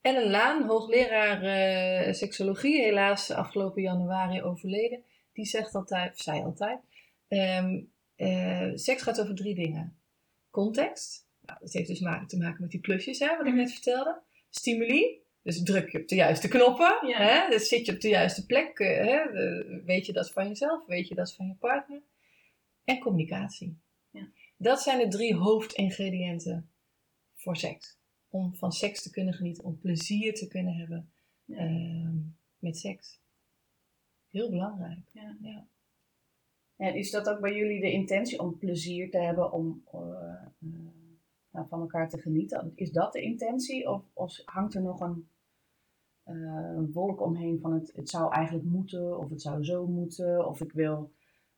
Ellen 0.02 0.30
Laan, 0.30 0.62
hoogleraar 0.66 1.42
eh, 1.42 2.12
seksologie, 2.12 2.82
helaas 2.82 3.30
afgelopen 3.30 3.82
januari 3.82 4.42
overleden. 4.42 5.02
Die 5.32 5.44
zegt 5.44 5.74
altijd, 5.74 6.12
of 6.12 6.20
zei 6.20 6.42
altijd, 6.42 6.80
ehm, 7.28 7.80
eh, 8.16 8.70
seks 8.74 9.02
gaat 9.02 9.20
over 9.20 9.34
drie 9.34 9.54
dingen. 9.54 9.96
Context, 10.50 11.28
nou, 11.40 11.58
dat 11.60 11.72
heeft 11.72 11.88
dus 11.88 12.00
ma- 12.00 12.24
te 12.26 12.36
maken 12.36 12.60
met 12.60 12.70
die 12.70 12.80
plusjes, 12.80 13.18
hè, 13.18 13.36
wat 13.36 13.46
ik 13.46 13.54
net 13.54 13.72
vertelde. 13.72 14.20
Stimuli, 14.50 15.20
dus 15.42 15.62
druk 15.62 15.88
je 15.92 16.00
op 16.00 16.08
de 16.08 16.14
juiste 16.14 16.48
knoppen, 16.48 17.08
Ja. 17.08 17.16
hè, 17.18 17.50
dus 17.50 17.68
zit 17.68 17.86
je 17.86 17.92
op 17.92 18.00
de 18.00 18.08
juiste 18.08 18.46
plek, 18.46 18.78
eh, 18.78 19.06
hè, 19.06 19.30
weet 19.84 20.06
je 20.06 20.12
dat 20.12 20.32
van 20.32 20.48
jezelf, 20.48 20.86
weet 20.86 21.08
je 21.08 21.14
dat 21.14 21.34
van 21.34 21.46
je 21.46 21.54
partner. 21.54 22.02
En 22.84 22.98
communicatie. 22.98 23.78
Ja. 24.10 24.28
Dat 24.56 24.80
zijn 24.82 24.98
de 24.98 25.08
drie 25.08 25.34
hoofdingrediënten 25.36 26.70
voor 27.36 27.56
seks. 27.56 28.00
Om 28.32 28.54
van 28.54 28.72
seks 28.72 29.02
te 29.02 29.10
kunnen 29.10 29.34
genieten, 29.34 29.64
om 29.64 29.78
plezier 29.78 30.34
te 30.34 30.48
kunnen 30.48 30.74
hebben 30.74 31.10
Ja. 31.44 31.56
ehm, 31.56 32.16
met 32.58 32.78
seks. 32.78 33.20
Heel 34.30 34.50
belangrijk. 34.50 35.08
Ja. 35.10 35.36
Ja. 35.40 35.66
En 36.76 36.94
is 36.94 37.10
dat 37.10 37.28
ook 37.28 37.40
bij 37.40 37.56
jullie 37.56 37.80
de 37.80 37.92
intentie 37.92 38.40
om 38.40 38.58
plezier 38.58 39.10
te 39.10 39.18
hebben, 39.18 39.52
om 39.52 39.82
eh, 39.92 40.00
eh, 40.58 40.68
nou, 41.50 41.68
van 41.68 41.80
elkaar 41.80 42.08
te 42.08 42.18
genieten? 42.18 42.72
Is 42.74 42.92
dat 42.92 43.12
de 43.12 43.22
intentie? 43.22 43.90
Of, 43.90 44.02
of 44.12 44.42
hangt 44.44 44.74
er 44.74 44.82
nog 44.82 45.00
een, 45.00 45.28
eh, 46.22 46.72
een 46.76 46.92
wolk 46.92 47.20
omheen 47.20 47.60
van 47.60 47.72
het, 47.72 47.92
het 47.94 48.08
zou 48.08 48.32
eigenlijk 48.32 48.66
moeten, 48.66 49.18
of 49.18 49.30
het 49.30 49.42
zou 49.42 49.64
zo 49.64 49.86
moeten, 49.86 50.48
of 50.48 50.60
ik 50.60 50.72
wil, 50.72 51.12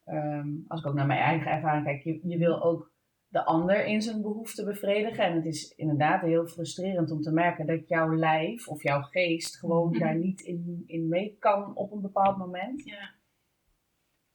ehm, 0.04 0.50
als 0.68 0.80
ik 0.80 0.86
ook 0.86 0.94
naar 0.94 1.06
mijn 1.06 1.20
eigen 1.20 1.50
ervaring 1.50 1.84
kijk, 1.84 2.02
je, 2.02 2.28
je 2.28 2.38
wil 2.38 2.62
ook 2.62 2.93
de 3.34 3.44
ander 3.44 3.84
in 3.86 4.02
zijn 4.02 4.22
behoeften 4.22 4.64
bevredigen. 4.64 5.24
En 5.24 5.34
het 5.34 5.44
is 5.46 5.68
inderdaad 5.68 6.20
heel 6.20 6.46
frustrerend 6.46 7.10
om 7.10 7.20
te 7.20 7.32
merken 7.32 7.66
dat 7.66 7.88
jouw 7.88 8.14
lijf 8.14 8.68
of 8.68 8.82
jouw 8.82 9.02
geest 9.02 9.58
gewoon 9.58 9.88
Mhm. 9.90 9.98
daar 9.98 10.16
niet 10.16 10.40
in, 10.40 10.82
in 10.86 11.08
mee 11.08 11.36
kan 11.38 11.76
op 11.76 11.92
een 11.92 12.00
bepaald 12.00 12.36
moment. 12.36 12.84
Ja. 12.84 13.14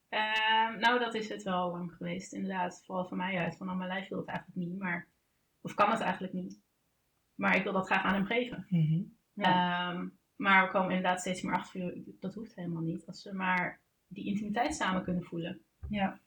Ehm, 0.10 0.80
nou, 0.80 1.00
dat 1.00 1.14
is 1.14 1.30
het 1.30 1.44
wel 1.44 1.72
lang 1.72 1.92
geweest, 1.94 2.34
inderdaad. 2.34 2.84
Vooral 2.86 3.06
van 3.08 3.18
mij 3.18 3.38
uit. 3.38 3.58
Van, 3.58 3.66
nou, 3.66 3.78
mijn 3.78 3.90
lijf 3.90 4.08
wil 4.08 4.18
het 4.18 4.28
eigenlijk 4.28 4.58
niet, 4.58 4.80
maar... 4.80 5.08
Of 5.62 5.74
kan 5.74 5.92
het 5.92 6.00
eigenlijk 6.00 6.34
niet. 6.34 6.62
Maar 7.36 7.56
ik 7.56 7.64
wil 7.64 7.74
dat 7.74 7.86
graag 7.86 8.04
aan 8.04 8.14
hem 8.14 8.26
geven. 8.26 8.66
Ehm, 9.36 10.08
maar 10.36 10.66
we 10.66 10.72
komen 10.72 10.90
inderdaad 10.90 11.20
steeds 11.20 11.42
meer 11.42 11.54
achter, 11.54 11.98
dat 12.20 12.34
hoeft 12.34 12.56
helemaal 12.56 12.82
niet. 12.82 13.06
Als 13.06 13.24
we 13.24 13.34
maar 13.34 13.82
die 14.08 14.26
intimiteit 14.26 14.76
samen 14.76 15.04
kunnen 15.04 15.24
voelen. 15.24 15.62
Ja. 15.90 16.20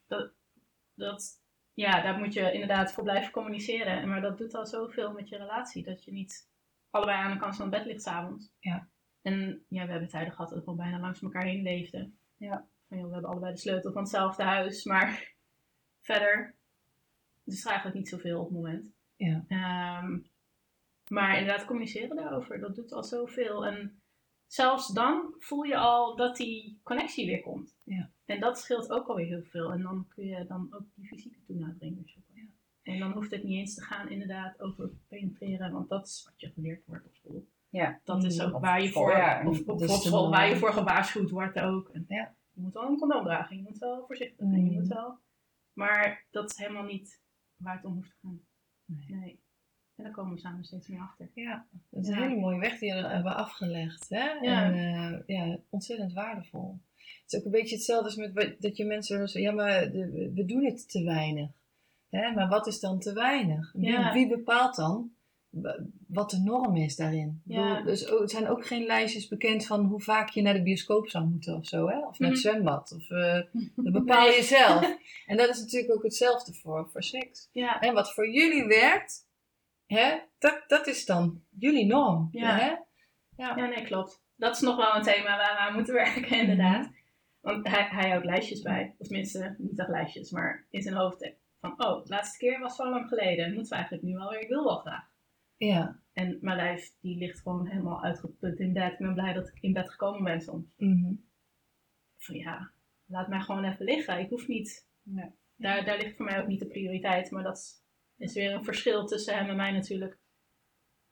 Dat, 0.95 1.42
ja, 1.73 2.01
daar 2.01 2.17
moet 2.17 2.33
je 2.33 2.51
inderdaad 2.51 2.93
voor 2.93 3.03
blijven 3.03 3.31
communiceren. 3.31 4.09
Maar 4.09 4.21
dat 4.21 4.37
doet 4.37 4.55
al 4.55 4.65
zoveel 4.65 5.11
met 5.11 5.29
je 5.29 5.37
relatie. 5.37 5.83
Dat 5.83 6.03
je 6.03 6.11
niet 6.11 6.49
allebei 6.89 7.17
aan 7.17 7.31
de 7.31 7.39
kant 7.39 7.55
van 7.55 7.65
het 7.65 7.75
bed 7.75 7.85
ligt 7.85 8.03
s'avonds. 8.03 8.51
Ja. 8.59 8.87
En 9.21 9.65
ja, 9.67 9.85
we 9.85 9.91
hebben 9.91 10.09
tijden 10.09 10.33
gehad 10.33 10.49
dat 10.49 10.63
we 10.63 10.69
al 10.69 10.75
bijna 10.75 10.99
langs 10.99 11.21
elkaar 11.21 11.45
heen 11.45 11.63
leefden. 11.63 12.17
Ja. 12.37 12.67
van, 12.87 12.97
joh, 12.97 13.07
we 13.07 13.13
hebben 13.13 13.31
allebei 13.31 13.53
de 13.53 13.59
sleutel 13.59 13.91
van 13.91 14.01
hetzelfde 14.01 14.43
huis, 14.43 14.83
maar 14.83 15.35
verder 16.01 16.55
dus 17.43 17.63
er 17.63 17.69
eigenlijk 17.69 17.97
niet 17.97 18.09
zoveel 18.09 18.39
op 18.39 18.45
het 18.45 18.55
moment. 18.55 18.93
Ja. 19.15 19.45
Ehm, 19.47 20.19
maar 21.07 21.37
inderdaad, 21.37 21.65
communiceren 21.65 22.15
daarover, 22.15 22.59
dat 22.59 22.75
doet 22.75 22.91
al 22.91 23.03
zoveel. 23.03 23.65
En 23.65 24.01
zelfs 24.47 24.93
dan 24.93 25.35
voel 25.39 25.63
je 25.63 25.77
al 25.77 26.15
dat 26.15 26.37
die 26.37 26.79
connectie 26.83 27.25
weer 27.25 27.41
komt. 27.41 27.77
Ja. 27.83 28.11
En 28.25 28.39
dat 28.39 28.59
scheelt 28.59 28.89
ook 28.91 29.07
alweer 29.07 29.25
heel 29.27 29.43
veel. 29.43 29.71
En 29.71 29.81
dan 29.81 30.07
kun 30.07 30.25
je 30.25 30.45
dan 30.45 30.67
ook 30.73 30.85
die 30.95 31.05
fysieke 31.07 31.37
toenadering 31.47 32.09
zoeken. 32.09 32.33
Ja. 32.35 32.43
En 32.93 32.99
dan 32.99 33.11
hoeft 33.11 33.31
het 33.31 33.43
niet 33.43 33.57
eens 33.57 33.75
te 33.75 33.81
gaan 33.81 34.09
inderdaad 34.09 34.61
over 34.61 34.89
penetreren, 35.07 35.71
want 35.71 35.89
dat 35.89 36.07
is 36.07 36.21
wat 36.25 36.41
je 36.41 36.51
geleerd 36.51 36.85
wordt 36.85 37.05
op 37.05 37.15
school. 37.15 37.45
Ja. 37.69 37.99
Dat 38.03 38.23
is 38.23 38.37
Mm, 38.37 38.45
ook 38.53 38.61
waar 38.61 38.81
je 38.81 38.89
voor, 38.91 39.11
ja. 39.11 39.47
of 39.47 39.67
op 39.67 39.77
Dus 39.79 40.01
school, 40.03 40.29
waar 40.29 40.49
je 40.49 40.55
voor 40.55 40.73
gewaarschuwd 40.73 41.29
wordt 41.29 41.59
ook. 41.59 41.89
En 41.89 42.05
Ja. 42.07 42.35
Je 42.53 42.61
moet 42.61 42.73
wel 42.73 42.87
een 42.89 42.97
condoom 42.97 43.23
dragen, 43.23 43.55
je 43.55 43.61
moet 43.61 43.77
wel 43.77 44.03
voorzichtig 44.05 44.37
zijn, 44.47 44.65
je 44.65 44.69
Mm. 44.71 44.77
moet 44.77 44.87
wel. 44.87 45.17
Maar 45.73 46.25
dat 46.31 46.51
is 46.51 46.57
helemaal 46.57 46.83
niet 46.83 47.21
waar 47.55 47.75
het 47.75 47.85
om 47.85 47.93
hoeft 47.93 48.09
te 48.09 48.15
gaan. 48.21 48.41
Nee. 48.85 49.41
En 49.95 50.03
daar 50.03 50.13
komen 50.13 50.33
we 50.33 50.39
samen 50.39 50.63
steeds 50.63 50.87
meer 50.87 50.99
achter. 50.99 51.29
Ja, 51.33 51.67
dat 51.89 52.01
is 52.03 52.07
een 52.09 52.15
Ja. 52.15 52.21
hele 52.21 52.39
mooie 52.39 52.59
weg 52.59 52.79
die 52.79 52.89
jullie 52.93 53.05
hebben 53.09 53.35
afgelegd. 53.35 54.09
Hè? 54.09 54.29
Ja. 54.31 54.63
En 54.63 54.73
eh, 54.73 55.19
ja, 55.37 55.57
ontzettend 55.69 56.13
waardevol. 56.13 56.79
Het 57.23 57.33
is 57.33 57.39
ook 57.39 57.45
een 57.45 57.51
beetje 57.51 57.75
hetzelfde 57.75 58.05
als 58.05 58.15
met 58.15 58.33
wat- 58.33 58.55
dat 58.59 58.77
je 58.77 58.85
mensen 58.85 59.17
zeggen, 59.29 59.41
ja, 59.41 59.51
maar 59.51 59.91
de- 59.91 60.31
we 60.35 60.45
doen 60.45 60.65
het 60.65 60.89
te 60.89 61.03
weinig. 61.03 61.49
Hè? 62.09 62.31
Maar 62.31 62.47
wat 62.47 62.67
is 62.67 62.79
dan 62.79 62.99
te 62.99 63.13
weinig? 63.13 63.71
Wie, 63.73 63.91
Ja. 63.91 64.13
wie 64.13 64.27
bepaalt 64.27 64.75
dan 64.75 65.11
wa- 65.49 65.79
wat 66.07 66.29
de 66.29 66.39
norm 66.39 66.75
is 66.75 66.95
daarin? 66.95 67.41
Ja. 67.45 67.69
bedoel, 67.75 67.85
dus 67.85 68.05
er 68.05 68.29
zijn 68.29 68.47
ook 68.47 68.65
geen 68.65 68.85
lijstjes 68.85 69.27
bekend 69.27 69.65
van 69.65 69.85
hoe 69.85 70.01
vaak 70.01 70.29
je 70.29 70.41
naar 70.41 70.53
de 70.53 70.63
bioscoop 70.63 71.09
zou 71.09 71.25
moeten 71.25 71.55
of 71.55 71.65
zo. 71.67 71.87
Hè? 71.87 71.97
Of 72.07 72.19
naar 72.19 72.29
het 72.31 72.39
Mhm. 72.43 72.49
zwembad. 72.49 72.91
Of, 72.97 73.09
eh, 73.09 73.41
dat 73.75 73.93
bepaal 73.93 74.27
je 74.27 74.43
zelf. 74.43 74.97
En 75.25 75.37
dat 75.37 75.49
is 75.49 75.59
natuurlijk 75.59 75.93
ook 75.93 76.03
hetzelfde 76.03 76.53
voor, 76.53 76.89
voor 76.91 77.03
seks. 77.03 77.49
Ja, 77.51 77.79
En 77.79 77.93
wat 77.93 78.13
voor 78.13 78.29
jullie 78.29 78.65
werkt, 78.65 79.27
hè, 79.85 80.19
dat, 80.39 80.63
dat 80.67 80.87
is 80.87 81.05
dan 81.05 81.41
jullie 81.59 81.85
norm. 81.85 82.27
Ja. 82.31 82.57
Hè? 82.57 82.73
ja, 83.43 83.55
nee, 83.55 83.83
klopt. 83.83 84.21
Dat 84.35 84.55
is 84.55 84.61
nog 84.61 84.75
wel 84.75 84.95
een 84.95 85.03
thema 85.03 85.37
waar 85.37 85.53
we 85.53 85.59
aan 85.59 85.73
moeten 85.73 85.93
werken, 85.93 86.37
inderdaad. 86.39 86.91
Want 87.39 87.67
hij, 87.67 87.87
hij 87.87 88.09
houdt 88.09 88.25
lijstjes 88.25 88.61
bij. 88.61 88.95
Of 88.97 89.07
tenminste, 89.07 89.55
niet 89.57 89.79
echt 89.79 89.89
lijstjes, 89.89 90.31
maar 90.31 90.65
in 90.69 90.81
zijn 90.81 90.95
hoofd. 90.95 91.31
Van, 91.59 91.71
oh, 91.71 92.03
de 92.03 92.09
laatste 92.09 92.37
keer 92.37 92.59
was 92.59 92.75
zo 92.75 92.89
lang 92.89 93.07
geleden. 93.07 93.53
Moeten 93.53 93.69
we 93.69 93.75
eigenlijk 93.75 94.05
nu 94.05 94.17
alweer. 94.17 94.41
Ik 94.41 94.47
wil 94.47 94.63
wel 94.63 94.77
graag. 94.77 95.11
Ja. 95.57 95.99
En 96.13 96.37
mijn 96.41 96.57
lijf, 96.57 96.95
die 97.01 97.17
ligt 97.17 97.39
gewoon 97.39 97.67
helemaal 97.67 98.03
uitgeput 98.03 98.59
in 98.59 98.73
bed. 98.73 98.91
Ik 98.91 98.97
ben 98.97 99.13
blij 99.13 99.33
dat 99.33 99.47
ik 99.47 99.57
in 99.61 99.73
bed 99.73 99.89
gekomen 99.89 100.23
ben 100.23 100.41
soms. 100.41 100.73
Mhm. 100.77 101.13
Van 102.17 102.35
ja, 102.35 102.71
laat 103.05 103.27
mij 103.27 103.39
gewoon 103.41 103.63
even 103.63 103.85
liggen. 103.85 104.19
Ik 104.19 104.29
hoef 104.29 104.47
niet... 104.47 104.89
Ja. 105.01 105.33
Daar, 105.55 105.85
daar 105.85 105.97
ligt 105.97 106.15
voor 106.15 106.25
mij 106.25 106.41
ook 106.41 106.47
niet 106.47 106.59
de 106.59 106.67
prioriteit. 106.67 107.31
Maar 107.31 107.43
dat 107.43 107.57
is, 107.57 107.83
is 108.17 108.33
weer 108.33 108.53
een 108.53 108.63
verschil 108.63 109.05
tussen 109.05 109.37
hem 109.37 109.49
en 109.49 109.55
mij 109.55 109.71
natuurlijk. 109.71 110.17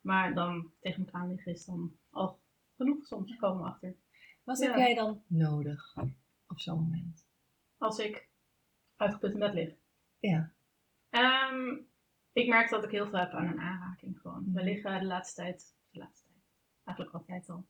Maar 0.01 0.33
dan 0.33 0.71
tegen 0.79 1.05
elkaar 1.05 1.27
liggen 1.27 1.51
is 1.51 1.65
dan 1.65 1.95
al 2.09 2.39
genoeg 2.81 3.05
soms. 3.05 3.35
Komen 3.35 3.65
achter. 3.65 3.95
Wat 4.43 4.59
heb 4.61 4.75
jij 4.75 4.93
dan 4.95 5.21
nodig 5.27 5.95
op 6.47 6.59
zo'n 6.59 6.79
moment? 6.79 7.27
Als 7.77 7.99
ik 7.99 8.29
uitgeput 8.95 9.33
in 9.33 9.39
bed 9.39 9.53
lig. 9.53 9.73
Ja. 10.19 10.51
Ehm, 11.09 11.75
ik 12.33 12.47
merk 12.47 12.69
dat 12.69 12.83
ik 12.83 12.91
heel 12.91 13.07
veel 13.07 13.19
heb 13.19 13.31
aan 13.31 13.47
een 13.47 13.59
aanraking 13.59 14.19
gewoon. 14.21 14.43
We 14.43 14.49
Mhm. 14.51 14.63
liggen 14.63 14.99
de 14.99 15.05
laatste 15.05 15.41
tijd, 15.41 15.75
de 15.91 15.99
laatste 15.99 16.25
tijd, 16.27 16.39
eigenlijk 16.85 17.17
altijd 17.17 17.49
al. 17.49 17.65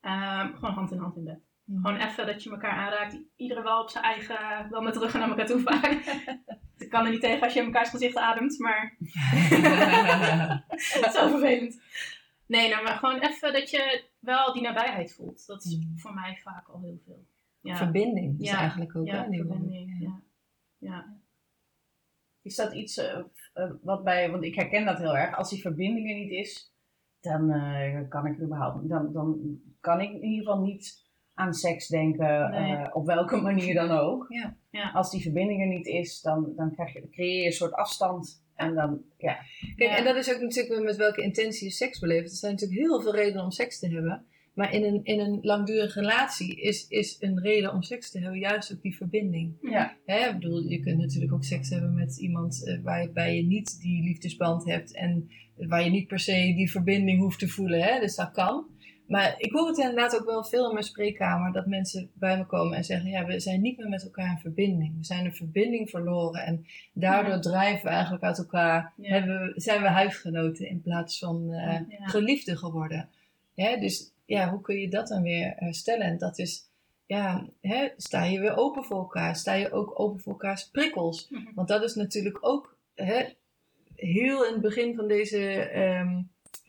Ehm, 0.00 0.54
gewoon 0.54 0.74
hand 0.74 0.92
in 0.92 0.98
hand 0.98 1.16
in 1.16 1.24
bed. 1.24 1.40
Mhm. 1.64 1.80
Gewoon 1.86 2.00
even 2.08 2.26
dat 2.26 2.42
je 2.42 2.50
elkaar 2.50 2.72
aanraakt. 2.72 3.18
Iedereen 3.36 3.62
wel 3.62 3.82
op 3.82 3.90
zijn 3.90 4.04
eigen, 4.04 4.70
wel 4.70 4.80
met 4.82 4.96
ruggen 4.96 5.20
naar 5.20 5.28
elkaar 5.28 5.46
toe 5.46 5.60
vaak. 5.60 5.84
Ik 6.78 6.90
kan 6.90 7.04
er 7.04 7.10
niet 7.10 7.20
tegen 7.20 7.42
als 7.42 7.52
je 7.52 7.58
in 7.60 7.66
mekaars 7.66 7.88
gezicht 7.90 8.16
ademt, 8.16 8.58
maar 8.58 8.96
zo 11.14 11.28
vervelend. 11.28 11.80
Nee, 12.48 12.70
nou, 12.70 12.82
maar 12.84 12.96
gewoon 12.96 13.20
even 13.20 13.52
dat 13.52 13.70
je 13.70 14.04
wel 14.18 14.52
die 14.52 14.62
nabijheid 14.62 15.12
voelt. 15.14 15.46
Dat 15.46 15.64
is 15.64 15.76
Mhm. 15.76 15.96
voor 15.96 16.14
mij 16.14 16.38
vaak 16.42 16.68
al 16.68 16.80
heel 16.80 16.98
veel. 17.04 17.26
Ja, 17.60 17.76
Verbinding 17.76 18.40
is 18.40 18.50
Ja. 18.50 18.58
eigenlijk 18.58 18.96
ook 18.96 19.06
ja 19.06 19.24
verbinding. 19.24 19.96
Ja. 20.00 20.20
Ja. 20.78 21.16
Is 22.42 22.56
dat 22.56 22.74
iets 22.74 22.96
eh, 22.96 23.18
eh, 23.52 23.70
wat 23.82 24.04
bij, 24.04 24.30
want 24.30 24.44
ik 24.44 24.54
herken 24.54 24.84
dat 24.84 24.98
heel 24.98 25.16
erg, 25.16 25.36
als 25.36 25.50
die 25.50 25.60
verbinding 25.60 26.08
er 26.10 26.16
niet 26.16 26.30
is, 26.30 26.72
dan 27.20 27.50
eh, 27.50 28.08
kan 28.08 28.26
ik 28.26 28.40
überhaupt, 28.40 28.88
dan, 28.88 29.12
dan 29.12 29.58
kan 29.80 30.00
ik 30.00 30.10
in 30.10 30.22
ieder 30.24 30.46
geval 30.46 30.62
niet 30.64 31.06
aan 31.34 31.54
seks 31.54 31.88
denken, 31.88 32.50
Nee. 32.50 32.74
eh, 32.76 32.96
op 32.96 33.06
welke 33.06 33.36
manier 33.50 33.74
dan 33.74 33.90
ook. 33.90 34.26
Ja. 34.28 34.56
Ja. 34.70 34.90
Als 34.90 35.10
die 35.10 35.22
verbinding 35.22 35.60
er 35.60 35.66
niet 35.68 35.86
is, 35.86 36.20
dan, 36.20 36.52
dan 36.56 36.72
krijg 36.72 36.92
je, 36.92 37.08
creëer 37.10 37.40
je 37.40 37.46
een 37.46 37.52
soort 37.52 37.72
afstand 37.72 38.46
en 38.58 38.74
dan, 38.74 39.02
ja. 39.18 39.38
Kijk, 39.76 39.90
Ja. 39.90 39.96
en 39.96 40.04
dat 40.04 40.16
is 40.16 40.34
ook 40.34 40.40
natuurlijk 40.40 40.82
met 40.84 40.96
welke 40.96 41.22
intentie 41.22 41.66
je 41.66 41.72
seks 41.72 41.98
beleeft. 41.98 42.30
Er 42.30 42.36
zijn 42.36 42.52
natuurlijk 42.52 42.80
heel 42.80 43.00
veel 43.00 43.14
redenen 43.14 43.44
om 43.44 43.50
seks 43.50 43.78
te 43.78 43.88
hebben. 43.88 44.24
Maar 44.54 44.72
in 44.72 44.84
een, 44.84 45.00
in 45.04 45.20
een 45.20 45.38
langdurige 45.42 46.00
relatie 46.00 46.60
is, 46.60 46.86
is 46.88 47.16
een 47.20 47.40
reden 47.40 47.72
om 47.72 47.82
seks 47.82 48.10
te 48.10 48.20
hebben 48.20 48.38
juist 48.38 48.72
ook 48.72 48.82
die 48.82 48.96
verbinding. 48.96 49.54
Ja. 49.62 49.96
Hè, 50.06 50.28
ik 50.28 50.34
bedoel, 50.34 50.68
je 50.68 50.80
kunt 50.80 50.98
natuurlijk 50.98 51.32
ook 51.32 51.44
seks 51.44 51.70
hebben 51.70 51.94
met 51.94 52.16
iemand 52.16 52.66
eh, 52.66 52.78
waarbij 52.82 53.36
je 53.36 53.42
niet 53.42 53.80
die 53.80 54.02
liefdesband 54.02 54.64
hebt 54.64 54.94
en 54.94 55.30
waar 55.56 55.84
je 55.84 55.90
niet 55.90 56.06
per 56.06 56.18
se 56.18 56.52
die 56.56 56.70
verbinding 56.70 57.20
hoeft 57.20 57.38
te 57.38 57.48
voelen. 57.48 57.80
Hè? 57.82 58.00
Dus 58.00 58.14
dat 58.16 58.30
kan. 58.30 58.66
Maar 59.08 59.34
ik 59.38 59.52
hoor 59.52 59.68
het 59.68 59.78
inderdaad 59.78 60.16
ook 60.20 60.24
wel 60.26 60.44
veel 60.44 60.66
in 60.66 60.72
mijn 60.72 60.84
spreekkamer 60.84 61.52
dat 61.52 61.66
mensen 61.66 62.10
bij 62.14 62.38
me 62.38 62.46
komen 62.46 62.76
en 62.76 62.84
zeggen: 62.84 63.10
Ja, 63.10 63.24
we 63.24 63.40
zijn 63.40 63.60
niet 63.60 63.78
meer 63.78 63.88
met 63.88 64.02
elkaar 64.04 64.30
in 64.30 64.38
verbinding. 64.38 64.96
We 64.98 65.04
zijn 65.04 65.24
een 65.24 65.34
verbinding 65.34 65.90
verloren 65.90 66.42
en 66.44 66.66
daardoor 66.92 67.32
Ja. 67.32 67.40
drijven 67.40 67.84
we 67.84 67.90
eigenlijk 67.90 68.22
uit 68.24 68.38
elkaar. 68.38 68.92
Ja. 68.96 69.08
Hebben, 69.12 69.40
we- 69.40 69.60
zijn 69.60 69.82
we 69.82 69.88
huisgenoten 69.88 70.68
in 70.68 70.82
plaats 70.82 71.18
van 71.18 71.46
Ja. 71.50 71.84
geliefden 72.02 72.58
geworden. 72.58 73.08
Hè? 73.54 73.76
Dus 73.76 74.12
ja, 74.24 74.50
hoe 74.50 74.60
kun 74.60 74.76
je 74.76 74.88
dat 74.88 75.08
dan 75.08 75.22
weer 75.22 75.52
herstellen? 75.56 76.06
En 76.06 76.18
dat 76.18 76.38
is, 76.38 76.62
ja, 77.06 77.46
hè, 77.60 77.88
sta 77.96 78.24
je 78.24 78.40
weer 78.40 78.56
open 78.56 78.84
voor 78.84 78.98
elkaar? 78.98 79.36
Sta 79.36 79.52
je 79.54 79.72
ook 79.72 80.00
open 80.00 80.20
voor 80.20 80.32
elkaars 80.32 80.68
prikkels? 80.70 81.28
Mhm. 81.30 81.42
Want 81.54 81.68
dat 81.68 81.82
is 81.82 81.94
natuurlijk 81.94 82.38
ook 82.40 82.76
hè, 82.94 83.24
heel 83.94 84.44
in 84.46 84.52
het 84.52 84.62
begin 84.62 84.94
van 84.94 85.08
deze 85.08 85.52
ehm, 85.54 86.22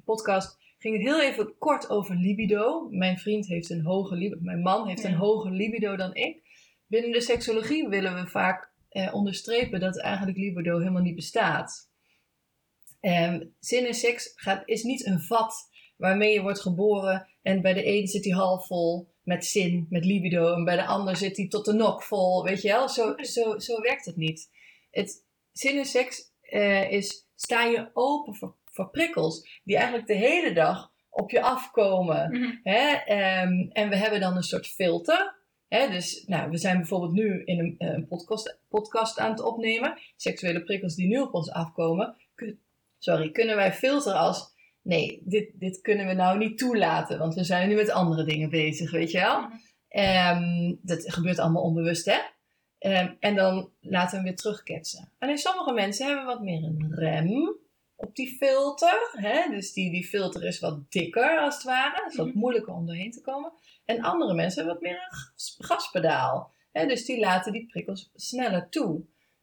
podcast 0.05 0.57
ging 0.79 0.97
het 0.97 1.05
heel 1.05 1.21
even 1.21 1.57
kort 1.57 1.89
over 1.89 2.15
libido. 2.15 2.87
Mijn 2.89 3.17
vriend 3.17 3.47
heeft 3.47 3.69
een 3.69 3.85
hoge 3.85 4.15
libido, 4.15 4.41
mijn 4.41 4.61
man 4.61 4.87
heeft 4.87 5.01
Ja. 5.01 5.09
een 5.09 5.15
hoger 5.15 5.51
libido 5.51 5.95
dan 5.95 6.15
ik. 6.15 6.41
Binnen 6.87 7.11
de 7.11 7.21
seksologie 7.21 7.87
willen 7.87 8.15
we 8.15 8.27
vaak 8.27 8.71
eh, 8.89 9.13
onderstrepen 9.13 9.79
dat 9.79 9.99
eigenlijk 9.99 10.37
libido 10.37 10.77
helemaal 10.77 11.01
niet 11.01 11.15
bestaat. 11.15 11.89
Ehm, 12.99 13.45
zin 13.59 13.87
in 13.87 13.93
seks 13.93 14.31
gaat, 14.35 14.61
is 14.65 14.83
niet 14.83 15.05
een 15.05 15.19
vat 15.19 15.69
waarmee 15.97 16.33
je 16.33 16.41
wordt 16.41 16.61
geboren 16.61 17.27
en 17.41 17.61
bij 17.61 17.73
de 17.73 17.87
een 17.87 18.07
zit 18.07 18.25
hij 18.25 18.33
half 18.33 18.67
vol 18.67 19.13
met 19.23 19.45
zin, 19.45 19.85
met 19.89 20.05
libido 20.05 20.53
en 20.53 20.63
bij 20.63 20.75
de 20.75 20.85
ander 20.85 21.15
zit 21.15 21.37
hij 21.37 21.47
tot 21.47 21.65
de 21.65 21.73
nok 21.73 22.03
vol, 22.03 22.43
weet 22.43 22.61
je 22.61 22.67
wel? 22.67 22.89
Zo, 22.89 23.13
zo, 23.17 23.59
zo 23.59 23.81
werkt 23.81 24.05
het 24.05 24.15
niet. 24.15 24.49
Het, 24.91 25.25
zin 25.51 25.77
in 25.77 25.85
seks 25.85 26.31
eh, 26.41 26.91
is, 26.91 27.27
sta 27.35 27.63
je 27.63 27.89
open 27.93 28.35
voor, 28.35 28.55
voor 28.79 28.89
prikkels 28.89 29.59
die 29.63 29.75
eigenlijk 29.75 30.07
de 30.07 30.13
hele 30.13 30.53
dag 30.53 30.91
op 31.09 31.31
je 31.31 31.41
afkomen. 31.41 32.31
Mhm. 32.31 32.55
Hè? 32.63 32.87
Ehm, 33.05 33.69
en 33.71 33.89
we 33.89 33.95
hebben 33.95 34.19
dan 34.19 34.35
een 34.35 34.43
soort 34.43 34.67
filter. 34.67 35.37
Hè? 35.67 35.89
Dus 35.89 36.23
nou, 36.27 36.49
we 36.49 36.57
zijn 36.57 36.77
bijvoorbeeld 36.77 37.11
nu 37.13 37.43
in 37.43 37.59
een, 37.59 37.75
eh, 37.77 37.93
een 37.93 38.07
podcast, 38.07 38.59
podcast 38.69 39.19
aan 39.19 39.29
het 39.31 39.41
opnemen. 39.41 39.97
Seksuele 40.15 40.63
prikkels 40.63 40.95
die 40.95 41.07
nu 41.07 41.19
op 41.19 41.33
ons 41.33 41.51
afkomen. 41.51 42.15
kun- 42.35 42.59
sorry, 42.97 43.31
kunnen 43.31 43.55
wij 43.55 43.73
filteren 43.73 44.19
als... 44.19 44.57
Nee, 44.81 45.21
dit, 45.25 45.51
dit 45.53 45.81
kunnen 45.81 46.07
we 46.07 46.13
nou 46.13 46.37
niet 46.37 46.57
toelaten. 46.57 47.19
Want 47.19 47.33
we 47.35 47.43
zijn 47.43 47.69
nu 47.69 47.75
met 47.75 47.89
andere 47.89 48.23
dingen 48.23 48.49
bezig, 48.49 48.91
weet 48.91 49.11
je 49.11 49.19
wel. 49.19 49.39
Mhm. 49.41 49.51
Ehm, 49.87 50.75
dat 50.81 51.13
gebeurt 51.13 51.39
allemaal 51.39 51.63
onbewust, 51.63 52.05
hè? 52.05 52.17
Ehm, 52.77 53.13
en 53.19 53.35
dan 53.35 53.71
laten 53.79 54.09
we 54.09 54.15
hem 54.15 54.23
weer 54.23 54.35
terugketsen. 54.35 55.11
Alleen 55.19 55.37
sommige 55.37 55.73
mensen 55.73 56.07
hebben 56.07 56.25
wat 56.25 56.41
meer 56.41 56.63
een 56.63 56.91
rem 56.95 57.58
op 57.99 58.15
die 58.15 58.27
filter. 58.37 59.09
Hè? 59.11 59.49
Dus 59.49 59.73
die, 59.73 59.91
die 59.91 60.05
filter 60.05 60.43
is 60.43 60.59
wat 60.59 60.91
dikker, 60.91 61.39
als 61.39 61.55
het 61.55 61.63
ware. 61.63 62.01
Het 62.03 62.11
is 62.11 62.17
wat 62.17 62.27
Mhm. 62.27 62.37
moeilijker 62.37 62.73
om 62.73 62.85
doorheen 62.85 63.11
te 63.11 63.21
komen. 63.21 63.51
En 63.85 64.01
andere 64.01 64.33
mensen 64.33 64.57
hebben 64.57 64.73
wat 64.81 64.83
meer 64.91 65.01
een 65.09 65.17
gas- 65.17 65.55
gaspedaal. 65.59 66.51
Hè? 66.71 66.85
Dus 66.87 67.05
die 67.05 67.19
laten 67.19 67.51
die 67.51 67.65
prikkels 67.67 68.09
sneller 68.15 68.69
toe. 68.69 69.01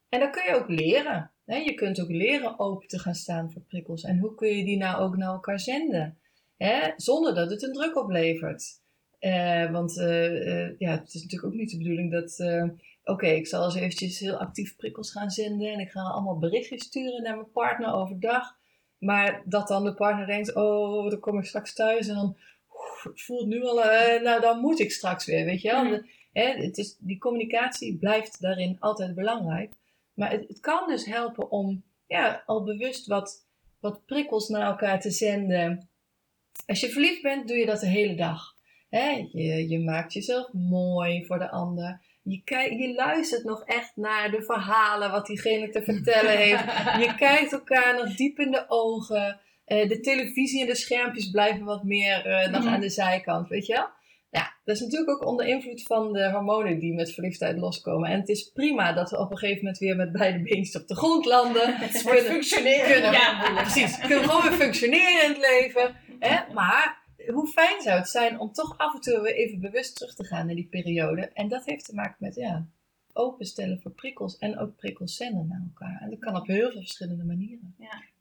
En 0.08 0.20
dat 0.20 0.30
kun 0.30 0.44
je 0.44 0.54
ook 0.54 0.68
leren. 0.68 1.30
Hè? 1.44 1.56
Je 1.56 1.74
kunt 1.74 2.00
ook 2.00 2.10
leren 2.10 2.58
open 2.58 2.88
te 2.88 2.98
gaan 2.98 3.14
staan 3.14 3.52
voor 3.52 3.62
prikkels. 3.62 4.02
En 4.04 4.18
hoe 4.18 4.34
kun 4.34 4.48
je 4.56 4.64
die 4.64 4.76
nou 4.76 5.02
ook 5.02 5.16
naar 5.16 5.28
elkaar 5.32 5.60
zenden? 5.60 6.18
Hè? 6.56 6.92
Zonder 6.96 7.34
dat 7.34 7.50
het 7.50 7.62
een 7.62 7.72
druk 7.72 7.96
oplevert. 7.96 8.64
Eh, 9.18 9.70
want 9.70 9.98
eh, 9.98 10.64
eh, 10.64 10.74
ja, 10.78 10.90
het 10.90 11.14
is 11.14 11.22
natuurlijk 11.22 11.52
ook 11.52 11.58
niet 11.58 11.70
de 11.70 11.78
bedoeling 11.78 12.10
dat... 12.12 12.36
Oké, 13.08 13.26
ik 13.26 13.46
zal 13.46 13.64
eens 13.64 13.74
eventjes 13.74 14.18
heel 14.18 14.36
actief 14.36 14.76
prikkels 14.76 15.10
gaan 15.10 15.30
zenden. 15.30 15.72
En 15.72 15.80
ik 15.80 15.90
ga 15.90 16.00
allemaal 16.00 16.38
berichtjes 16.38 16.82
sturen 16.84 17.22
naar 17.22 17.34
mijn 17.36 17.50
partner 17.50 17.92
overdag. 17.94 18.56
Maar 18.98 19.42
dat 19.44 19.68
dan 19.68 19.84
de 19.84 19.94
partner 19.94 20.26
denkt, 20.26 20.54
oh, 20.54 21.10
dan 21.10 21.20
kom 21.20 21.38
ik 21.38 21.44
straks 21.44 21.74
thuis 21.74 22.08
en 22.08 22.14
dan 22.14 22.36
het 23.02 23.22
voelt 23.22 23.46
nu 23.46 23.62
al, 23.62 23.84
eh, 23.84 24.22
nou 24.22 24.40
dan 24.40 24.60
moet 24.60 24.80
ik 24.80 24.92
straks 24.92 25.26
weer, 25.26 25.44
weet 25.44 25.62
je 25.62 25.70
wel. 25.70 25.88
De- 25.88 26.08
hè, 26.32 26.48
het 26.48 26.78
is, 26.78 26.96
die 26.98 27.18
communicatie 27.18 27.96
blijft 27.98 28.40
daarin 28.40 28.76
altijd 28.80 29.14
belangrijk. 29.14 29.72
Maar 30.14 30.30
het, 30.30 30.48
het 30.48 30.60
kan 30.60 30.88
dus 30.88 31.04
helpen 31.06 31.50
om 31.50 31.82
ja, 32.06 32.42
al 32.46 32.62
bewust 32.64 33.06
wat, 33.06 33.46
wat 33.80 34.06
prikkels 34.06 34.48
naar 34.48 34.66
elkaar 34.66 35.00
te 35.00 35.10
zenden. 35.10 35.88
Als 36.66 36.80
je 36.80 36.88
verliefd 36.88 37.22
bent, 37.22 37.48
doe 37.48 37.56
je 37.56 37.66
dat 37.66 37.80
de 37.80 37.86
hele 37.86 38.14
dag. 38.14 38.54
Hè? 38.88 39.28
Je, 39.32 39.68
je 39.68 39.78
maakt 39.78 40.12
jezelf 40.12 40.52
mooi 40.52 41.26
voor 41.26 41.38
de 41.38 41.50
ander. 41.50 42.00
Je, 42.28 42.76
je 42.78 42.92
luistert 42.96 43.44
nog 43.44 43.62
echt 43.64 43.92
naar 43.94 44.30
de 44.30 44.42
verhalen 44.42 45.10
wat 45.10 45.26
diegene 45.26 45.68
te 45.68 45.82
vertellen 45.82 46.36
heeft. 46.36 46.64
Je 47.04 47.14
kijkt 47.18 47.52
elkaar 47.52 47.94
nog 47.94 48.14
diep 48.16 48.38
in 48.38 48.50
de 48.50 48.64
ogen. 48.68 49.40
Eh, 49.64 49.88
de 49.88 50.00
televisie 50.00 50.60
en 50.60 50.66
de 50.66 50.74
schermpjes 50.74 51.30
blijven 51.30 51.64
wat 51.64 51.82
meer 51.84 52.48
nog 52.50 52.64
Mhm. 52.64 52.74
aan 52.74 52.80
de 52.80 52.88
zijkant, 52.90 53.48
weet 53.48 53.66
je 53.66 53.72
wel? 53.74 53.88
Ja, 54.30 54.52
dat 54.64 54.74
is 54.76 54.80
natuurlijk 54.82 55.10
ook 55.10 55.26
onder 55.26 55.46
invloed 55.46 55.82
van 55.82 56.12
de 56.12 56.30
hormonen 56.30 56.78
die 56.78 56.94
met 56.94 57.12
verliefdheid 57.12 57.58
loskomen. 57.58 58.10
En 58.10 58.20
het 58.20 58.28
is 58.28 58.50
prima 58.54 58.92
dat 58.92 59.10
we 59.10 59.18
op 59.18 59.30
een 59.30 59.38
gegeven 59.38 59.62
moment 59.62 59.78
weer 59.78 59.96
met 59.96 60.12
beide 60.12 60.42
beentjes 60.42 60.76
op 60.82 60.88
de 60.88 60.96
grond 60.96 61.24
landen. 61.24 61.74
Het 61.78 62.02
wordt 62.02 62.22
functioneren. 62.22 62.92
kunnen, 62.92 63.12
Ja. 63.12 63.52
precies, 63.54 63.98
kunnen 63.98 64.24
gewoon 64.28 64.42
weer 64.42 64.52
functioneren 64.58 65.22
in 65.24 65.28
het 65.28 65.38
leven. 65.38 65.96
Hè? 66.18 66.52
Maar 66.54 67.04
hoe 67.32 67.46
fijn 67.46 67.80
zou 67.82 67.98
het 67.98 68.08
zijn 68.08 68.38
om 68.40 68.52
toch 68.52 68.78
af 68.78 68.94
en 68.94 69.00
toe 69.00 69.20
weer 69.20 69.34
even 69.34 69.60
bewust 69.60 69.96
terug 69.96 70.14
te 70.14 70.24
gaan 70.24 70.46
naar 70.46 70.54
die 70.54 70.66
periode. 70.70 71.28
En 71.28 71.48
dat 71.48 71.64
heeft 71.64 71.84
te 71.84 71.94
maken 71.94 72.16
met 72.18 72.34
ja, 72.34 72.66
openstellen 73.12 73.80
voor 73.80 73.90
prikkels 73.90 74.38
en 74.38 74.58
ook 74.58 74.76
prikkels 74.76 75.16
zenden 75.16 75.46
naar 75.48 75.62
elkaar. 75.68 76.00
En 76.00 76.10
dat 76.10 76.18
kan 76.18 76.36
op 76.36 76.46
heel 76.46 76.70
veel 76.70 76.80
verschillende 76.80 77.24
manieren. 77.24 77.74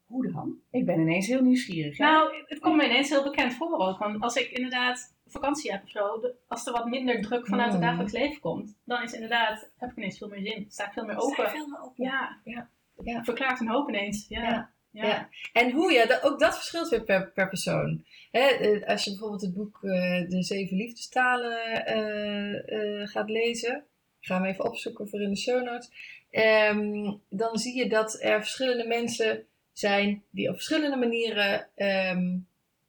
Hoe 0.06 0.32
dan? 0.32 0.58
Ik 0.72 0.86
ben 0.86 1.00
ineens 1.00 1.28
heel 1.28 1.42
nieuwsgierig. 1.42 1.98
hè? 1.98 2.06
Nou, 2.06 2.44
het 2.46 2.60
komt 2.60 2.76
me 2.76 2.86
ineens 2.86 3.10
heel 3.10 3.24
bekend 3.24 3.54
voor 3.54 3.78
ook. 3.78 3.98
Want 3.98 4.22
als 4.22 4.36
ik 4.36 4.50
inderdaad 4.52 5.14
vakantie 5.28 5.72
heb 5.72 5.84
of 5.84 5.90
zo, 5.90 6.22
als 6.48 6.66
er 6.66 6.74
wat 6.74 6.86
minder 6.86 7.22
druk 7.22 7.48
vanuit 7.48 7.72
het 7.72 7.82
Mm. 7.82 7.86
dagelijks 7.88 8.14
leven 8.14 8.42
komt, 8.42 8.78
dan 8.84 9.04
is 9.04 9.14
inderdaad, 9.14 9.70
heb 9.78 9.90
ik 9.92 9.98
ineens 9.98 10.18
veel 10.18 10.28
meer 10.28 10.42
zin. 10.42 10.66
Sta 10.70 10.86
ik 10.86 10.94
veel 10.94 11.06
meer 11.06 11.18
open. 11.18 11.50
veel 11.50 11.68
meer 11.68 11.82
open. 11.82 12.04
Ja, 12.04 12.38
Ja. 12.44 12.70
Ja. 13.04 13.24
verklaart 13.24 13.60
een 13.60 13.68
hoop 13.70 13.90
ineens. 13.90 14.26
Ja. 14.30 14.42
Ja. 14.44 14.70
Ja. 15.04 15.30
En 15.54 15.72
hoe, 15.72 15.92
ja, 15.92 16.06
dat, 16.06 16.24
ook 16.24 16.40
dat 16.40 16.56
verschilt 16.56 16.90
weer 16.90 17.04
per, 17.04 17.32
per 17.32 17.50
persoon. 17.50 18.06
Hè, 18.32 18.48
eh, 18.48 18.88
als 18.88 19.04
je 19.04 19.10
bijvoorbeeld 19.10 19.42
het 19.42 19.54
boek 19.54 19.84
eh, 19.84 20.30
De 20.30 20.44
Zeven 20.44 20.78
Liefdestalen 20.78 21.86
eh, 21.86 23.08
gaat 23.08 23.30
lezen, 23.30 23.76
ik 24.20 24.28
ga 24.28 24.36
hem 24.36 24.46
even 24.46 24.66
opzoeken 24.66 25.10
voor 25.10 25.22
in 25.22 25.30
de 25.30 25.38
show 25.38 25.64
notes, 25.64 25.92
ehm, 26.30 27.14
dan 27.30 27.58
zie 27.58 27.78
je 27.78 27.90
dat 27.90 28.22
er 28.22 28.40
verschillende 28.40 28.88
mensen 28.88 29.46
zijn 29.72 30.24
die 30.30 30.50
op 30.50 30.56
verschillende 30.56 30.98
manieren 30.98 31.68
ehm, 31.76 32.38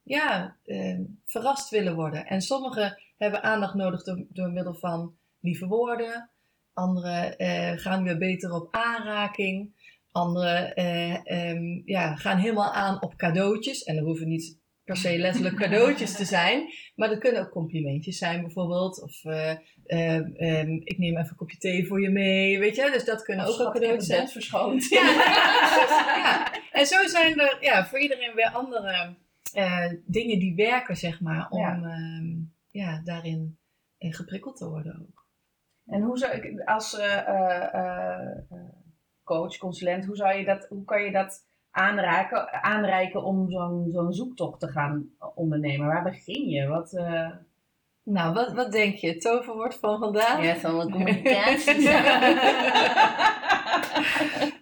ja, 0.03 0.57
ehm, 0.65 1.03
verrast 1.25 1.71
willen 1.71 1.95
worden. 1.95 2.27
En 2.27 2.41
sommigen 2.41 3.03
hebben 3.17 3.43
aandacht 3.43 3.75
nodig 3.75 4.05
door, 4.05 4.25
door 4.29 4.51
middel 4.51 4.75
van 4.75 5.17
lieve 5.41 5.67
woorden, 5.67 6.31
anderen 6.73 7.35
gaan 7.79 8.05
weer 8.05 8.19
beter 8.19 8.53
op 8.53 8.69
aanraking. 8.71 9.75
Anderen 10.17 10.75
eh, 10.75 11.15
ehm, 11.25 11.83
ja, 11.85 12.17
gaan 12.17 12.39
helemaal 12.39 12.73
aan 12.73 13.03
op 13.03 13.17
cadeautjes. 13.17 13.83
En 13.83 13.97
er 13.97 14.03
hoeven 14.03 14.29
niet 14.29 14.59
per 14.85 14.97
se 14.97 15.19
letterlijk 15.19 15.57
cadeautjes 15.65 16.17
te 16.17 16.25
zijn. 16.25 16.73
Maar 16.95 17.11
er 17.11 17.19
kunnen 17.19 17.41
ook 17.43 17.51
complimentjes 17.51 18.19
zijn 18.19 18.41
bijvoorbeeld. 18.41 19.03
Of 19.03 19.25
eh, 19.25 19.51
ehm, 19.87 20.33
ehm, 20.37 20.71
ik 20.71 20.99
neem 20.99 21.17
even 21.17 21.31
een 21.31 21.37
kopje 21.37 21.59
thee 21.59 21.87
voor 21.87 22.01
je 22.01 22.11
mee. 22.11 22.59
Weet 22.59 22.77
je? 22.77 22.91
Dus 22.93 23.05
dat 23.05 23.23
kunnen 23.23 23.47
ook 23.47 23.59
wel 23.59 23.73
cadeautjes 23.73 24.07
zijn. 24.07 24.29
verschoond. 24.29 24.89
Ja, 24.89 25.03
ja. 26.25 26.53
En 26.73 26.87
zo 26.87 27.07
zijn 27.07 27.41
er 27.41 27.59
ja, 27.61 27.87
voor 27.87 27.99
iedereen 27.99 28.35
weer 28.35 28.51
andere 28.51 29.15
eh, 29.53 29.93
dingen 30.07 30.39
die 30.39 30.55
werken, 30.55 30.97
zeg 30.97 31.21
maar. 31.21 31.47
Om 31.51 31.61
Ja. 31.61 32.23
ja, 32.71 33.01
daarin 33.05 33.59
geprikkeld 33.99 34.57
te 34.57 34.69
worden 34.69 35.01
ook. 35.01 35.27
En 35.87 36.03
hoe 36.03 36.19
zou 36.19 36.33
ik, 36.33 36.61
als 36.65 36.97
coach, 39.27 39.57
consulent, 39.57 40.05
hoe, 40.05 40.17
zou 40.17 40.35
je 40.35 40.45
dat, 40.45 40.67
hoe 40.69 40.85
kan 40.85 41.03
je 41.03 41.11
dat 41.13 41.45
aanraken, 41.71 42.63
aanreiken 42.63 43.23
om 43.25 43.51
zo'n 43.51 43.89
zo'n 43.93 44.13
zoektocht 44.13 44.61
te 44.61 44.69
gaan 44.69 45.09
ondernemen? 45.35 45.87
Waar 45.87 46.03
begin 46.03 46.49
je? 46.49 46.67
Wat, 46.67 46.93
eh 46.93 47.31
Nou, 48.03 48.35
wat, 48.35 48.53
wat 48.53 48.73
denk 48.73 48.95
je? 48.97 49.09
Het 49.09 49.21
toverwoord 49.21 49.75
van 49.75 49.99
vandaag? 49.99 50.61
van 50.61 50.79
de 50.79 50.93
communicatie. 50.97 51.89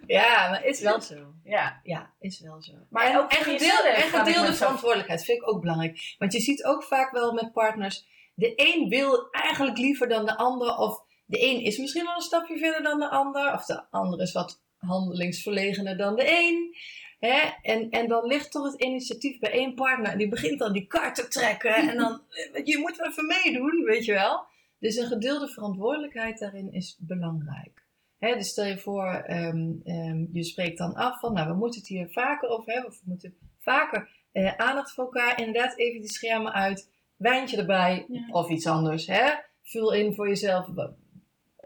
Ja, 0.07 0.49
maar 0.49 0.65
is 0.65 0.81
wel 0.81 1.01
zo. 1.01 1.33
ja. 1.43 1.79
Ja, 1.83 2.13
is 2.19 2.39
wel 2.39 2.61
zo. 2.61 2.71
Maar 2.89 3.05
en, 3.05 3.17
ook 3.17 3.31
en, 3.31 3.43
gedeelde 3.43 4.45
zo- 4.51 4.53
verantwoordelijkheid 4.53 5.23
vind 5.25 5.41
ik 5.41 5.49
ook 5.49 5.61
belangrijk. 5.61 6.15
Want 6.17 6.33
je 6.33 6.39
ziet 6.39 6.63
ook 6.65 6.83
vaak 6.83 7.11
wel 7.11 7.33
met 7.33 7.51
partners, 7.53 8.05
de 8.35 8.53
een 8.55 8.89
wil 8.89 9.27
eigenlijk 9.31 9.77
liever 9.77 10.07
dan 10.07 10.25
de 10.25 10.37
ander. 10.37 10.77
Of 10.77 11.03
de 11.25 11.43
een 11.43 11.61
is 11.61 11.77
misschien 11.77 12.07
al 12.07 12.15
een 12.15 12.21
stapje 12.21 12.57
verder 12.57 12.83
dan 12.83 12.99
de 12.99 13.09
ander. 13.09 13.53
Of 13.53 13.65
de 13.65 13.89
ander 13.89 14.21
is 14.21 14.31
wat 14.31 14.61
handelingsverlegener 14.77 15.97
dan 15.97 16.15
de 16.15 16.27
een. 16.27 16.75
Hè? 17.19 17.49
En, 17.61 17.89
en 17.89 18.07
dan 18.07 18.25
ligt 18.25 18.51
toch 18.51 18.71
het 18.71 18.81
initiatief 18.81 19.39
bij 19.39 19.51
één 19.51 19.73
partner. 19.75 20.11
En 20.11 20.17
die 20.17 20.29
begint 20.29 20.59
dan 20.59 20.73
die 20.73 20.87
kaart 20.87 21.15
te 21.15 21.27
trekken. 21.27 21.75
En 21.75 21.97
dan, 21.97 22.21
eh, 22.53 22.65
je 22.65 22.77
moet 22.77 22.97
wel 22.97 23.07
even 23.07 23.25
meedoen, 23.25 23.83
weet 23.83 24.05
je 24.05 24.13
wel. 24.13 24.45
Dus 24.79 24.95
een 24.95 25.07
gedeelde 25.07 25.47
verantwoordelijkheid 25.47 26.39
daarin 26.39 26.71
is 26.71 26.97
belangrijk. 26.99 27.83
Hè, 28.17 28.35
dus 28.35 28.47
stel 28.47 28.65
je 28.65 28.77
voor, 28.77 29.07
ehm, 29.07 29.71
ehm, 29.83 30.25
je 30.31 30.43
spreekt 30.43 30.77
dan 30.77 30.93
af 30.93 31.19
van, 31.19 31.33
nou, 31.33 31.47
we 31.49 31.55
moeten 31.55 31.79
het 31.79 31.89
hier 31.89 32.09
vaker 32.09 32.49
over 32.49 32.73
hebben. 32.73 32.91
Of 32.91 32.99
we 32.99 33.05
moeten 33.05 33.37
vaker 33.59 34.09
eh, 34.31 34.55
aandacht 34.55 34.91
voor 34.91 35.03
elkaar. 35.03 35.39
Inderdaad, 35.39 35.77
even 35.77 36.01
die 36.01 36.11
schermen 36.11 36.53
uit. 36.53 36.89
Wijntje 37.15 37.57
erbij. 37.57 38.05
Ja. 38.07 38.27
Of 38.31 38.49
iets 38.49 38.67
anders. 38.67 39.07
Hè? 39.07 39.31
Vul 39.63 39.93
in 39.93 40.13
voor 40.13 40.27
jezelf 40.27 40.67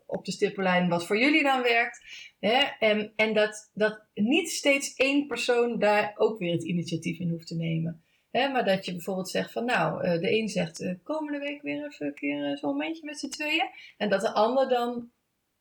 op 0.10 0.26
de 0.26 0.32
stippellijn 0.32 0.89
wat 0.89 1.05
voor 1.05 1.18
jullie 1.18 1.43
dan 1.43 1.62
werkt. 1.62 2.01
Hè? 2.39 2.60
En, 2.80 3.14
en 3.16 3.34
dat, 3.34 3.72
dat 3.74 4.01
niet 4.14 4.49
steeds 4.49 4.95
één 4.95 5.28
persoon 5.28 5.80
daar 5.80 6.14
ook 6.16 6.39
weer 6.39 6.51
het 6.51 6.64
initiatief 6.64 7.20
in 7.20 7.30
hoeft 7.30 7.47
te 7.47 7.55
nemen. 7.55 8.03
Hè? 8.32 8.49
Maar 8.49 8.66
dat 8.66 8.86
je 8.86 8.91
bijvoorbeeld 8.91 9.30
zegt 9.30 9.51
van, 9.51 9.66
nou, 9.66 10.03
eh, 10.03 10.20
de 10.20 10.38
een 10.38 10.49
zegt 10.49 10.82
eh, 10.82 10.93
komende 11.03 11.39
week 11.39 11.62
weer 11.62 11.86
even 11.86 12.05
een 12.05 12.14
keer 12.14 12.51
eh, 12.51 12.57
zo'n 12.57 12.72
momentje 12.72 13.05
met 13.05 13.20
z'n 13.20 13.30
tweeën. 13.30 13.70
En 13.97 14.10
dat 14.10 14.22
de 14.22 14.34
ander 14.34 14.70
dan 14.70 15.12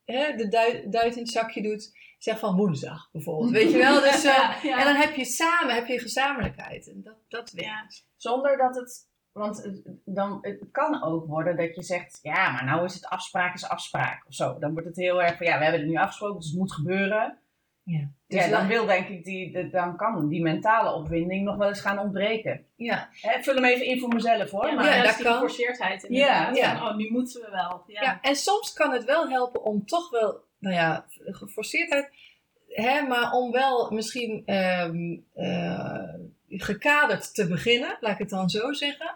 hè, 0.04 0.36
de 0.36 0.48
duit, 0.48 0.92
duit 0.92 1.16
in 1.16 1.22
het 1.22 1.30
zakje 1.30 1.62
doet. 1.62 1.96
Zeg 2.18 2.38
van 2.38 2.56
woensdag 2.56 3.08
bijvoorbeeld. 3.12 3.50
Weet 3.50 3.70
je 3.70 3.78
wel? 3.78 4.00
Dus, 4.10 4.22
Ja, 4.22 4.58
ja. 4.62 4.78
En 4.78 4.84
dan 4.84 4.94
heb 4.94 5.14
je 5.14 5.24
samen 5.24 5.74
heb 5.74 5.86
je 5.86 5.98
gezamenlijkheid. 5.98 6.88
En 6.88 7.02
dat, 7.02 7.16
dat 7.28 7.50
werkt. 7.50 8.06
Zonder 8.16 8.56
dat 8.56 8.76
het. 8.76 9.07
Want 9.38 9.62
het- 9.62 9.82
dan, 10.04 10.38
het 10.40 10.58
kan 10.72 11.02
ook 11.02 11.26
worden 11.26 11.56
dat 11.56 11.74
je 11.74 11.82
zegt: 11.82 12.18
ja, 12.22 12.50
maar 12.50 12.64
nou 12.64 12.84
is 12.84 12.94
het 12.94 13.06
afspraak 13.08 13.54
is 13.54 13.68
afspraak 13.68 14.24
of 14.26 14.34
zo. 14.34 14.58
Dan 14.58 14.72
wordt 14.72 14.86
het 14.86 14.96
heel 14.96 15.22
erg 15.22 15.36
van: 15.36 15.46
ja, 15.46 15.56
we 15.58 15.62
hebben 15.62 15.80
het 15.80 15.90
nu 15.90 15.96
afgesproken, 15.96 16.36
dus 16.40 16.48
het 16.48 16.58
moet 16.58 16.72
gebeuren. 16.72 17.38
Ja. 17.82 18.08
Dus 18.26 18.44
ja, 18.44 18.50
dan 18.50 18.66
wil 18.66 18.86
denk 18.86 19.08
ik 19.08 19.24
die, 19.24 19.52
de- 19.52 19.68
dan 19.70 19.96
kan 19.96 20.28
die 20.28 20.42
mentale 20.42 20.92
opwinding 20.92 21.44
nog 21.44 21.56
wel 21.56 21.68
eens 21.68 21.80
gaan 21.80 21.98
ontbreken. 21.98 22.64
Ja, 22.76 23.08
Hè, 23.20 23.42
vul 23.42 23.54
hem 23.54 23.64
even 23.64 23.86
in 23.86 23.98
voor 24.00 24.08
mezelf 24.14 24.50
hoor. 24.50 24.66
Ja, 24.66 24.74
maar 24.74 24.96
Ja, 24.96 25.02
dat 25.02 25.14
die 25.14 25.24
kan. 25.24 25.32
geforceerdheid 25.32 26.02
inderdaad. 26.02 26.56
Ja, 26.56 26.62
ja. 26.72 26.78
Van, 26.78 26.88
oh, 26.88 26.96
nu 26.96 27.10
moeten 27.10 27.40
we 27.40 27.50
wel. 27.50 27.82
Ja. 27.86 28.02
Ja. 28.02 28.18
en 28.22 28.36
soms 28.36 28.72
kan 28.72 28.92
het 28.92 29.04
wel 29.04 29.28
helpen 29.28 29.62
om 29.64 29.86
toch 29.86 30.10
wel, 30.10 30.40
nou 30.58 30.74
ja, 30.74 31.06
geforceerdheid, 31.24 32.10
hè, 32.68 33.02
maar 33.02 33.32
om 33.32 33.52
wel 33.52 33.90
misschien 33.90 34.42
ehm, 34.46 35.16
eh, 35.34 36.14
gekaderd 36.48 37.34
te 37.34 37.46
beginnen, 37.48 37.96
laat 38.00 38.12
ik 38.12 38.18
het 38.18 38.28
dan 38.30 38.48
zo 38.50 38.72
zeggen. 38.72 39.14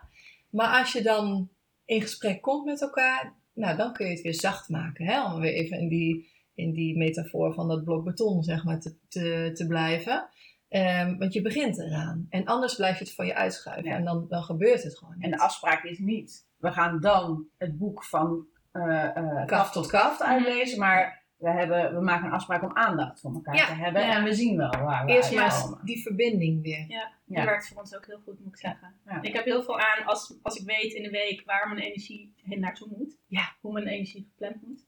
Maar 0.53 0.79
als 0.79 0.93
je 0.93 1.03
dan 1.03 1.51
in 1.85 2.01
gesprek 2.01 2.43
komt 2.43 2.65
met 2.65 2.83
elkaar, 2.83 3.35
nou 3.55 3.77
dan 3.77 3.93
kun 3.93 4.07
je 4.07 4.13
het 4.13 4.23
weer 4.23 4.35
zacht 4.35 4.69
maken. 4.69 5.07
Hè? 5.07 5.25
Om 5.25 5.41
weer 5.41 5.53
even 5.53 5.79
in 5.79 5.89
die, 5.89 6.31
in 6.55 6.73
die 6.73 6.97
metafoor 6.97 7.55
van 7.55 7.69
dat 7.69 7.85
blok 7.85 8.05
beton, 8.05 8.43
zeg 8.43 8.65
maar, 8.65 8.81
te, 8.81 8.97
te, 9.09 9.51
te 9.55 9.67
blijven. 9.67 10.29
Ehm, 10.69 11.19
want 11.19 11.33
je 11.33 11.43
begint 11.43 11.79
eraan. 11.79 12.27
En 12.29 12.45
anders 12.45 12.75
blijf 12.75 12.99
je 12.99 13.05
het 13.05 13.15
van 13.15 13.27
je 13.27 13.35
uitschuiven. 13.35 13.91
Ja. 13.91 13.97
En 13.97 14.05
dan, 14.05 14.27
dan 14.29 14.43
gebeurt 14.43 14.83
het 14.83 14.99
gewoon 14.99 15.15
niet. 15.15 15.25
En 15.25 15.31
de 15.31 15.39
afspraak 15.39 15.85
is 15.85 15.99
niet: 15.99 16.47
we 16.57 16.73
gaan 16.73 17.01
dan 17.01 17.47
het 17.59 17.79
boek 17.79 18.05
van 18.05 18.47
eh 18.73 19.17
eh 19.17 19.47
Kaf 19.47 19.71
tot 19.73 19.87
kaf. 19.87 20.21
uitlezen, 20.21 20.79
maar 20.79 21.22
we, 21.43 21.51
hebben, 21.51 21.95
we 21.95 22.01
maken 22.01 22.27
een 22.27 22.33
afspraak 22.33 22.63
om 22.63 22.77
aandacht 22.77 23.21
voor 23.21 23.33
elkaar 23.35 23.55
Ja, 23.57 23.67
te 23.67 23.73
hebben. 23.73 24.03
ja. 24.03 24.17
En 24.17 24.25
we 24.25 24.33
zien 24.33 24.57
wel 24.57 24.71
waar 24.71 25.05
we 25.07 25.13
Eerst 25.13 25.35
maar 25.35 25.81
die 25.85 26.03
verbinding 26.03 26.63
weer. 26.63 26.87
Die 26.87 26.97
Ja. 27.27 27.45
werkt 27.45 27.69
voor 27.69 27.81
ons 27.81 27.97
ook 27.97 28.07
heel 28.07 28.21
goed, 28.25 28.39
moet 28.41 28.53
ik 28.53 28.59
zeggen. 28.59 28.95
Ja. 29.05 29.23
Ik 29.23 29.35
heb 29.35 29.45
heel 29.45 29.63
veel 29.63 29.79
aan 29.79 30.05
als, 30.05 30.39
als 30.43 30.57
ik 30.57 30.67
weet 30.67 30.93
in 30.93 31.03
de 31.03 31.11
week 31.11 31.43
waar 31.45 31.69
mijn 31.69 31.81
energie 31.81 32.35
heen 32.43 32.61
naartoe 32.61 32.89
moet. 32.97 33.19
Ja. 33.27 33.57
Hoe 33.61 33.73
mijn 33.73 33.87
energie 33.87 34.29
gepland 34.31 34.63
moet. 34.67 34.87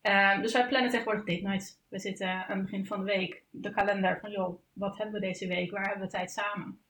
Ehm, 0.00 0.40
dus 0.42 0.52
wij 0.52 0.68
plannen 0.68 0.90
tegenwoordig 0.90 1.24
date 1.24 1.42
nights. 1.42 1.78
We 1.88 1.98
zitten 1.98 2.28
aan 2.28 2.56
het 2.56 2.62
begin 2.62 2.86
van 2.86 2.98
de 2.98 3.04
week 3.04 3.44
de 3.50 3.70
kalender 3.70 4.18
van, 4.20 4.30
joh, 4.30 4.58
wat 4.72 4.96
hebben 4.96 5.20
we 5.20 5.26
deze 5.26 5.46
week? 5.46 5.70
Waar 5.70 5.86
hebben 5.88 6.04
we 6.06 6.12
tijd 6.12 6.30
samen? 6.30 6.80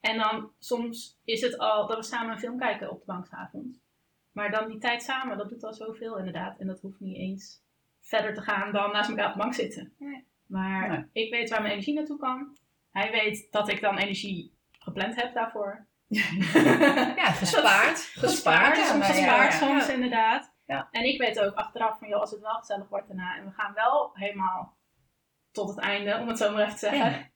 En 0.00 0.18
dan 0.18 0.50
soms 0.58 1.20
is 1.24 1.40
het 1.40 1.58
al 1.58 1.86
dat 1.86 1.96
we 1.96 2.02
samen 2.04 2.32
een 2.32 2.38
film 2.38 2.58
kijken 2.58 2.90
op 2.90 2.98
de 2.98 3.04
bank 3.06 3.26
's 3.26 3.32
avonds. 3.32 3.78
Maar 4.32 4.50
dan 4.50 4.68
die 4.68 4.78
tijd 4.78 5.02
samen, 5.02 5.38
dat 5.38 5.48
doet 5.48 5.64
al 5.64 5.72
zoveel 5.74 6.18
inderdaad. 6.18 6.58
En 6.58 6.66
dat 6.66 6.80
hoeft 6.80 7.00
niet 7.00 7.16
eens 7.16 7.64
verder 8.06 8.34
te 8.34 8.40
gaan 8.40 8.72
dan 8.72 8.92
naast 8.92 9.08
elkaar 9.10 9.26
op 9.26 9.32
de 9.32 9.38
bank 9.38 9.54
zitten. 9.54 9.92
Nee. 9.98 10.24
Maar 10.46 10.88
Nee. 10.88 11.24
ik 11.24 11.30
weet 11.30 11.50
waar 11.50 11.60
mijn 11.60 11.72
energie 11.72 11.94
naartoe 11.94 12.18
kan. 12.18 12.56
Hij 12.90 13.10
weet 13.10 13.48
dat 13.50 13.68
ik 13.68 13.80
dan 13.80 13.96
energie 13.98 14.54
gepland 14.78 15.14
heb 15.16 15.34
daarvoor. 15.34 15.86
Ja, 17.16 17.30
gespaard. 17.42 17.98
gespaard, 17.98 18.76
ja, 18.76 18.84
soms 18.84 19.06
ja, 19.06 19.12
gespaard, 19.12 19.52
ja. 19.52 19.58
soms 19.58 19.86
Ja. 19.86 19.92
inderdaad. 19.92 20.54
Ja. 20.66 20.88
En 20.90 21.04
ik 21.04 21.18
weet 21.20 21.40
ook 21.40 21.54
achteraf 21.54 21.98
van, 21.98 22.08
joh, 22.08 22.20
als 22.20 22.30
het 22.30 22.40
wel 22.40 22.54
gezellig 22.58 22.88
wordt 22.88 23.06
daarna 23.08 23.36
en 23.36 23.44
we 23.44 23.50
gaan 23.50 23.74
wel 23.74 24.10
helemaal 24.14 24.76
tot 25.52 25.68
het 25.68 25.78
einde, 25.78 26.18
om 26.18 26.28
het 26.28 26.38
zo 26.38 26.52
maar 26.52 26.60
even 26.62 26.72
te 26.72 26.78
zeggen. 26.78 27.10
Ja. 27.10 27.28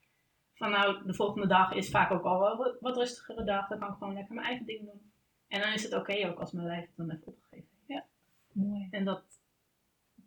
Van 0.55 0.71
nou, 0.71 1.07
de 1.07 1.15
volgende 1.15 1.47
dag 1.47 1.73
is 1.73 1.91
vaak 1.91 2.11
ook 2.11 2.25
al 2.25 2.41
wel 2.41 2.77
wat- 2.81 2.97
rustigere 2.97 3.45
dag, 3.45 3.69
dan 3.69 3.79
kan 3.79 3.89
ik 3.89 3.95
gewoon 3.99 4.15
lekker 4.15 4.35
mijn 4.35 4.47
eigen 4.47 4.67
ding 4.67 4.81
doen. 4.85 5.13
En 5.49 5.61
dan 5.61 5.73
is 5.73 5.83
het 5.83 5.95
oké 5.95 6.29
ook 6.29 6.39
als 6.41 6.53
mijn 6.53 6.67
lijf 6.67 6.87
het 6.87 6.97
dan 6.97 7.11
even 7.11 7.27
opgegeven 7.27 7.69
heeft. 7.87 8.05
Mooi. 8.53 8.89
En 8.91 9.05
dat 9.05 9.25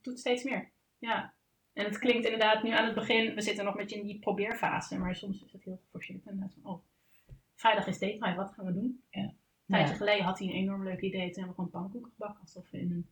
doet 0.03 0.19
steeds 0.19 0.43
meer. 0.43 0.69
Ja. 0.97 1.33
En 1.73 1.85
het 1.85 1.97
klinkt 1.99 2.25
inderdaad 2.25 2.63
nu 2.63 2.69
aan 2.69 2.85
het 2.85 2.95
begin, 2.95 3.35
we 3.35 3.41
zitten 3.41 3.65
nog 3.65 3.73
een 3.73 3.79
beetje 3.79 3.99
in 3.99 4.05
die 4.07 4.19
probeerfase, 4.19 4.97
maar 4.97 5.15
soms 5.15 5.43
is 5.43 5.51
het 5.51 5.63
heel 5.63 5.79
geforceerd. 5.83 6.25
Inderdaad 6.25 6.53
van, 6.61 6.71
oh, 6.71 6.81
vrijdag 7.55 7.87
is 7.87 7.99
date 7.99 8.35
wat 8.35 8.53
gaan 8.53 8.65
we 8.65 8.73
doen? 8.73 9.03
Ja. 9.09 9.21
Een 9.21 9.35
tijdje 9.67 9.91
Ja. 9.91 9.97
geleden 9.97 10.25
had 10.25 10.39
hij 10.39 10.47
een 10.47 10.53
enorm 10.53 10.83
leuk 10.83 11.01
idee. 11.01 11.31
Toen 11.31 11.43
hebben 11.43 11.47
we 11.47 11.53
gewoon 11.53 11.69
pannenkoeken 11.69 12.11
gebakken. 12.11 12.41
Alsof 12.41 12.69
we 12.69 12.79
in 12.79 12.91
een 12.91 13.07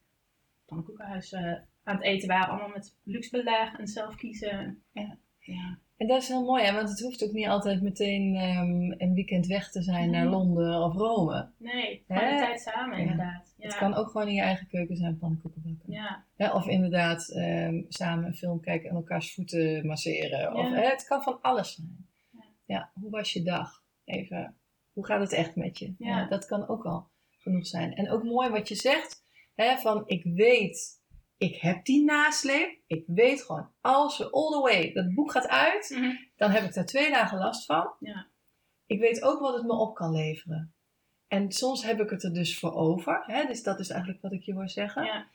pannenkoekenhuis 0.66 1.32
eh, 1.32 1.54
aan 1.84 1.96
het 1.96 2.02
eten 2.02 2.28
waren. 2.28 2.48
Allemaal 2.50 2.70
met 2.70 2.98
luxe 3.04 3.30
beleg 3.32 3.78
en 3.78 3.88
zelf 3.88 4.16
kiezen. 4.16 4.84
Ja. 4.92 5.18
ja. 5.40 5.78
En 6.02 6.08
dat 6.08 6.22
is 6.22 6.28
heel 6.28 6.44
mooi, 6.46 6.64
hè? 6.64 6.74
want 6.74 6.90
het 6.90 7.00
hoeft 7.00 7.24
ook 7.24 7.32
niet 7.32 7.48
altijd 7.48 7.82
meteen 7.82 8.36
ehm, 8.36 9.02
een 9.02 9.14
weekend 9.14 9.46
weg 9.48 9.72
te 9.72 9.82
zijn 9.82 10.10
naar. 10.10 10.26
Londen 10.26 10.84
of 10.84 10.94
Rome. 10.96 11.50
Nee, 11.58 12.04
gewoon 12.08 12.24
de 12.24 12.36
tijd 12.38 12.62
samen 12.62 12.98
Ja. 12.98 13.02
inderdaad. 13.04 13.54
Ja. 13.58 13.68
Het 13.68 13.78
kan 13.78 13.94
ook 13.94 14.10
gewoon 14.10 14.28
in 14.28 14.34
je 14.34 14.42
eigen 14.42 14.68
keuken 14.68 14.96
zijn, 14.98 15.18
pannenkoeken 15.18 15.62
bakken. 15.62 15.94
Ja. 15.94 16.26
Hè, 16.36 16.52
of 16.52 16.68
inderdaad 16.68 17.30
ehm, 17.30 17.82
samen 17.88 18.26
een 18.26 18.34
film 18.36 18.60
kijken 18.60 18.90
en 18.90 18.96
elkaars 18.96 19.34
voeten 19.34 19.86
masseren. 19.88 20.54
Of, 20.56 20.70
Ja. 20.70 20.74
hè, 20.76 20.90
het 20.90 21.04
kan 21.08 21.22
van 21.22 21.42
alles 21.42 21.76
zijn. 21.76 22.08
Ja. 22.32 22.44
Ja. 22.66 22.92
hoe 22.94 23.10
was 23.10 23.34
je 23.34 23.44
dag? 23.44 23.84
Even, 24.06 24.56
hoe 24.94 25.06
gaat 25.06 25.22
het 25.22 25.32
echt 25.34 25.56
met 25.56 25.80
je? 25.80 25.94
Ja. 25.98 26.28
dat 26.28 26.46
kan 26.46 26.68
ook 26.68 26.86
al 26.86 27.08
genoeg 27.38 27.68
zijn. 27.68 27.94
En 27.94 28.10
ook 28.12 28.24
mooi 28.24 28.50
wat 28.50 28.68
je 28.68 28.76
zegt, 28.76 29.24
hè, 29.56 29.78
van 29.78 30.04
ik 30.06 30.24
weet, 30.24 31.01
ik 31.42 31.56
heb 31.62 31.86
die 31.86 32.04
nasleep. 32.04 32.78
Ik 32.88 33.04
weet 33.08 33.42
gewoon, 33.44 33.70
als 33.82 34.18
we 34.18 34.30
all 34.32 34.52
the 34.52 34.60
way, 34.60 34.94
dat 34.94 35.14
boek 35.14 35.32
gaat 35.32 35.48
uit, 35.48 35.90
Mhm. 35.96 36.16
dan 36.36 36.52
heb 36.52 36.64
ik 36.64 36.74
daar 36.74 36.86
twee 36.86 37.10
dagen 37.12 37.38
last 37.38 37.66
van. 37.66 37.92
Ja. 38.00 38.28
Ik 38.86 39.00
weet 39.00 39.22
ook 39.22 39.40
wat 39.40 39.54
het 39.54 39.64
me 39.66 39.74
op 39.74 39.96
kan 39.96 40.12
leveren. 40.12 40.74
En 41.28 41.52
soms 41.52 41.84
heb 41.84 42.00
ik 42.02 42.10
het 42.10 42.24
er 42.24 42.34
dus 42.34 42.60
voor 42.60 42.74
over. 42.74 43.24
Hè? 43.26 43.46
Dus 43.46 43.64
dat 43.64 43.80
is 43.80 43.90
eigenlijk 43.90 44.22
wat 44.22 44.32
ik 44.32 44.42
je 44.44 44.54
hoor 44.54 44.70
zeggen. 44.70 45.04
Ja. 45.04 45.28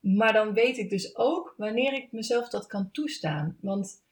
Maar 0.00 0.32
dan 0.32 0.52
weet 0.52 0.78
ik 0.78 0.90
dus 0.90 1.16
ook 1.16 1.54
wanneer 1.56 1.92
ik 1.92 2.12
mezelf 2.12 2.48
dat 2.48 2.66
kan 2.66 2.90
toestaan. 2.90 3.56
Want 3.60 4.02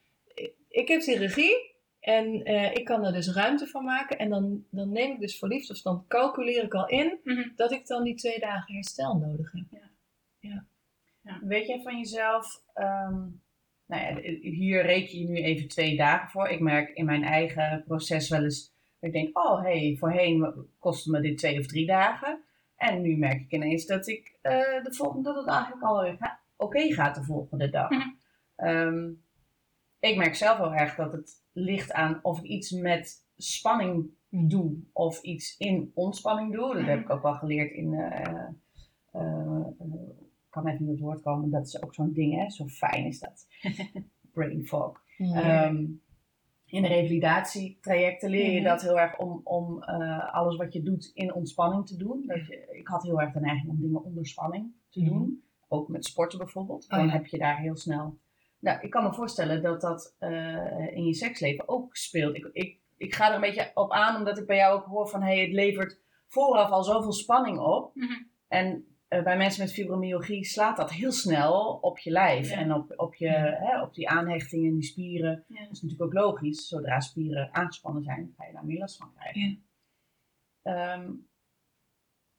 ik- 0.68 0.88
heb 0.88 1.00
die 1.02 1.16
regie 1.18 1.74
en 2.00 2.42
eh, 2.44 2.74
ik 2.74 2.84
kan 2.84 3.04
er 3.04 3.12
dus 3.12 3.32
ruimte 3.32 3.66
van 3.66 3.84
maken. 3.84 4.18
En 4.18 4.28
dan, 4.30 4.64
dan 4.70 4.92
neem 4.92 5.12
ik 5.12 5.20
dus 5.20 5.38
voor 5.38 5.48
liefde, 5.48 5.72
of 5.72 5.82
dan 5.82 6.04
calculeer 6.08 6.62
ik 6.64 6.74
al 6.74 6.88
in 6.88 7.18
Mhm. 7.24 7.48
dat 7.56 7.72
ik 7.72 7.86
dan 7.86 8.02
die 8.04 8.14
twee 8.14 8.38
dagen 8.38 8.74
herstel 8.74 9.16
nodig 9.16 9.52
heb. 9.52 9.80
Weet 11.40 11.66
jij 11.66 11.80
van 11.82 11.96
jezelf, 11.98 12.62
ehm, 12.74 13.18
nou 13.86 14.02
ja, 14.02 14.20
hier 14.40 14.82
reken 14.82 15.18
je 15.18 15.28
nu 15.28 15.36
even 15.36 15.68
twee 15.68 15.96
dagen 15.96 16.28
voor. 16.30 16.48
Ik 16.48 16.60
merk 16.60 16.88
in 16.96 17.04
mijn 17.04 17.22
eigen 17.22 17.82
proces 17.86 18.28
wel 18.28 18.42
eens 18.42 18.74
dat 19.00 19.08
ik 19.08 19.12
denk, 19.12 19.38
oh 19.38 19.62
hey, 19.62 19.96
voorheen 19.98 20.54
kostte 20.78 21.10
me 21.10 21.20
dit 21.20 21.38
twee 21.38 21.58
of 21.58 21.66
drie 21.66 21.86
dagen. 21.86 22.42
En 22.76 23.00
nu 23.02 23.16
merk 23.16 23.40
ik 23.40 23.52
ineens 23.52 23.86
dat 23.86 24.08
ik 24.08 24.38
eh, 24.42 24.52
de 24.82 24.92
volgende, 24.94 25.22
dat 25.32 25.36
het 25.44 25.48
eigenlijk 25.54 25.82
al 25.82 26.02
weer 26.02 26.16
ga- 26.16 26.40
oké 26.56 26.92
gaat 26.92 27.14
de 27.14 27.22
volgende 27.24 27.70
dag. 27.70 27.90
Mhm. 27.90 28.08
Ehm, 28.56 29.10
ik 29.98 30.16
merk 30.16 30.34
zelf 30.34 30.58
heel 30.58 30.74
erg 30.74 30.94
dat 30.94 31.12
het 31.12 31.42
ligt 31.52 31.92
aan 31.92 32.18
of 32.22 32.38
ik 32.38 32.44
iets 32.44 32.70
met 32.70 33.26
spanning 33.36 34.10
doe 34.28 34.76
of 34.92 35.22
iets 35.22 35.56
in 35.58 35.90
ontspanning 35.94 36.52
doe. 36.54 36.74
Dat 36.74 36.84
heb 36.86 37.00
ik 37.00 37.10
ook 37.10 37.22
wel 37.22 37.34
geleerd 37.34 37.72
in. 37.72 37.94
eh, 37.94 38.48
eh, 39.12 39.66
kan 40.50 40.66
even 40.66 40.80
niet 40.80 40.88
op 40.88 40.94
het 40.96 41.04
woord 41.04 41.22
komen, 41.22 41.50
dat 41.50 41.66
is 41.66 41.82
ook 41.82 41.94
zo'n 41.94 42.12
ding, 42.12 42.34
hè? 42.34 42.50
Zo 42.50 42.66
fijn 42.66 43.06
is 43.06 43.18
dat. 43.20 43.46
Brain 44.34 44.66
fog. 44.66 45.02
Ehm, 45.18 45.76
in 46.64 46.82
de 46.82 46.88
revalidatietrajecten 46.88 48.30
leer 48.30 48.50
je 48.52 48.60
Mhm. 48.60 48.68
dat 48.68 48.82
heel 48.82 48.98
erg 49.00 49.18
om, 49.18 49.40
om 49.44 49.82
eh, 49.82 50.34
alles 50.34 50.56
wat 50.56 50.72
je 50.72 50.82
doet 50.82 51.10
in 51.14 51.34
ontspanning 51.34 51.86
te 51.86 51.96
doen. 51.96 52.22
Dat 52.26 52.46
je, 52.46 52.68
ik 52.70 52.88
had 52.88 53.02
heel 53.02 53.20
erg 53.20 53.32
de 53.32 53.40
neiging 53.40 53.68
om 53.70 53.80
dingen 53.80 54.04
onder 54.04 54.26
spanning 54.26 54.72
te 54.90 55.00
Mhm. 55.00 55.08
doen. 55.10 55.42
Ook 55.68 55.88
met 55.88 56.04
sporten 56.04 56.38
bijvoorbeeld. 56.38 56.84
Oh 56.84 56.90
Dan 56.90 57.06
ja. 57.06 57.12
heb 57.12 57.26
je 57.26 57.38
daar 57.38 57.58
heel 57.58 57.76
snel. 57.76 58.18
Nou, 58.58 58.80
ik 58.80 58.90
kan 58.90 59.02
me 59.04 59.12
voorstellen 59.14 59.62
dat 59.62 59.80
dat 59.80 60.14
eh, 60.18 60.96
in 60.96 61.04
je 61.04 61.14
seksleven 61.14 61.68
ook 61.68 61.96
speelt. 61.96 62.36
Ik, 62.36 62.48
ik, 62.52 62.78
ik 62.96 63.14
ga 63.14 63.28
er 63.28 63.34
een 63.34 63.40
beetje 63.40 63.70
op 63.74 63.90
aan, 63.92 64.16
omdat 64.16 64.38
ik 64.38 64.46
bij 64.46 64.56
jou 64.56 64.78
ook 64.78 64.84
hoor 64.86 65.08
van 65.08 65.22
hey, 65.22 65.40
het 65.40 65.52
levert 65.52 66.00
vooraf 66.26 66.70
al 66.70 66.84
zoveel 66.84 67.12
spanning 67.12 67.58
op. 67.58 67.94
Mhm. 67.94 68.12
En 68.48 68.89
eh, 69.10 69.22
bij 69.22 69.36
mensen 69.36 69.62
met 69.64 69.72
fibromyalgie 69.72 70.44
slaat 70.44 70.76
dat 70.76 70.90
heel 70.92 71.12
snel 71.12 71.78
op 71.80 71.98
je 71.98 72.10
lijf 72.10 72.50
Ja. 72.50 72.56
en 72.56 72.74
op, 72.74 72.92
op, 72.96 73.14
je, 73.14 73.26
Ja. 73.26 73.56
hè, 73.60 73.82
op 73.82 73.94
die 73.94 74.08
aanhechtingen, 74.08 74.72
die 74.72 74.82
spieren. 74.82 75.44
Ja. 75.48 75.62
Dat 75.62 75.70
is 75.72 75.82
natuurlijk 75.82 76.02
ook 76.16 76.22
logisch. 76.22 76.68
Zodra 76.68 77.00
spieren 77.00 77.54
aangespannen 77.54 78.02
zijn, 78.02 78.34
ga 78.36 78.46
je 78.46 78.52
daar 78.52 78.64
meer 78.64 78.78
last 78.78 78.96
van 78.96 79.12
krijgen. 79.14 79.64
Ehm, 80.62 81.12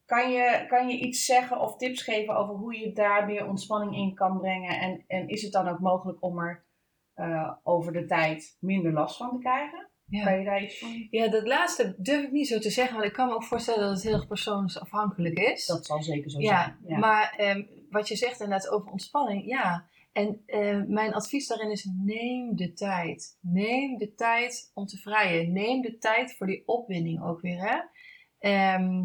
kan, 0.05 0.31
je, 0.31 0.65
kan 0.67 0.87
je 0.89 0.99
iets 0.99 1.25
zeggen 1.25 1.59
of 1.59 1.77
tips 1.77 2.01
geven 2.01 2.35
over 2.35 2.55
hoe 2.55 2.79
je 2.79 2.91
daar 2.93 3.25
weer 3.25 3.47
ontspanning 3.47 3.95
in 3.95 4.13
kan 4.15 4.37
brengen? 4.39 4.79
En, 4.79 5.03
en 5.07 5.27
is 5.27 5.41
het 5.41 5.51
dan 5.51 5.67
ook 5.67 5.79
mogelijk 5.79 6.23
om 6.23 6.39
er 6.39 6.65
eh, 7.13 7.51
over 7.63 7.93
de 7.93 8.05
tijd 8.05 8.57
minder 8.59 8.91
last 8.93 9.17
van 9.17 9.31
te 9.31 9.37
krijgen? 9.37 9.90
Ja. 10.11 10.23
Kan 10.23 10.39
je 10.39 10.45
daar 10.45 10.63
iets 10.63 10.79
van? 10.79 11.07
Ja, 11.09 11.29
dat 11.29 11.47
laatste 11.47 11.95
durf 11.97 12.23
ik 12.23 12.31
niet 12.31 12.47
zo 12.47 12.59
te 12.59 12.69
zeggen, 12.69 12.93
want 12.93 13.07
ik 13.07 13.13
kan 13.13 13.27
me 13.27 13.33
ook 13.33 13.43
voorstellen 13.43 13.81
dat 13.81 13.93
het 13.93 14.03
heel 14.03 14.13
erg 14.13 14.27
persoonsafhankelijk 14.27 15.39
is. 15.39 15.65
Dat 15.65 15.85
zal 15.85 16.03
zeker 16.03 16.31
zo 16.31 16.39
ja, 16.39 16.63
zijn. 16.63 16.77
Ja. 16.87 16.97
maar 16.97 17.33
ehm, 17.37 17.63
wat 17.89 18.07
je 18.07 18.15
zegt 18.15 18.39
inderdaad 18.39 18.69
over 18.69 18.91
ontspanning, 18.91 19.45
ja. 19.45 19.89
En 20.11 20.41
eh, 20.45 20.81
mijn 20.87 21.13
advies 21.13 21.47
daarin 21.47 21.71
is: 21.71 21.89
neem 22.03 22.55
de 22.55 22.73
tijd. 22.73 23.37
Neem 23.41 23.97
de 23.97 24.13
tijd 24.13 24.71
om 24.73 24.85
te 24.85 24.97
vrijen. 24.97 25.51
Neem 25.53 25.81
de 25.81 25.97
tijd 25.97 26.35
voor 26.35 26.47
die 26.47 26.63
opwinding 26.65 27.23
ook 27.23 27.41
weer. 27.41 27.59
Hè? 27.59 27.79
Ehm, 28.39 29.03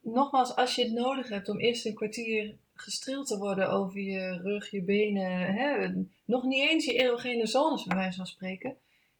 nogmaals, 0.00 0.56
als 0.56 0.74
je 0.74 0.82
het 0.82 0.92
nodig 0.92 1.28
hebt 1.28 1.48
om 1.48 1.58
eerst 1.58 1.86
een 1.86 1.94
kwartier 1.94 2.58
gestreeld 2.74 3.26
te 3.26 3.38
worden 3.38 3.70
over 3.70 4.00
je 4.00 4.40
rug, 4.42 4.70
je 4.70 4.84
benen, 4.84 5.54
hè, 5.54 5.92
nog 6.24 6.44
niet 6.44 6.70
eens 6.70 6.84
je 6.84 6.94
erogene 6.94 7.46
zones, 7.46 7.84
bij 7.84 7.96
wijze 7.96 8.16
van 8.16 8.26
spreken, 8.26 8.76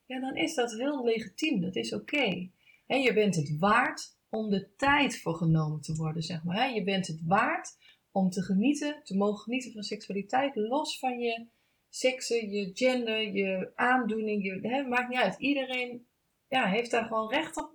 ja, 0.06 0.20
dan 0.20 0.36
is 0.36 0.54
dat 0.54 0.72
heel 0.72 1.04
legitiem. 1.04 1.60
Dat 1.60 1.76
is 1.76 1.92
oké. 1.92 2.50
En 2.86 3.00
je 3.00 3.12
bent 3.12 3.36
het 3.36 3.58
waard 3.58 4.16
om 4.30 4.50
de 4.50 4.74
tijd 4.76 5.18
voor 5.18 5.34
genomen 5.34 5.80
te 5.80 5.94
worden, 5.94 6.22
zeg 6.22 6.44
maar. 6.44 6.56
Hè? 6.56 6.64
Je 6.64 6.84
bent 6.84 7.06
het 7.06 7.20
waard 7.24 7.76
om 8.10 8.30
te 8.30 8.42
genieten, 8.42 9.00
te 9.04 9.16
mogen 9.16 9.42
genieten 9.42 9.72
van 9.72 9.82
seksualiteit, 9.82 10.56
los 10.56 10.98
van 10.98 11.18
je 11.18 11.46
seksen, 11.88 12.50
je 12.50 12.70
gender, 12.74 13.32
je 13.32 13.72
aandoening. 13.74 14.44
Je, 14.44 14.86
maakt 14.88 15.08
niet 15.08 15.18
uit. 15.18 15.38
Iedereen 15.38 16.06
ja, 16.48 16.66
heeft 16.66 16.90
daar 16.90 17.04
gewoon 17.04 17.30
recht 17.30 17.56
op. 17.56 17.70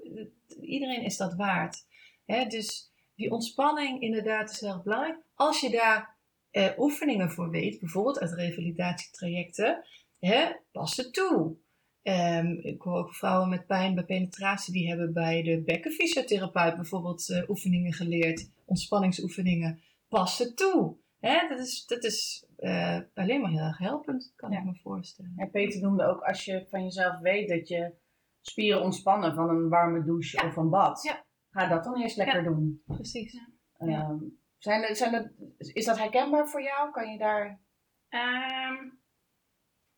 Iedereen 0.61 1.03
is 1.03 1.17
dat 1.17 1.35
waard. 1.35 1.85
Hè? 2.25 2.45
Dus 2.45 2.91
die 3.15 3.31
ontspanning 3.31 4.01
inderdaad 4.01 4.51
is 4.51 4.59
heel 4.59 4.81
belangrijk. 4.83 5.17
Als 5.35 5.61
je 5.61 5.69
daar 5.69 6.17
eh, 6.51 6.69
oefeningen 6.77 7.31
voor 7.31 7.49
weet, 7.49 7.79
bijvoorbeeld 7.79 8.19
uit 8.19 8.33
revalidatietrajecten, 8.33 9.85
hè, 10.19 10.51
pas 10.71 10.97
het 10.97 11.13
toe. 11.13 11.55
Ehm, 12.01 12.47
ik 12.47 12.81
hoor 12.81 12.97
ook 12.97 13.13
vrouwen 13.15 13.49
met 13.49 13.65
pijn 13.65 13.95
bij 13.95 14.03
penetratie, 14.03 14.73
die 14.73 14.87
hebben 14.87 15.13
bij 15.13 15.43
de 15.43 15.61
bekkenfysiotherapeut 15.63 16.75
bijvoorbeeld 16.75 17.29
eh, 17.29 17.49
oefeningen 17.49 17.93
geleerd, 17.93 18.49
ontspanningsoefeningen. 18.65 19.81
Pas 20.09 20.37
het 20.37 20.57
toe. 20.57 20.97
Hè? 21.19 21.47
Dat 21.47 21.59
is, 21.59 21.85
dat 21.85 22.03
is 22.03 22.45
eh, 22.57 22.99
alleen 23.13 23.41
maar 23.41 23.51
heel 23.51 23.59
erg 23.65 23.77
helpend, 23.77 24.33
kan 24.35 24.51
Ja. 24.51 24.59
ik 24.59 24.65
me 24.65 24.75
voorstellen. 24.75 25.33
En 25.35 25.51
Peter 25.51 25.81
noemde 25.81 26.05
ook 26.05 26.21
als 26.21 26.45
je 26.45 26.67
van 26.69 26.83
jezelf 26.83 27.19
weet 27.19 27.49
dat 27.49 27.67
je 27.67 27.93
spieren 28.41 28.81
ontspannen 28.81 29.35
van 29.35 29.49
een 29.49 29.69
warme 29.69 30.03
douche 30.03 30.37
Ja. 30.41 30.47
of 30.47 30.55
een 30.55 30.69
bad. 30.69 31.03
Ja. 31.03 31.25
Ga 31.49 31.67
dat 31.67 31.83
dan 31.83 32.01
eerst 32.01 32.17
lekker 32.17 32.43
doen. 32.43 32.81
Precies. 32.85 33.31
Ja. 33.77 33.87
Ehm, 33.87 34.17
zijn 34.57 34.83
er, 34.83 34.95
zijn 34.95 35.13
er, 35.13 35.33
is 35.57 35.85
dat 35.85 35.97
herkenbaar 35.97 36.47
voor 36.49 36.61
jou? 36.61 36.91
Kan 36.91 37.11
je 37.11 37.17
daar... 37.17 37.61
Ehm, 38.09 38.75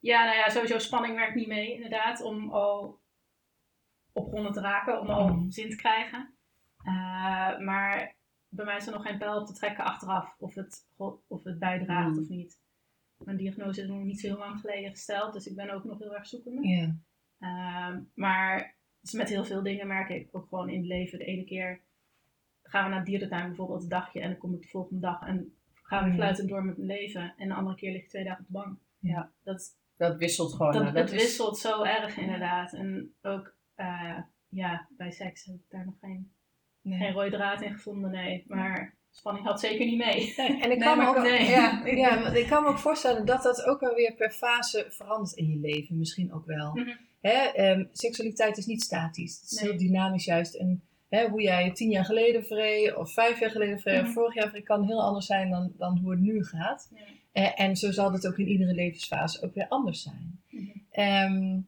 ja, 0.04 0.26
nou 0.26 0.38
ja, 0.38 0.49
sowieso 0.49 0.78
spanning 0.80 1.16
werkt 1.16 1.36
niet 1.36 1.47
mee, 1.47 1.74
inderdaad, 1.74 2.22
om 2.22 2.49
al 2.51 2.99
opgewonden 4.12 4.51
te 4.54 4.62
raken, 4.62 4.99
om 4.99 5.10
al 5.10 5.28
Mhm. 5.28 5.49
zin 5.49 5.70
te 5.70 5.76
krijgen. 5.76 6.36
Eh, 6.78 7.58
maar 7.60 8.16
bij 8.49 8.66
mij 8.66 8.76
is 8.78 8.88
er 8.88 8.93
nog 8.93 9.04
geen 9.04 9.18
pijl 9.18 9.39
op 9.39 9.47
te 9.47 9.54
trekken 9.54 9.84
achteraf 9.84 10.36
of 10.39 10.54
het, 10.56 10.88
of 11.28 11.43
het 11.43 11.60
bijdraagt 11.60 12.10
Mhm. 12.10 12.20
of 12.20 12.28
niet. 12.30 12.62
Mijn 13.18 13.38
diagnose 13.38 13.82
is 13.82 13.88
nog 13.88 14.04
niet 14.04 14.20
zo 14.20 14.28
heel 14.28 14.38
lang 14.38 14.60
geleden 14.60 14.89
gesteld, 14.89 15.34
dus 15.34 15.47
ik 15.47 15.56
ben 15.56 15.70
ook 15.70 15.84
nog 15.84 15.99
heel 15.99 16.16
erg 16.16 16.28
zoekende. 16.28 16.68
Ja. 16.68 16.95
Ehm, 17.39 18.01
maar 18.16 18.76
dus 19.01 19.12
met 19.14 19.30
heel 19.30 19.45
veel 19.45 19.64
dingen 19.64 19.88
merk 19.88 20.10
ik 20.10 20.30
ook 20.32 20.47
gewoon 20.47 20.70
in 20.70 20.78
het 20.78 20.88
leven. 20.88 21.20
De 21.20 21.26
ene 21.26 21.43
keer 21.43 21.82
gaan 22.64 22.84
we 22.84 22.89
naar 22.95 23.06
dierentuin 23.06 23.47
bijvoorbeeld 23.47 23.84
een 23.84 23.89
dagje 23.89 24.20
en 24.22 24.30
dan 24.30 24.38
kom 24.39 24.54
ik 24.54 24.62
de 24.62 24.68
volgende 24.68 25.01
dag 25.01 25.22
en 25.22 25.58
gaan 25.74 26.01
we 26.04 26.08
Mhm. 26.10 26.16
fluitend 26.18 26.49
door 26.49 26.64
met 26.66 26.78
mijn 26.78 26.89
leven. 26.89 27.34
En 27.38 27.47
de 27.47 27.54
andere 27.54 27.76
keer 27.76 27.91
lig 27.91 28.01
ik 28.01 28.10
twee 28.10 28.24
dagen 28.24 28.39
op 28.39 28.45
de 28.47 28.54
bank. 28.54 28.80
Ja. 28.99 29.32
Dat, 29.43 29.78
Dat 29.98 30.18
wisselt 30.18 30.54
gewoon. 30.54 30.94
dat, 30.94 31.12
is- 31.12 31.22
wisselt 31.22 31.58
zo 31.58 31.84
erg 31.84 32.18
inderdaad. 32.18 32.74
En 32.74 33.14
ook 33.22 33.54
eh, 33.76 34.18
ja, 34.50 34.88
bij 34.98 35.12
seks 35.12 35.46
heb 35.46 35.56
ik 35.56 35.62
daar 35.70 35.86
nog 35.86 35.96
geen 36.02 36.32
Nee. 36.82 37.00
geen 37.00 37.12
rode 37.14 37.30
draad 37.30 37.62
in 37.62 37.74
gevonden, 37.74 38.12
nee. 38.12 38.44
Maar 38.48 38.96
spanning 39.12 39.46
had 39.46 39.60
zeker 39.60 39.86
niet 39.86 39.98
mee. 39.98 40.34
Nee, 40.38 40.48
en 40.62 40.72
ik 40.72 40.78
Nee, 40.78 40.78
kan, 40.78 40.98
me 40.98 41.08
ook, 41.08 41.22
nee. 41.22 41.50
ja, 41.50 41.86
ja, 42.06 42.20
maar 42.20 42.38
ik 42.38 42.48
kan 42.48 42.64
me 42.64 42.70
ook 42.70 42.78
voorstellen 42.80 43.26
dat 43.26 43.44
dat 43.44 43.64
ook 43.66 43.80
wel 43.80 43.96
weer 43.96 44.14
per 44.16 44.32
fase 44.32 44.86
verandert 44.89 45.34
in 45.36 45.50
je 45.50 45.58
leven. 45.60 45.98
Misschien 45.98 46.34
ook 46.34 46.46
wel. 46.46 46.72
Mhm. 46.74 46.89
Hè, 47.22 47.32
ehm, 47.32 47.86
seksualiteit 47.91 48.58
is 48.58 48.66
niet 48.66 48.82
statisch. 48.82 49.39
Het 49.41 49.52
is 49.52 49.60
Nee. 49.62 49.70
heel 49.70 49.80
dynamisch 49.80 50.26
juist. 50.26 50.56
En 50.56 50.84
hè, 51.10 51.30
hoe 51.30 51.41
jij 51.41 51.72
tien 51.72 51.89
jaar 51.89 52.06
geleden 52.06 52.46
vreed, 52.46 52.96
of 52.96 53.14
vijf 53.14 53.39
jaar 53.39 53.52
geleden 53.52 53.80
vreed, 53.80 53.98
Mhm. 54.00 54.08
of 54.08 54.14
vorig 54.14 54.34
jaar 54.34 54.50
vreed, 54.50 54.64
kan 54.64 54.84
heel 54.86 55.04
anders 55.04 55.26
zijn 55.26 55.50
dan, 55.50 55.74
dan 55.78 55.98
hoe 55.98 56.12
het 56.12 56.20
nu 56.20 56.44
gaat. 56.46 56.89
Eh, 57.34 57.59
en 57.59 57.75
zo 57.75 57.91
zal 57.91 58.11
het 58.11 58.27
ook 58.27 58.38
in 58.38 58.47
iedere 58.47 58.73
levensfase 58.73 59.41
ook 59.41 59.53
weer 59.53 59.67
anders 59.67 60.01
zijn. 60.01 60.41
Ehm, 60.91 61.59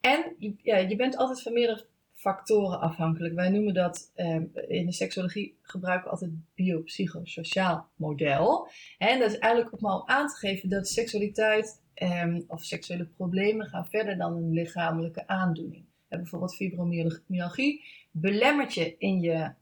en 0.00 0.34
ja, 0.62 0.76
je 0.76 0.96
bent 0.96 1.16
altijd 1.16 1.42
van 1.42 1.52
meerdere 1.52 1.86
factoren 2.22 2.80
afhankelijk. 2.80 3.34
Wij 3.34 3.48
noemen 3.48 3.74
dat 3.74 4.12
ehm, 4.14 4.44
in 4.68 4.86
de 4.86 4.92
seksologie 4.92 5.58
gebruiken 5.62 6.04
we 6.04 6.10
altijd 6.10 6.30
biopsychosociaal 6.54 7.88
model. 7.96 8.68
En 8.98 9.18
dat 9.18 9.30
is 9.30 9.38
eigenlijk 9.38 9.74
ook 9.74 9.80
maar 9.80 10.00
om 10.00 10.08
aan 10.08 10.28
te 10.28 10.34
geven 10.34 10.68
dat 10.68 10.88
seksualiteit 10.88 11.82
ehm, 11.94 12.40
of 12.46 12.64
seksuele 12.64 13.06
problemen 13.06 13.66
gaan 13.66 13.86
verder 13.86 14.16
dan 14.16 14.36
een 14.36 14.52
lichamelijke 14.52 15.26
aandoening. 15.26 15.84
Bijvoorbeeld 16.08 16.54
fibromyalgie 16.54 17.84
belemmert 18.10 18.74
je 18.74 18.94
in 18.98 19.20
je, 19.20 19.52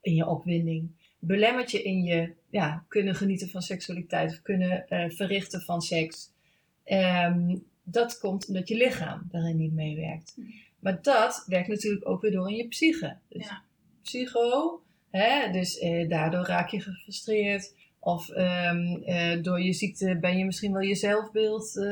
in 0.00 0.14
je 0.14 0.26
opwinding. 0.26 1.03
Belemmert 1.26 1.70
je 1.70 1.82
in 1.82 2.02
je 2.02 2.32
ja, 2.50 2.84
kunnen 2.88 3.14
genieten 3.14 3.48
van 3.48 3.62
seksualiteit 3.62 4.32
of 4.32 4.42
kunnen 4.42 4.88
eh, 4.88 5.10
verrichten 5.10 5.60
van 5.60 5.82
seks. 5.82 6.30
Ehm, 6.84 7.56
dat 7.82 8.18
komt 8.18 8.46
omdat 8.46 8.68
je 8.68 8.76
lichaam 8.76 9.28
daarin 9.30 9.56
niet 9.56 9.72
meewerkt. 9.72 10.34
Mhm. 10.36 10.48
Maar 10.78 11.02
dat 11.02 11.44
werkt 11.46 11.68
natuurlijk 11.68 12.08
ook 12.08 12.20
weer 12.20 12.30
door 12.30 12.50
in 12.50 12.56
je 12.56 12.68
psyche. 12.68 13.16
Dus 13.28 13.46
Ja. 13.48 13.62
psycho, 14.02 14.82
hè, 15.10 15.50
dus 15.50 15.78
eh, 15.78 16.08
daardoor 16.08 16.44
raak 16.46 16.68
je 16.68 16.80
gefrustreerd. 16.80 17.74
Of 18.00 18.28
ehm, 18.28 18.94
eh, 19.02 19.42
door 19.42 19.60
je 19.60 19.72
ziekte 19.72 20.18
ben 20.20 20.38
je 20.38 20.44
misschien 20.44 20.72
wel 20.72 20.82
je 20.82 20.94
zelfbeeld 20.94 21.76
eh, 21.76 21.84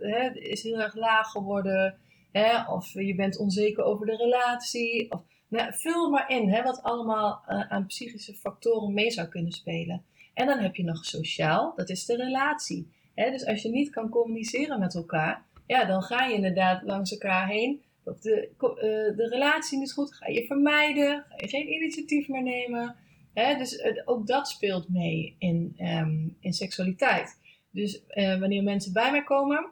hè, 0.00 0.30
is 0.34 0.62
heel 0.62 0.80
erg 0.80 0.94
laag 0.94 1.30
geworden. 1.30 1.98
Hè? 2.32 2.72
Of 2.72 2.92
je 2.92 3.14
bent 3.14 3.38
onzeker 3.38 3.84
over 3.84 4.06
de 4.06 4.16
relatie. 4.16 5.12
Of, 5.12 5.20
nou, 5.48 5.74
vul 5.74 6.10
maar 6.10 6.30
in 6.30 6.50
hè, 6.50 6.62
wat 6.62 6.82
allemaal 6.82 7.42
eh, 7.46 7.70
aan 7.70 7.86
psychische 7.86 8.34
factoren 8.34 8.94
mee 8.94 9.10
zou 9.10 9.28
kunnen 9.28 9.52
spelen. 9.52 10.04
En 10.34 10.46
dan 10.46 10.58
heb 10.58 10.74
je 10.74 10.84
nog 10.84 11.04
sociaal, 11.04 11.72
dat 11.76 11.88
is 11.88 12.04
de 12.04 12.16
relatie. 12.16 12.90
Hè? 13.14 13.30
Dus 13.30 13.46
als 13.46 13.62
je 13.62 13.68
niet 13.68 13.90
kan 13.90 14.08
communiceren 14.08 14.78
met 14.78 14.94
elkaar, 14.94 15.44
ja, 15.66 15.84
dan 15.84 16.02
ga 16.02 16.26
je 16.26 16.34
inderdaad 16.34 16.82
langs 16.82 17.12
elkaar 17.12 17.48
heen. 17.48 17.82
De, 18.20 18.48
eh, 18.58 19.16
de 19.16 19.28
relatie 19.30 19.78
niet 19.78 19.92
goed, 19.92 20.14
ga 20.14 20.28
je 20.28 20.46
vermijden, 20.46 21.24
ga 21.28 21.36
je 21.36 21.48
geen 21.48 21.72
initiatief 21.72 22.28
meer 22.28 22.42
nemen. 22.42 22.96
Hè? 23.34 23.56
Dus 23.56 23.76
eh, 23.76 24.02
ook 24.04 24.26
dat 24.26 24.48
speelt 24.48 24.88
mee 24.88 25.36
in, 25.38 25.74
ehm, 25.76 26.28
in 26.40 26.52
seksualiteit. 26.52 27.40
Dus 27.70 28.02
wanneer 28.14 28.62
mensen 28.62 28.92
bij 28.92 29.10
mij 29.10 29.22
komen, 29.22 29.70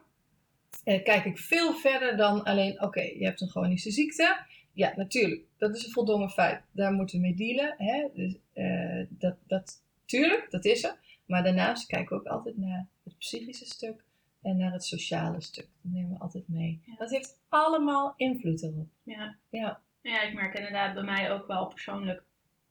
kijk 0.83 1.25
ik 1.25 1.37
veel 1.37 1.73
verder 1.73 2.17
dan 2.17 2.43
alleen, 2.43 2.81
oké, 2.81 3.01
je 3.01 3.25
hebt 3.25 3.41
een 3.41 3.49
chronische 3.49 3.91
ziekte. 3.91 4.37
Ja, 4.75 4.93
natuurlijk, 4.95 5.41
dat 5.57 5.75
is 5.75 5.85
een 5.85 5.91
voldongen 5.91 6.29
feit. 6.29 6.61
Daar 6.71 6.91
moeten 6.93 7.15
we 7.15 7.21
mee 7.21 7.35
dealen. 7.35 7.75
Hè? 7.77 8.07
Dus, 8.13 8.35
eh, 8.53 9.05
dat, 9.09 9.35
dat, 9.47 9.83
tuurlijk, 10.05 10.47
dat 10.51 10.65
is 10.65 10.83
er. 10.83 10.95
Maar 11.25 11.43
daarnaast 11.43 11.87
kijken 11.87 12.09
we 12.09 12.23
ook 12.23 12.27
altijd 12.27 12.57
naar 12.57 12.87
het 13.03 13.17
psychische 13.17 13.65
stuk 13.65 14.03
en 14.41 14.57
naar 14.57 14.71
het 14.71 14.83
sociale 14.83 15.41
stuk. 15.41 15.67
Dat 15.81 15.91
nemen 15.91 16.11
we 16.11 16.19
altijd 16.19 16.47
mee. 16.47 16.81
Ja. 16.85 16.95
Dat 16.97 17.09
heeft 17.09 17.39
allemaal 17.49 18.13
invloed 18.17 18.63
erop. 18.63 18.87
Ja. 19.03 19.35
Ja. 19.49 19.79
ja, 20.01 20.21
ik 20.21 20.33
merk 20.33 20.53
inderdaad 20.53 20.93
bij 20.93 21.03
mij 21.03 21.31
ook 21.31 21.47
wel 21.47 21.67
persoonlijk. 21.67 22.23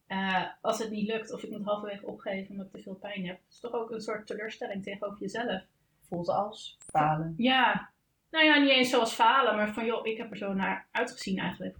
eh, 0.06 0.44
als 0.60 0.78
het 0.78 0.90
niet 0.90 1.08
lukt 1.08 1.32
of 1.32 1.42
ik 1.42 1.50
moet 1.50 1.64
halverwege 1.64 2.06
opgeven 2.06 2.50
omdat 2.50 2.66
ik 2.66 2.72
te 2.72 2.82
veel 2.82 2.94
pijn 2.94 3.26
heb. 3.26 3.40
is 3.50 3.60
toch 3.60 3.72
ook 3.72 3.90
een 3.90 4.00
soort 4.00 4.26
teleurstelling 4.26 4.82
tegenover 4.82 5.20
jezelf. 5.20 5.62
Voelt 6.00 6.28
als 6.28 6.76
falen. 6.78 7.34
Ja, 7.36 7.90
nou 8.30 8.44
ja, 8.44 8.58
niet 8.58 8.70
eens 8.70 8.90
zoals 8.90 9.12
falen, 9.12 9.56
maar 9.56 9.72
van 9.74 9.86
joh, 9.86 10.06
ik 10.06 10.16
heb 10.16 10.30
er 10.30 10.36
zo 10.36 10.52
naar 10.52 10.88
uitgezien 10.90 11.38
eigenlijk. 11.38 11.76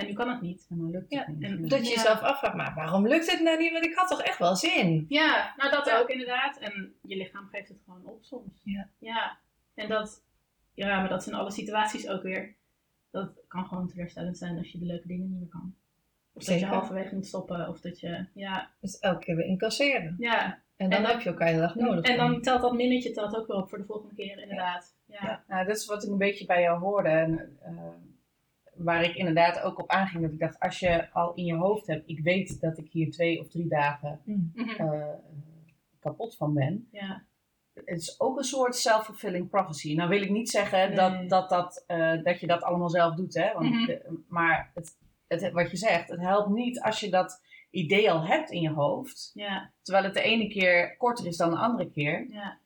En 0.00 0.06
nu 0.06 0.12
kan 0.12 0.28
het 0.28 0.40
niet. 0.40 0.66
En 0.70 0.76
dan 0.78 0.90
lukt 0.90 1.02
het 1.02 1.12
Ja, 1.26 1.30
niet. 1.32 1.42
en. 1.42 1.68
Dat 1.68 1.78
je 1.78 1.84
Ja. 1.90 1.90
jezelf 1.94 2.20
afvraagt, 2.20 2.54
maar 2.56 2.74
waarom 2.74 3.06
lukt 3.08 3.30
het 3.30 3.40
nou 3.42 3.58
niet? 3.58 3.72
Want 3.72 3.84
ik 3.84 3.94
had 3.94 4.08
toch 4.08 4.22
echt 4.22 4.38
wel 4.38 4.56
zin. 4.56 5.04
Ja, 5.08 5.54
nou 5.56 5.70
dat 5.70 5.86
Ja. 5.86 5.98
ook 5.98 6.08
inderdaad. 6.08 6.58
En 6.58 6.94
je 7.02 7.16
lichaam 7.16 7.48
geeft 7.52 7.68
het 7.68 7.78
gewoon 7.84 8.02
op 8.04 8.24
soms. 8.24 8.60
Ja. 8.64 8.88
Ja, 8.98 9.38
en 9.74 9.88
dat, 9.88 10.22
ja, 10.74 11.00
maar 11.00 11.08
dat 11.08 11.22
zijn 11.22 11.36
alle 11.36 11.50
situaties 11.50 12.08
ook 12.08 12.22
weer. 12.22 12.54
Dat 13.10 13.30
kan 13.48 13.66
gewoon 13.66 13.88
teleurstellend 13.88 14.38
zijn 14.38 14.58
als 14.58 14.72
je 14.72 14.78
de 14.78 14.84
leuke 14.86 15.06
dingen 15.06 15.28
niet 15.30 15.38
meer 15.38 15.48
kan. 15.48 15.74
Of 16.32 16.44
dat 16.44 16.60
je 16.60 16.66
halverwege 16.66 17.14
moet 17.14 17.26
stoppen, 17.26 17.68
of 17.68 17.80
dat 17.80 18.00
je, 18.00 18.26
ja, 18.34 18.70
Dus 18.80 18.98
elke 18.98 19.24
keer 19.24 19.36
weer 19.36 19.46
incasseren. 19.46 20.16
ja. 20.18 20.44
En 20.76 20.90
dan 20.90 20.98
En 20.98 21.04
dan- 21.04 21.12
heb 21.12 21.20
je 21.20 21.28
elkaar 21.28 21.48
heel 21.48 21.62
erg 21.62 21.74
nodig. 21.74 22.04
En 22.04 22.16
dan 22.16 22.42
telt 22.42 22.60
dat 22.62 22.72
minnetje 22.74 23.10
telt 23.12 23.36
ook 23.36 23.46
weer 23.46 23.56
op 23.56 23.68
voor 23.68 23.78
de 23.78 23.84
volgende 23.84 24.14
keer, 24.14 24.38
inderdaad. 24.42 24.94
Ja, 25.06 25.18
Ja. 25.22 25.44
Nou, 25.48 25.66
dat 25.66 25.76
is 25.76 25.86
wat 25.86 26.04
ik 26.04 26.10
een 26.10 26.18
beetje 26.18 26.46
bij 26.46 26.60
jou 26.62 26.78
hoorde. 26.80 27.08
En, 27.08 27.58
eh, 27.62 27.72
waar 28.84 29.02
ik 29.04 29.14
inderdaad 29.14 29.60
ook 29.60 29.78
op 29.78 29.90
aanging. 29.90 30.22
Dat 30.22 30.32
ik 30.32 30.38
dacht, 30.38 30.58
als 30.60 30.78
je 30.78 31.12
al 31.12 31.34
in 31.34 31.44
je 31.44 31.54
hoofd 31.54 31.86
hebt, 31.86 32.08
ik 32.08 32.20
weet 32.20 32.60
dat 32.60 32.78
ik 32.78 32.88
hier 32.92 33.10
twee 33.10 33.40
of 33.40 33.48
drie 33.48 33.68
dagen 33.68 34.20
Mm. 34.24 34.50
Mhm. 34.54 34.68
eh, 34.70 35.06
kapot 36.00 36.36
van 36.36 36.54
ben. 36.54 36.88
ja. 36.90 37.22
Het 37.74 37.98
is 38.00 38.20
ook 38.20 38.38
een 38.38 38.44
soort 38.44 38.76
self-fulfilling 38.76 39.48
prophecy. 39.50 39.94
Nou 39.94 40.08
wil 40.08 40.22
ik 40.22 40.30
niet 40.30 40.50
zeggen 40.50 40.88
Nee. 40.88 40.96
dat, 40.96 41.28
dat, 41.28 41.48
dat, 41.48 41.84
eh, 41.86 42.22
dat 42.22 42.40
je 42.40 42.46
dat 42.46 42.62
allemaal 42.62 42.88
zelf 42.88 43.14
doet. 43.14 43.34
Hè? 43.34 43.52
Want, 43.52 43.70
Mhm. 43.70 43.90
eh, 43.90 43.96
maar 44.28 44.70
het, 44.74 44.96
het, 45.26 45.52
wat 45.52 45.70
je 45.70 45.76
zegt, 45.76 46.08
het 46.08 46.20
helpt 46.20 46.48
niet 46.48 46.80
als 46.80 47.00
je 47.00 47.10
dat 47.10 47.42
idee 47.70 48.10
al 48.10 48.26
hebt 48.26 48.50
in 48.50 48.60
je 48.60 48.70
hoofd. 48.70 49.30
ja, 49.34 49.72
Terwijl 49.82 50.04
het 50.04 50.14
de 50.14 50.22
ene 50.22 50.48
keer 50.48 50.96
korter 50.96 51.26
is 51.26 51.36
dan 51.36 51.50
de 51.50 51.56
andere 51.56 51.90
keer. 51.90 52.26
ja, 52.30 52.58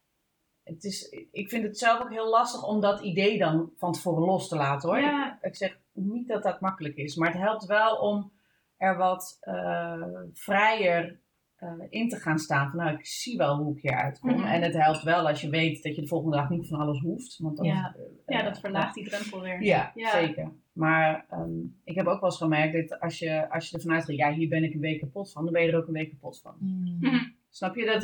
Het 0.62 0.84
is, 0.84 1.08
ik 1.32 1.48
vind 1.48 1.64
het 1.64 1.78
zelf 1.78 2.00
ook 2.02 2.10
heel 2.10 2.28
lastig 2.30 2.66
om 2.66 2.80
dat 2.80 3.00
idee 3.00 3.38
dan 3.38 3.72
van 3.76 3.92
tevoren 3.92 4.24
los 4.24 4.48
te 4.48 4.56
laten 4.56 4.88
hoor. 4.88 4.98
Ja. 5.00 5.34
Ik, 5.34 5.42
ik 5.42 5.56
zeg 5.56 5.78
niet 5.94 6.28
dat 6.28 6.42
dat 6.42 6.60
makkelijk 6.60 6.96
is, 6.96 7.16
maar 7.16 7.32
het 7.32 7.42
helpt 7.42 7.66
wel 7.66 7.96
om 7.96 8.32
er 8.76 8.96
wat 8.96 9.36
eh, 9.40 10.02
vrijer 10.32 11.20
eh, 11.56 11.72
in 11.88 12.08
te 12.08 12.16
gaan 12.16 12.38
staan. 12.38 12.70
Van 12.70 12.78
nou, 12.78 12.96
ik 12.98 13.06
zie 13.06 13.36
wel 13.36 13.56
hoe 13.56 13.76
ik 13.76 13.82
hier 13.82 13.96
uitkom. 13.96 14.30
Mhm. 14.30 14.44
En 14.44 14.62
het 14.62 14.74
helpt 14.74 15.02
wel 15.02 15.28
als 15.28 15.40
je 15.40 15.48
weet 15.50 15.82
dat 15.82 15.94
je 15.94 16.00
de 16.00 16.06
volgende 16.06 16.36
dag 16.36 16.48
niet 16.50 16.68
van 16.68 16.80
alles 16.80 17.00
hoeft. 17.00 17.38
Want 17.38 17.56
dan, 17.56 17.66
Ja. 17.66 17.94
eh, 18.26 18.36
ja, 18.36 18.42
dat 18.42 18.60
verlaagt 18.60 18.94
die 18.94 19.08
drempel 19.08 19.40
weer. 19.40 19.62
Ja, 19.62 19.92
Ja. 19.94 20.10
zeker. 20.10 20.52
Maar 20.72 21.26
ehm, 21.30 21.50
ik 21.84 21.94
heb 21.94 22.06
ook 22.06 22.20
wel 22.20 22.30
eens 22.30 22.38
gemerkt 22.38 22.88
dat 22.88 23.00
als 23.00 23.18
je, 23.18 23.50
als 23.50 23.70
je 23.70 23.76
ervan 23.76 23.92
uitgaat, 23.92 24.16
ja, 24.16 24.32
hier 24.32 24.48
ben 24.48 24.64
ik 24.64 24.74
een 24.74 24.80
week 24.80 25.00
kapot 25.00 25.32
van, 25.32 25.44
dan 25.44 25.52
ben 25.52 25.62
je 25.62 25.72
er 25.72 25.78
ook 25.78 25.86
een 25.86 25.92
week 25.92 26.10
kapot 26.10 26.40
van. 26.40 26.54
Mm. 26.58 26.96
Mhm. 27.00 27.24
Snap 27.50 27.74
je 27.76 27.84
dat, 27.84 28.00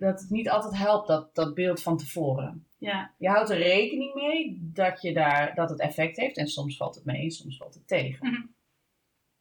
dat 0.00 0.20
het 0.20 0.30
niet 0.30 0.50
altijd 0.50 0.76
helpt, 0.76 1.08
dat, 1.08 1.34
dat 1.34 1.54
beeld 1.54 1.82
van 1.82 1.96
tevoren? 1.96 2.66
Ja, 2.80 3.14
Je 3.18 3.28
houdt 3.28 3.50
er 3.50 3.56
rekening 3.58 4.14
mee 4.14 4.58
dat, 4.60 5.02
je 5.02 5.12
daar, 5.12 5.54
dat 5.54 5.70
het 5.70 5.80
effect 5.80 6.16
heeft. 6.16 6.36
En 6.36 6.48
soms 6.48 6.76
valt 6.76 6.94
het 6.94 7.04
mee, 7.04 7.30
soms 7.30 7.56
valt 7.56 7.74
het 7.74 7.86
tegen. 7.88 8.54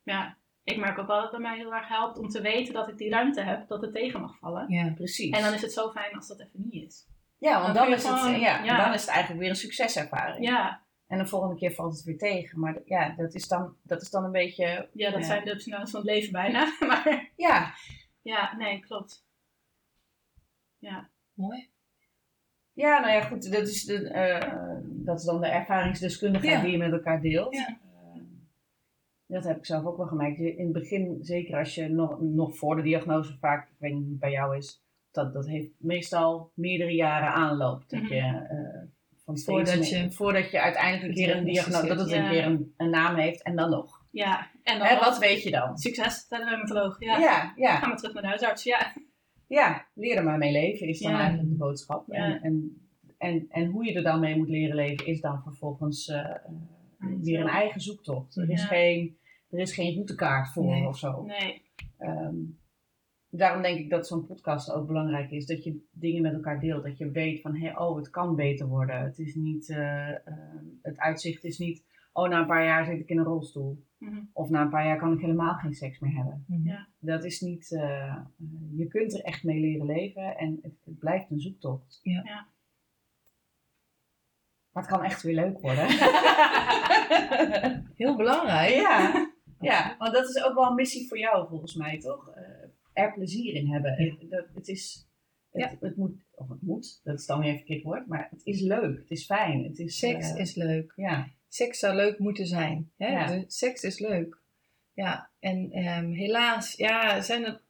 ja. 0.03 0.37
Ik 0.63 0.77
merk 0.77 0.97
ook 0.97 1.07
wel 1.07 1.21
dat 1.21 1.31
het 1.31 1.41
bij 1.41 1.49
mij 1.49 1.57
heel 1.57 1.73
erg 1.73 1.87
helpt 1.87 2.17
om 2.17 2.29
te 2.29 2.41
weten 2.41 2.73
dat 2.73 2.87
ik 2.87 2.97
die 2.97 3.09
ruimte 3.09 3.41
heb, 3.41 3.67
dat 3.67 3.81
het 3.81 3.93
tegen 3.93 4.21
mag 4.21 4.37
vallen. 4.37 4.69
Ja. 4.69 4.93
Precies. 4.93 5.35
En 5.35 5.41
dan 5.43 5.53
is 5.53 5.61
het 5.61 5.73
zo 5.73 5.91
fijn 5.91 6.15
als 6.15 6.27
dat 6.27 6.39
even 6.39 6.51
niet 6.69 6.85
is. 6.87 7.07
ja, 7.37 7.61
want 7.61 7.75
dan 7.75 7.87
is, 7.93 8.03
het, 8.03 8.39
ja, 8.39 8.63
ja. 8.63 8.77
dan 8.85 8.93
is 8.93 9.01
het 9.01 9.09
eigenlijk 9.09 9.39
weer 9.41 9.49
een 9.49 9.55
succeservaring. 9.55 10.45
Ja, 10.45 10.83
En 11.07 11.17
de 11.17 11.27
volgende 11.27 11.55
keer 11.55 11.71
valt 11.71 11.93
het 11.93 12.03
weer 12.03 12.17
tegen. 12.17 12.59
Maar 12.59 12.77
ja, 12.85 13.09
dat 13.09 13.33
is 13.33 13.47
dan, 13.47 13.75
dat 13.83 14.01
is 14.01 14.09
dan 14.09 14.23
een 14.23 14.31
beetje... 14.31 14.89
ja 14.93 15.09
dat 15.11 15.19
Ja. 15.19 15.25
zijn 15.25 15.43
de 15.45 15.51
ups 15.51 15.67
en 15.67 15.87
van 15.87 15.99
het 15.99 16.09
leven 16.09 16.31
bijna. 16.31 16.75
Maar 16.87 17.31
Ja, 17.35 17.73
ja, 18.21 18.55
nee, 18.57 18.79
klopt. 18.79 19.25
Ja, 20.77 21.09
Mooi. 21.33 21.69
Ja 22.79 22.99
nou 22.99 23.11
ja, 23.13 23.21
goed. 23.21 23.51
Dat 23.51 23.67
is, 23.67 23.83
de, 23.85 24.07
eh, 24.09 24.53
dat 24.85 25.19
is 25.19 25.25
dan 25.25 25.41
de 25.41 25.47
ervaringsdeskundigheid 25.47 26.55
Ja. 26.55 26.61
die 26.61 26.71
je 26.71 26.77
met 26.77 26.91
elkaar 26.91 27.21
deelt. 27.21 27.55
Ja. 27.55 27.67
Eh, 27.67 28.21
dat 29.27 29.43
heb 29.43 29.57
ik 29.57 29.65
zelf 29.65 29.85
ook 29.85 29.97
wel 29.97 30.05
gemerkt. 30.07 30.39
In 30.39 30.63
het 30.63 30.71
begin, 30.73 31.17
zeker 31.21 31.57
als 31.57 31.75
je 31.75 31.87
nog, 31.89 32.21
nog 32.21 32.57
voor 32.57 32.75
de 32.75 32.81
diagnose 32.81 33.37
vaak, 33.39 33.67
ik 33.69 33.75
weet 33.79 33.91
niet 33.93 34.01
hoe 34.03 34.11
het 34.11 34.19
bij 34.19 34.31
jou 34.31 34.57
is, 34.57 34.83
dat, 35.11 35.33
dat 35.33 35.47
heeft 35.47 35.69
meestal 35.77 36.51
meerdere 36.55 36.91
jaren 36.95 37.29
aanloop. 37.33 37.83
Dat 37.89 38.01
Mhm. 38.01 38.13
je, 38.13 38.47
van 39.25 39.37
steeds 39.37 39.71
Voordat 39.71 39.89
je- 39.89 40.11
voordat 40.11 40.51
je 40.51 40.61
uiteindelijk 40.61 41.07
een 41.07 41.13
keer 41.25 41.35
een 41.37 41.43
diagnose, 41.43 41.87
dat 41.87 41.99
het 41.99 42.09
Ja. 42.09 42.23
een 42.23 42.29
keer 42.29 42.45
een, 42.45 42.73
een 42.77 42.89
naam 42.89 43.15
heeft 43.15 43.43
en 43.43 43.55
dan 43.55 43.69
nog. 43.69 43.97
ja. 44.11 44.47
En 44.63 44.77
dan 44.79 44.87
Hè, 44.87 44.99
wat 44.99 45.17
weet 45.17 45.43
je 45.43 45.51
dan? 45.51 45.77
succes 45.77 46.25
bij 46.29 46.39
de 46.39 46.45
reumatoloog. 46.45 46.99
Ja. 46.99 47.17
Ja, 47.19 47.53
ja, 47.55 47.75
Gaan 47.75 47.89
we 47.91 47.95
terug 47.97 48.13
naar 48.13 48.21
de 48.21 48.27
huisarts. 48.29 48.63
Ja, 48.63 48.93
ja, 49.49 49.87
leer 49.93 50.17
er 50.17 50.23
maar 50.23 50.37
mee 50.37 50.51
leven 50.51 50.87
is 50.87 50.99
dan 50.99 51.11
Ja. 51.11 51.19
eigenlijk 51.19 51.49
de 51.49 51.55
boodschap. 51.55 52.07
Ja. 52.07 52.15
En, 52.15 52.41
en, 52.41 52.81
en, 53.17 53.45
en 53.49 53.65
hoe 53.65 53.85
je 53.85 53.93
er 53.93 54.03
dan 54.03 54.19
mee 54.19 54.37
moet 54.37 54.49
leren 54.49 54.75
leven 54.75 55.05
is 55.05 55.21
dan 55.21 55.41
vervolgens 55.41 56.07
eh, 56.07 56.35
weer 57.21 57.39
een 57.39 57.47
eigen 57.47 57.81
zoektocht. 57.81 58.37
Er 58.37 58.49
is, 58.49 58.63
geen, 58.63 59.17
er 59.49 59.59
is 59.59 59.73
geen 59.73 59.93
routekaart 59.93 60.51
voor 60.53 60.65
Nee. 60.65 60.87
of 60.87 60.97
zo. 60.97 61.23
nee. 61.23 61.61
Ehm, 61.97 62.35
daarom 63.29 63.61
denk 63.61 63.79
ik 63.79 63.89
dat 63.89 64.07
zo'n 64.07 64.25
podcast 64.25 64.71
ook 64.71 64.87
belangrijk 64.87 65.31
is. 65.31 65.45
Dat 65.45 65.63
je 65.63 65.87
dingen 65.91 66.21
met 66.21 66.33
elkaar 66.33 66.59
deelt. 66.59 66.83
Dat 66.83 66.97
je 66.97 67.11
weet 67.11 67.41
van, 67.41 67.55
hey, 67.55 67.77
oh, 67.77 67.95
het 67.95 68.09
kan 68.09 68.35
beter 68.35 68.67
worden. 68.67 69.01
Het 69.03 69.19
is 69.19 69.35
niet, 69.35 69.69
eh, 69.69 70.09
ehm, 70.09 70.65
het 70.81 70.97
uitzicht 70.99 71.43
is 71.43 71.57
niet 71.57 71.83
oh, 72.23 72.29
na 72.29 72.39
een 72.39 72.47
paar 72.47 72.65
jaar 72.65 72.85
zit 72.85 72.99
ik 72.99 73.09
in 73.09 73.17
een 73.17 73.23
rolstoel. 73.23 73.87
Mhm. 73.97 74.21
Of 74.33 74.49
na 74.49 74.61
een 74.61 74.69
paar 74.69 74.85
jaar 74.85 74.97
kan 74.97 75.13
ik 75.13 75.19
helemaal 75.19 75.53
geen 75.53 75.73
seks 75.73 75.99
meer 75.99 76.15
hebben. 76.15 76.43
Mhm. 76.47 76.67
Ja. 76.67 76.87
Dat 76.99 77.23
is 77.23 77.41
niet, 77.41 77.71
eh, 77.71 78.17
je 78.75 78.87
kunt 78.87 79.13
er 79.13 79.23
echt 79.23 79.43
mee 79.43 79.59
leren 79.59 79.85
leven 79.85 80.37
en 80.37 80.59
het, 80.61 80.73
het 80.85 80.99
blijft 80.99 81.31
een 81.31 81.39
zoektocht. 81.39 81.99
Ja. 82.03 82.21
Ja. 82.25 82.47
Maar 84.71 84.83
het 84.83 84.91
kan 84.91 85.03
echt 85.03 85.21
weer 85.21 85.35
leuk 85.35 85.59
worden. 85.59 85.87
Heel 88.01 88.15
belangrijk. 88.15 88.73
ja. 88.73 89.31
ja, 89.59 89.95
want 89.97 90.13
dat 90.13 90.29
is 90.29 90.43
ook 90.43 90.53
wel 90.53 90.69
een 90.69 90.75
missie 90.75 91.07
voor 91.07 91.17
jou 91.19 91.47
volgens 91.47 91.75
mij, 91.75 91.99
toch? 91.99 92.29
Eh, 92.29 93.03
er 93.03 93.13
plezier 93.13 93.53
in 93.53 93.67
hebben. 93.67 94.03
Ja. 94.03 94.15
Het, 94.19 94.29
dat, 94.29 94.45
het 94.53 94.67
is, 94.67 95.09
het, 95.51 95.61
Ja. 95.61 95.77
het 95.79 95.95
moet, 95.95 96.25
of 96.31 96.49
het 96.49 96.61
moet, 96.61 96.99
dat 97.03 97.19
is 97.19 97.25
dan 97.25 97.39
weer 97.39 97.49
een 97.49 97.57
verkeerd 97.57 97.83
woord, 97.83 98.07
maar 98.07 98.27
het 98.29 98.45
is 98.45 98.61
leuk, 98.61 98.97
het 98.97 99.11
is 99.11 99.25
fijn. 99.25 99.63
Het 99.63 99.79
is, 99.79 99.97
Seks 99.97 100.33
eh, 100.33 100.39
is 100.39 100.55
leuk. 100.55 100.93
Ja, 100.95 101.27
Seks 101.49 101.79
zou 101.79 101.95
leuk 101.95 102.19
moeten 102.19 102.47
zijn. 102.47 102.91
Hè? 102.97 103.07
Ja. 103.07 103.25
De 103.27 103.43
seks 103.47 103.83
is 103.83 103.99
leuk. 103.99 104.37
Ja, 104.93 105.29
en 105.39 105.71
ehm, 105.71 106.11
helaas 106.11 106.73
ja, 106.75 107.21
zijn 107.21 107.45
er 107.45 107.61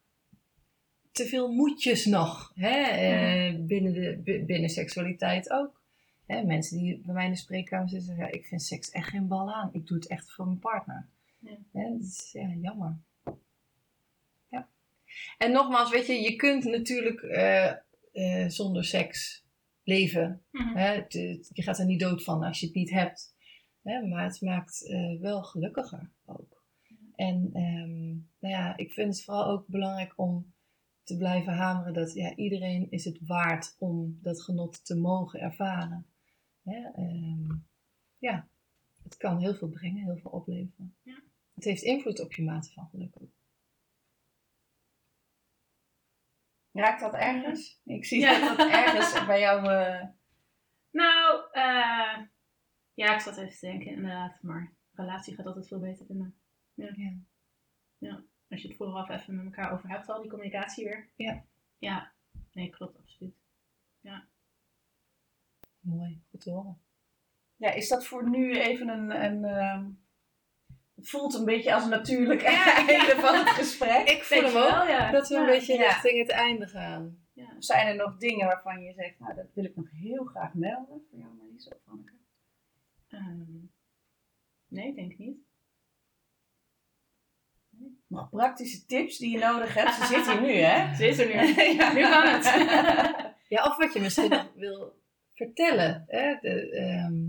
te 1.12 1.26
veel 1.26 1.52
moedjes 1.52 2.04
nog 2.04 2.52
hè? 2.54 2.80
eh, 2.80 3.54
binnen, 3.58 3.92
de, 3.92 4.20
bi- 4.24 4.44
binnen 4.44 4.70
seksualiteit 4.70 5.50
ook. 5.50 5.80
Hè? 6.26 6.42
Mensen 6.42 6.78
die 6.78 6.98
bij 7.04 7.14
mij 7.14 7.24
in 7.24 7.30
de 7.30 7.36
spreekkamer 7.36 7.88
zitten 7.88 8.06
zeggen, 8.08 8.24
ja, 8.26 8.32
ik 8.32 8.46
vind 8.46 8.62
seks 8.62 8.90
echt 8.90 9.08
geen 9.08 9.28
bal 9.28 9.52
aan. 9.52 9.70
Ik 9.72 9.86
doe 9.86 9.96
het 9.96 10.06
echt 10.06 10.32
voor 10.32 10.46
mijn 10.46 10.58
partner. 10.58 11.06
Ja. 11.38 11.50
Hè? 11.72 11.90
Dat 11.90 12.00
is 12.00 12.30
ja, 12.32 12.48
jammer. 12.60 12.96
Ja. 14.48 14.68
En 15.38 15.52
nogmaals, 15.52 15.90
weet 15.90 16.06
je, 16.06 16.20
je 16.20 16.36
kunt 16.36 16.64
natuurlijk 16.64 17.20
eh, 17.22 17.66
eh, 18.12 18.48
zonder 18.48 18.84
seks 18.84 19.44
leven. 19.84 20.42
Mhm. 20.50 20.76
Hè, 20.76 20.94
het- 20.94 21.12
het- 21.12 21.50
je 21.52 21.62
gaat 21.62 21.78
er 21.78 21.86
niet 21.86 22.00
dood 22.00 22.24
van 22.24 22.42
als 22.42 22.60
je 22.60 22.66
het 22.66 22.74
niet 22.74 22.90
hebt. 22.90 23.34
Hè, 23.82 24.06
maar 24.06 24.24
het 24.24 24.40
maakt 24.40 24.86
eh, 24.88 25.20
wel 25.20 25.42
gelukkiger 25.42 26.10
ook. 26.24 26.62
En 27.14 27.50
ehm, 27.52 28.08
nou 28.38 28.54
ja, 28.54 28.76
ik 28.76 28.92
vind 28.92 29.14
het 29.14 29.24
vooral 29.24 29.44
ook 29.46 29.66
belangrijk 29.66 30.12
om 30.16 30.54
te 31.02 31.16
blijven 31.16 31.52
hameren 31.52 31.92
dat 31.94 32.12
ja, 32.14 32.34
iedereen 32.34 32.90
is 32.90 33.04
het 33.04 33.18
waard 33.26 33.76
om 33.78 34.18
dat 34.22 34.42
genot 34.42 34.84
te 34.84 34.96
mogen 34.96 35.40
ervaren. 35.40 36.06
Hè, 36.62 36.90
ehm, 36.94 37.48
ja, 38.18 38.48
het 39.02 39.16
kan 39.16 39.38
heel 39.38 39.54
veel 39.54 39.68
brengen, 39.68 40.04
heel 40.04 40.16
veel 40.18 40.30
opleveren. 40.30 40.96
Ja. 41.02 41.20
Het 41.54 41.64
heeft 41.64 41.82
invloed 41.82 42.20
op 42.20 42.32
je 42.32 42.42
mate 42.42 42.72
van 42.72 42.88
geluk 42.88 43.14
ook. 43.20 43.38
raakt 46.72 47.00
dat 47.00 47.14
ergens? 47.14 47.80
Ik 47.84 48.04
zie 48.04 48.20
Ja. 48.20 48.40
dat 48.48 48.58
dat 48.58 48.68
ergens 48.70 49.26
bij 49.26 49.40
jou... 49.40 49.66
eh, 49.66 50.06
Nou, 50.90 51.42
eh, 51.52 52.18
ja, 53.00 53.14
ik 53.14 53.20
zat 53.20 53.36
even 53.36 53.58
te 53.58 53.66
denken 53.66 53.90
inderdaad, 53.90 54.42
maar 54.42 54.72
relatie 54.92 55.34
gaat 55.34 55.46
altijd 55.46 55.68
veel 55.68 55.78
beter 55.80 56.06
vinden. 56.06 56.34
Ja. 57.98 58.22
Als 58.48 58.62
je 58.62 58.68
het 58.68 58.76
vooraf 58.76 59.08
even 59.08 59.36
met 59.36 59.44
elkaar 59.44 59.72
over 59.72 59.88
hebt, 59.88 60.08
al 60.08 60.20
die 60.20 60.30
communicatie 60.30 60.84
weer. 60.84 61.08
Ja. 61.16 61.44
Ja, 61.78 62.12
nee, 62.52 62.70
klopt, 62.70 62.98
absoluut. 62.98 63.34
Mooi, 65.80 66.22
goed 66.30 66.40
te 66.40 66.50
horen. 66.50 66.80
Ja, 67.56 67.70
is 67.72 67.88
dat 67.88 68.06
voor 68.06 68.30
nu 68.30 68.60
even 68.60 68.88
een. 68.88 69.24
een 69.24 69.44
ehm, 69.44 69.88
het 70.94 71.08
voelt 71.08 71.34
een 71.34 71.44
beetje 71.44 71.74
als 71.74 71.82
een 71.84 71.90
natuurlijk 71.90 72.40
Ja, 72.40 72.76
einde 72.88 73.20
van 73.20 73.34
het 73.34 73.48
gesprek. 73.48 74.08
Ik 74.08 74.22
voel 74.22 74.38
hem 74.38 74.46
ook 74.46 74.52
wel, 74.52 74.86
ja. 74.86 75.10
dat 75.10 75.28
we 75.28 75.34
een 75.34 75.40
Ja, 75.40 75.46
beetje 75.46 75.74
ja. 75.74 75.86
richting 75.86 76.18
het 76.18 76.30
einde 76.30 76.66
gaan. 76.66 77.26
Ja. 77.32 77.54
Zijn 77.58 77.86
er 77.86 77.96
nog 77.96 78.16
dingen 78.16 78.46
waarvan 78.46 78.82
je 78.82 78.92
zegt, 78.92 79.18
nou 79.18 79.34
dat 79.34 79.46
wil 79.54 79.64
ik 79.64 79.76
nog 79.76 79.90
heel 79.90 80.24
graag 80.24 80.54
melden 80.54 81.06
voor 81.10 81.18
jou 81.18 81.34
Marlies 81.34 81.68
of 81.68 81.78
Hanneke? 81.84 82.19
Ehm, 83.10 83.64
nee, 84.68 84.88
ik 84.88 84.94
denk 84.94 85.18
niet. 85.18 85.38
Nog 88.06 88.30
praktische 88.30 88.86
tips 88.86 89.18
die 89.18 89.30
je 89.30 89.38
nodig 89.38 89.74
hebt. 89.74 89.94
Ze 89.94 90.04
zit 90.04 90.30
hier 90.30 90.40
nu, 90.40 90.52
hè? 90.52 90.94
Ze 90.96 91.06
is 91.06 91.18
er 91.18 91.26
nu. 91.26 91.62
Ja. 91.72 91.92
Nu 91.92 92.02
kan 92.02 92.28
het. 92.28 92.44
Ja, 93.48 93.64
of 93.64 93.76
wat 93.76 93.92
je 93.92 94.00
misschien 94.00 94.50
wil 94.54 95.02
vertellen 95.34 96.04
hè, 96.08 96.36
de, 96.40 96.70
ehm, 96.70 97.28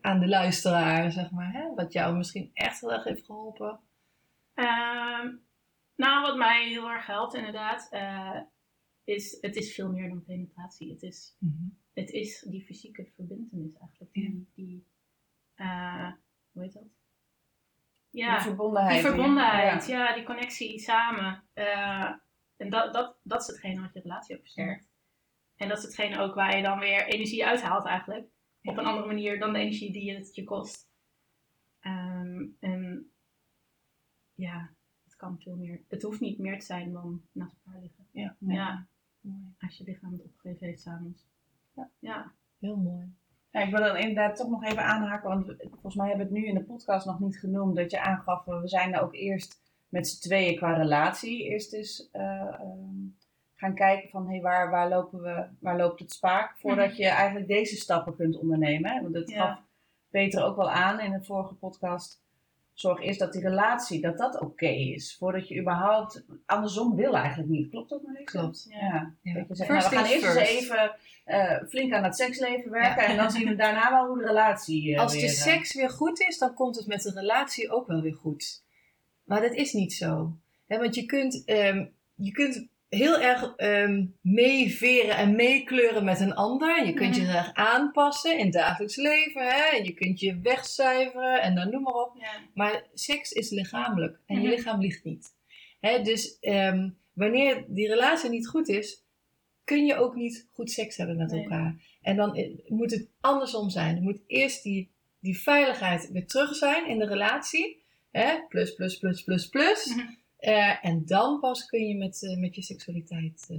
aan 0.00 0.20
de 0.20 0.28
luisteraar, 0.28 1.12
zeg 1.12 1.30
maar. 1.30 1.52
Hè, 1.52 1.74
wat 1.74 1.92
jou 1.92 2.16
misschien 2.16 2.50
echt 2.52 2.80
heel 2.80 2.92
erg 2.92 3.04
heeft 3.04 3.24
geholpen. 3.24 3.80
Ehm, 4.54 5.36
nou, 5.96 6.22
wat 6.22 6.36
mij 6.36 6.68
heel 6.68 6.90
erg 6.90 7.06
helpt 7.06 7.34
inderdaad, 7.34 7.88
eh, 7.90 8.40
is 9.10 9.38
het 9.40 9.56
is 9.56 9.74
veel 9.74 9.90
meer 9.92 10.08
dan 10.08 10.24
penetratie. 10.24 10.90
Het 10.92 11.02
is, 11.02 11.36
het 11.92 12.10
is 12.10 12.40
die 12.48 12.64
fysieke 12.64 13.06
verbindenis 13.14 13.74
eigenlijk. 13.78 14.12
Die, 14.12 14.48
die 14.54 14.84
eh, 15.54 16.12
hoe 16.52 16.62
heet 16.62 16.72
dat? 16.72 16.82
Ja, 18.10 18.34
Die 18.34 18.46
verbondenheid. 18.46 18.92
die 19.02 19.10
verbondenheid, 19.10 19.86
Ja. 19.86 20.06
ja, 20.08 20.14
die 20.14 20.24
connectie 20.24 20.78
samen. 20.78 21.42
Eh, 21.52 22.12
en 22.56 22.70
dat, 22.70 22.92
dat, 22.94 23.16
dat 23.22 23.40
is 23.40 23.46
hetgene 23.46 23.80
wat 23.80 23.92
je 23.92 24.00
relatie 24.00 24.34
ook 24.36 24.40
versterkt. 24.42 24.88
En 25.56 25.68
dat 25.68 25.78
is 25.78 25.84
hetgene 25.84 26.18
ook 26.18 26.34
waar 26.34 26.56
je 26.56 26.62
dan 26.62 26.78
weer 26.78 27.06
energie 27.06 27.46
uithaalt 27.46 27.84
eigenlijk. 27.86 28.26
Op 28.62 28.76
een 28.78 28.84
andere 28.84 29.06
manier 29.06 29.38
dan 29.38 29.52
de 29.52 29.58
energie 29.58 29.92
die 29.92 30.14
het 30.14 30.34
je 30.34 30.44
kost. 30.44 30.88
Ehm, 31.80 32.46
en 32.60 33.10
ja, 34.34 34.70
het 35.04 35.16
kan 35.16 35.38
veel 35.40 35.56
meer. 35.56 35.80
Het 35.88 36.02
hoeft 36.02 36.20
niet 36.20 36.38
meer 36.38 36.58
te 36.58 36.64
zijn 36.66 36.92
dan 36.92 37.22
naast 37.32 37.56
elkaar 37.64 37.80
liggen. 37.80 38.06
Ja, 38.12 38.36
Ja. 38.38 38.54
Ja, 38.54 38.86
mooi. 39.20 39.54
als 39.60 39.76
je 39.78 39.84
lichaam 39.84 40.12
het 40.12 40.22
opgegeven 40.24 40.66
heeft 40.66 40.80
s'avonds. 40.80 41.26
Ja. 41.74 41.90
ja. 41.98 42.32
Heel 42.58 42.76
mooi. 42.76 43.14
Ja, 43.50 43.60
ik 43.60 43.70
wil 43.70 43.80
dan 43.84 43.96
inderdaad 43.96 44.36
toch 44.36 44.48
nog 44.50 44.64
even 44.64 44.84
aanhaken, 44.84 45.28
want 45.28 45.46
we- 45.46 45.66
volgens 45.70 45.94
mij 45.94 46.08
hebben 46.08 46.26
we 46.28 46.32
het 46.34 46.42
nu 46.42 46.48
in 46.48 46.54
de 46.54 46.64
podcast 46.64 47.06
nog 47.06 47.20
niet 47.20 47.38
genoemd. 47.38 47.76
Dat 47.76 47.90
je 47.90 48.00
aangaf, 48.00 48.44
we 48.44 48.68
zijn 48.68 48.94
er 48.94 49.00
ook 49.02 49.14
eerst 49.14 49.60
met 49.88 50.08
z'n 50.08 50.20
tweeën 50.20 50.56
qua 50.56 50.72
relatie. 50.76 51.44
Eerst 51.44 51.72
eens 51.72 52.08
eh, 52.10 52.22
ehm, 52.40 53.06
gaan 53.54 53.74
kijken 53.74 54.08
van, 54.10 54.24
hé, 54.26 54.30
hey, 54.32 54.40
waar, 54.40 54.70
waar, 54.70 54.88
lopen 54.88 55.20
we, 55.20 55.46
waar 55.60 55.76
loopt 55.76 56.00
het 56.00 56.12
spaak? 56.12 56.58
Voordat 56.58 56.96
je 56.96 57.06
eigenlijk 57.08 57.46
deze 57.48 57.76
stappen 57.76 58.16
kunt 58.16 58.36
ondernemen. 58.38 58.90
Hè? 58.90 59.00
Want 59.02 59.14
dat 59.14 59.30
Ja. 59.30 59.46
gaf 59.46 59.64
Peter 60.10 60.44
ook 60.44 60.56
wel 60.56 60.70
aan 60.70 61.00
in 61.00 61.12
de 61.12 61.24
vorige 61.24 61.54
podcast. 61.54 62.22
Zorg 62.80 63.00
eerst 63.00 63.18
dat 63.18 63.32
die 63.32 63.42
relatie, 63.42 64.00
dat 64.00 64.18
dat 64.18 64.40
oké 64.40 64.66
is. 64.66 65.16
Voordat 65.18 65.48
je 65.48 65.60
überhaupt, 65.60 66.24
andersom 66.46 66.96
wil 66.96 67.16
eigenlijk 67.16 67.48
niet. 67.48 67.70
Klopt 67.70 67.90
dat 67.90 68.02
maar 68.02 68.22
Klopt. 68.22 68.66
Ja. 68.68 68.78
Ja. 68.78 69.14
Ja. 69.22 69.34
Dat 69.34 69.48
je 69.48 69.54
zegt, 69.54 69.70
First 69.70 69.90
nou, 69.90 70.02
we 70.02 70.08
gaan 70.08 70.14
eerst 70.14 70.36
eens 70.36 70.48
even 70.48 70.96
eh, 71.24 71.56
flink 71.68 71.92
aan 71.92 72.04
het 72.04 72.16
seksleven 72.16 72.70
werken. 72.70 73.02
Ja. 73.02 73.08
En 73.08 73.16
dan 73.16 73.30
zien 73.30 73.48
we 73.48 73.54
daarna 73.54 73.90
wel 73.90 74.06
hoe 74.06 74.18
de 74.18 74.26
relatie 74.26 74.94
eh, 74.94 75.00
Als 75.00 75.12
weer... 75.12 75.20
de 75.20 75.26
eh, 75.26 75.32
seks 75.32 75.74
weer 75.74 75.90
goed 75.90 76.20
is, 76.20 76.38
dan 76.38 76.54
komt 76.54 76.76
het 76.76 76.86
met 76.86 77.02
de 77.02 77.12
relatie 77.12 77.70
ook 77.70 77.86
wel 77.86 78.00
weer 78.00 78.14
goed. 78.14 78.62
Maar 79.24 79.40
dat 79.40 79.52
is 79.52 79.72
niet 79.72 79.92
zo. 79.92 80.36
Want 80.66 80.94
je 80.94 81.06
kunt, 81.06 81.44
ehm, 81.44 81.86
je 82.14 82.32
kunt 82.32 82.68
heel 82.90 83.20
erg 83.20 83.54
ehm, 83.56 84.04
meeveren 84.20 85.16
en 85.16 85.36
meekleuren 85.36 86.04
met 86.04 86.20
een 86.20 86.34
ander. 86.34 86.86
Je 86.86 86.94
kunt 86.94 87.14
je 87.16 87.22
Mhm. 87.22 87.30
heel 87.30 87.38
erg 87.40 87.54
aanpassen 87.54 88.38
in 88.38 88.44
het 88.44 88.52
dagelijks 88.52 88.96
leven. 88.96 89.42
Hè? 89.46 89.76
Je 89.76 89.92
kunt 89.94 90.20
je 90.20 90.40
wegcijferen 90.42 91.42
en 91.42 91.54
dan 91.54 91.70
noem 91.70 91.82
maar 91.82 91.94
op. 91.94 92.16
Ja. 92.18 92.30
Maar 92.54 92.84
seks 92.94 93.32
is 93.32 93.50
lichamelijk 93.50 94.18
en 94.26 94.34
je 94.40 94.46
Mhm. 94.48 94.50
lichaam 94.56 94.80
liegt 94.80 95.04
niet. 95.04 95.28
Hè, 95.80 96.02
dus 96.02 96.38
ehm, 96.40 96.88
wanneer 97.12 97.64
die 97.68 97.88
relatie 97.88 98.30
niet 98.30 98.48
goed 98.48 98.68
is, 98.68 99.04
kun 99.64 99.86
je 99.86 99.94
ook 99.94 100.14
niet 100.14 100.48
goed 100.52 100.70
seks 100.70 100.96
hebben 100.96 101.16
met 101.16 101.30
Nee. 101.30 101.42
elkaar. 101.42 101.74
En 102.02 102.16
dan 102.16 102.36
eh, 102.36 102.50
moet 102.66 102.90
het 102.90 103.08
andersom 103.20 103.70
zijn. 103.70 103.96
Er 103.96 104.02
moet 104.02 104.20
eerst 104.26 104.62
die, 104.62 104.90
die 105.20 105.38
veiligheid 105.38 106.10
weer 106.12 106.26
terug 106.26 106.54
zijn 106.54 106.88
in 106.88 106.98
de 106.98 107.06
relatie. 107.06 107.82
Hè? 108.10 108.38
Plus, 108.48 108.74
plus, 108.74 108.98
plus, 108.98 109.22
plus, 109.22 109.48
plus. 109.48 109.86
Mhm. 109.94 110.06
Eh, 110.40 110.84
en 110.84 111.02
dan 111.06 111.40
pas 111.40 111.66
kun 111.66 111.86
je 111.86 111.96
met, 111.96 112.22
eh, 112.22 112.36
met 112.36 112.54
je 112.54 112.62
seksualiteit 112.62 113.46
eh, 113.48 113.58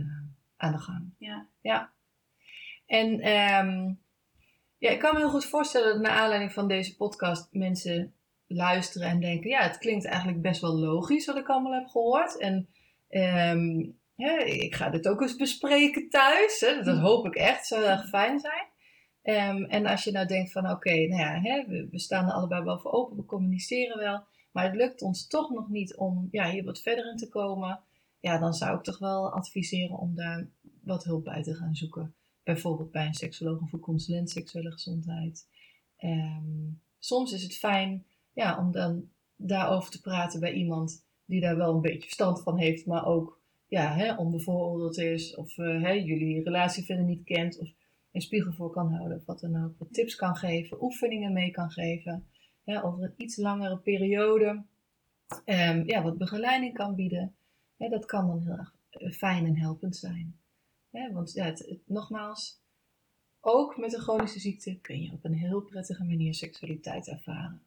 aan 0.57 0.71
de 0.71 0.79
gang. 0.79 1.13
Ja. 1.17 1.47
Ja. 1.61 1.91
En 2.85 3.19
ehm, 3.19 3.93
ja, 4.77 4.89
ik 4.89 4.99
kan 4.99 5.13
me 5.13 5.19
heel 5.19 5.29
goed 5.29 5.45
voorstellen 5.45 5.93
dat 5.93 6.01
naar 6.01 6.19
aanleiding 6.19 6.53
van 6.53 6.67
deze 6.67 6.95
podcast 6.95 7.47
mensen 7.51 8.13
luisteren 8.47 9.07
en 9.07 9.19
denken, 9.19 9.49
ja, 9.49 9.61
het 9.61 9.77
klinkt 9.77 10.05
eigenlijk 10.05 10.41
best 10.41 10.61
wel 10.61 10.75
logisch 10.75 11.25
wat 11.25 11.37
ik 11.37 11.47
allemaal 11.47 11.73
heb 11.73 11.87
gehoord. 11.87 12.37
En 12.37 12.69
ehm, 13.09 13.89
hè, 14.15 14.43
ik 14.43 14.75
ga 14.75 14.89
dit 14.89 15.07
ook 15.07 15.21
eens 15.21 15.35
bespreken 15.35 16.09
thuis. 16.09 16.59
Hè. 16.59 16.83
Dat 16.83 16.97
hoop 16.99 17.25
ik 17.25 17.35
echt, 17.35 17.67
zou 17.67 17.81
heel 17.81 17.89
erg 17.89 18.09
fijn 18.09 18.39
zijn. 18.39 18.67
Ehm, 19.21 19.63
en 19.63 19.85
als 19.85 20.03
je 20.03 20.11
nou 20.11 20.27
denkt 20.27 20.51
van, 20.51 20.69
oké, 20.69 20.93
nou 20.93 21.21
ja, 21.21 21.41
hè, 21.41 21.65
we, 21.67 21.87
we 21.91 21.99
staan 21.99 22.25
er 22.25 22.33
allebei 22.33 22.63
wel 22.63 22.79
voor 22.79 22.91
open, 22.91 23.17
we 23.17 23.25
communiceren 23.25 23.97
wel. 23.97 24.23
Maar 24.51 24.63
het 24.63 24.75
lukt 24.75 25.01
ons 25.01 25.27
toch 25.27 25.49
nog 25.49 25.69
niet 25.69 25.95
om 25.95 26.27
ja, 26.31 26.49
hier 26.49 26.63
wat 26.63 26.81
verder 26.81 27.11
in 27.11 27.17
te 27.17 27.29
komen. 27.29 27.79
Ja, 28.19 28.37
dan 28.37 28.53
zou 28.53 28.77
ik 28.77 28.83
toch 28.83 28.97
wel 28.97 29.31
adviseren 29.31 29.97
om 29.97 30.15
daar 30.15 30.47
wat 30.83 31.03
hulp 31.03 31.23
bij 31.23 31.43
te 31.43 31.55
gaan 31.55 31.75
zoeken. 31.75 32.13
Bijvoorbeeld 32.43 32.91
bij 32.91 33.05
een 33.05 33.13
seksoloog 33.13 33.61
of 33.61 33.73
een 33.73 33.79
consulent 33.79 34.29
seksuele 34.29 34.71
gezondheid. 34.71 35.47
Ehm, 35.97 36.69
soms 36.99 37.31
is 37.31 37.43
het 37.43 37.55
fijn 37.55 38.05
ja, 38.33 38.59
om 38.59 38.71
dan 38.71 39.09
daarover 39.35 39.91
te 39.91 40.01
praten 40.01 40.39
bij 40.39 40.53
iemand 40.53 41.05
die 41.25 41.41
daar 41.41 41.57
wel 41.57 41.73
een 41.73 41.81
beetje 41.81 42.01
verstand 42.01 42.41
van 42.41 42.57
heeft, 42.57 42.85
maar 42.85 43.05
ook 43.05 43.41
ja, 43.71 43.93
hè, 43.93 44.15
onbevooroordeeld 44.15 44.97
is. 44.97 45.35
Of 45.35 45.57
eh, 45.57 45.81
hè, 45.81 45.91
jullie 45.91 46.43
relatie 46.43 46.83
verder 46.83 47.05
niet 47.05 47.23
kent. 47.23 47.59
Of 47.59 47.69
een 48.11 48.21
spiegel 48.21 48.53
voor 48.53 48.71
kan 48.71 48.93
houden. 48.93 49.17
Of 49.17 49.25
wat 49.25 49.39
dan 49.39 49.63
ook. 49.63 49.73
Wat 49.77 49.93
tips 49.93 50.15
kan 50.15 50.35
geven. 50.35 50.83
Oefeningen 50.83 51.33
mee 51.33 51.51
kan 51.51 51.71
geven. 51.71 52.27
Over 52.65 53.03
een 53.03 53.13
iets 53.17 53.37
langere 53.37 53.77
periode 53.77 54.63
ehm, 55.45 55.83
ja, 55.85 56.03
wat 56.03 56.17
begeleiding 56.17 56.73
kan 56.73 56.95
bieden. 56.95 57.35
Dat 57.77 58.05
kan 58.05 58.27
dan 58.27 58.41
heel 58.41 58.57
erg 58.57 58.75
eh, 58.89 59.11
fijn 59.11 59.45
en 59.45 59.57
helpend 59.57 59.95
zijn. 59.95 60.39
Want 60.89 61.33
ja, 61.33 61.45
het, 61.45 61.77
nogmaals, 61.85 62.61
ook 63.39 63.77
met 63.77 63.93
een 63.93 63.99
chronische 64.01 64.39
ziekte 64.39 64.79
kun 64.81 65.01
je 65.01 65.11
op 65.11 65.25
een 65.25 65.33
heel 65.33 65.61
prettige 65.61 66.03
manier 66.03 66.33
seksualiteit 66.33 67.07
ervaren. 67.07 67.61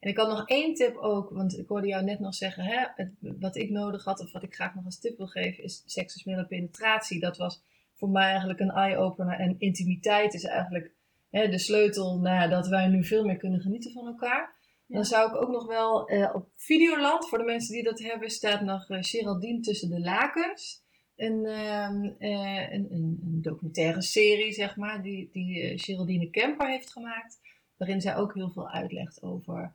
En 0.00 0.10
ik 0.10 0.16
had 0.16 0.28
nog 0.28 0.48
één 0.48 0.74
tip 0.74 0.96
ook, 0.96 1.30
want 1.30 1.58
ik 1.58 1.68
hoorde 1.68 1.86
jou 1.86 2.04
net 2.04 2.20
nog 2.20 2.34
zeggen, 2.34 2.64
hè, 2.64 2.86
het- 2.94 3.14
wat 3.20 3.56
ik 3.56 3.70
nodig 3.70 4.04
had 4.04 4.20
of 4.20 4.32
wat 4.32 4.42
ik 4.42 4.54
graag 4.54 4.74
nog 4.74 4.84
als 4.84 5.00
tip 5.00 5.16
wil 5.16 5.26
geven, 5.26 5.64
is 5.64 5.82
seks 5.86 6.14
is 6.14 6.24
middel 6.24 6.46
penetratie. 6.46 7.20
Dat 7.20 7.36
was 7.36 7.62
voor 7.94 8.08
mij 8.08 8.28
eigenlijk 8.28 8.60
een 8.60 8.70
eye-opener 8.70 9.38
en 9.38 9.56
intimiteit 9.58 10.34
is 10.34 10.44
eigenlijk 10.44 10.92
hè, 11.30 11.48
de 11.48 11.58
sleutel 11.58 12.18
naar 12.18 12.50
dat 12.50 12.68
wij 12.68 12.88
nu 12.88 13.04
veel 13.04 13.24
meer 13.24 13.36
kunnen 13.36 13.60
genieten 13.60 13.92
van 13.92 14.06
elkaar. 14.06 14.58
Ja. 14.86 14.96
Dan 14.96 15.04
zou 15.04 15.28
ik 15.28 15.42
ook 15.42 15.50
nog 15.50 15.66
wel 15.66 16.08
eh, 16.08 16.34
op 16.34 16.48
Videoland, 16.56 17.28
voor 17.28 17.38
de 17.38 17.44
mensen 17.44 17.74
die 17.74 17.82
dat 17.82 17.98
hebben, 17.98 18.30
staat 18.30 18.60
nog 18.60 18.88
eh, 18.88 18.98
Geraldine 19.00 19.60
tussen 19.60 19.90
de 19.90 20.00
lakens. 20.00 20.82
Een, 21.20 21.46
ehm, 21.46 22.04
eh, 22.18 22.72
een, 22.72 22.88
een, 22.90 23.20
een 23.22 23.42
documentaire 23.42 24.02
serie, 24.02 24.52
zeg 24.52 24.76
maar, 24.76 25.02
die, 25.02 25.28
die 25.32 25.60
eh, 25.60 25.78
Geraldine 25.78 26.30
Kemper 26.30 26.68
heeft 26.68 26.92
gemaakt. 26.92 27.40
Waarin 27.76 28.00
zij 28.00 28.16
ook 28.16 28.34
heel 28.34 28.50
veel 28.50 28.70
uitlegt 28.70 29.22
over 29.22 29.72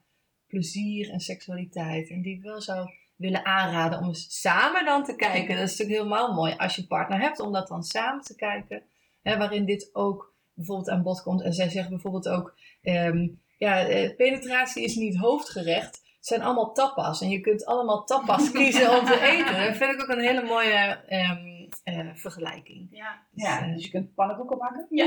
plezier 0.47 1.09
en 1.09 1.19
seksualiteit. 1.19 2.09
En 2.09 2.21
die 2.21 2.35
ik 2.35 2.41
wel 2.41 2.61
zou 2.61 2.89
willen 3.15 3.45
aanraden 3.45 3.99
om 3.99 4.07
eens 4.07 4.41
samen 4.41 4.85
dan 4.85 5.03
te 5.03 5.15
kijken. 5.15 5.55
Dat 5.55 5.69
is 5.69 5.77
natuurlijk 5.77 5.97
helemaal 5.97 6.33
mooi 6.33 6.53
als 6.57 6.75
je 6.75 6.81
een 6.81 6.87
partner 6.87 7.19
hebt, 7.19 7.39
om 7.39 7.51
dat 7.51 7.67
dan 7.67 7.83
samen 7.83 8.23
te 8.23 8.35
kijken. 8.35 8.83
Hè, 9.21 9.37
waarin 9.37 9.65
dit 9.65 9.89
ook 9.93 10.34
bijvoorbeeld 10.55 10.89
aan 10.89 11.03
bod 11.03 11.21
komt. 11.21 11.41
En 11.41 11.53
zij 11.53 11.69
zegt 11.69 11.89
bijvoorbeeld 11.89 12.27
ook, 12.29 12.55
ehm, 12.81 13.27
ja, 13.57 13.79
eh, 13.79 14.15
penetratie 14.15 14.83
is 14.83 14.95
niet 14.95 15.17
hoofdgerecht. 15.17 16.03
Het 16.15 16.33
zijn 16.33 16.41
allemaal 16.43 16.73
tapas. 16.73 17.21
En 17.21 17.29
je 17.29 17.39
kunt 17.39 17.65
allemaal 17.65 18.03
tapas 18.03 18.51
kiezen 18.57 18.99
om 18.99 19.05
te 19.05 19.19
eten. 19.21 19.65
Dat 19.65 19.75
vind 19.77 19.93
ik 19.93 20.01
ook 20.01 20.07
een 20.09 20.19
hele 20.23 20.43
mooie 20.43 21.03
ehm, 21.07 21.67
eh, 21.83 22.09
vergelijking. 22.13 22.87
Ja. 22.91 23.19
Dus, 23.31 23.43
Ja, 23.43 23.61
eh, 23.61 23.73
dus 23.73 23.83
je 23.83 23.89
kunt 23.91 24.13
pannenkoeken 24.15 24.57
bakken. 24.57 24.85
Ja. 24.89 25.05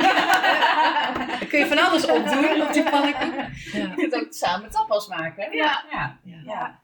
dan 1.39 1.49
kun 1.49 1.59
je 1.59 1.67
van 1.67 1.79
alles 1.79 2.07
opdoen 2.07 2.63
op 2.63 2.73
die 2.73 2.91
pannenkoek. 2.91 3.35
Ja. 3.73 3.79
Je 3.79 3.95
kunt 3.95 4.15
ook 4.15 4.33
samen 4.33 4.71
tapas 4.71 5.09
maken. 5.09 5.45
hè? 5.45 5.51
Ja. 5.51 5.85
ja. 5.91 6.19
Ja. 6.45 6.83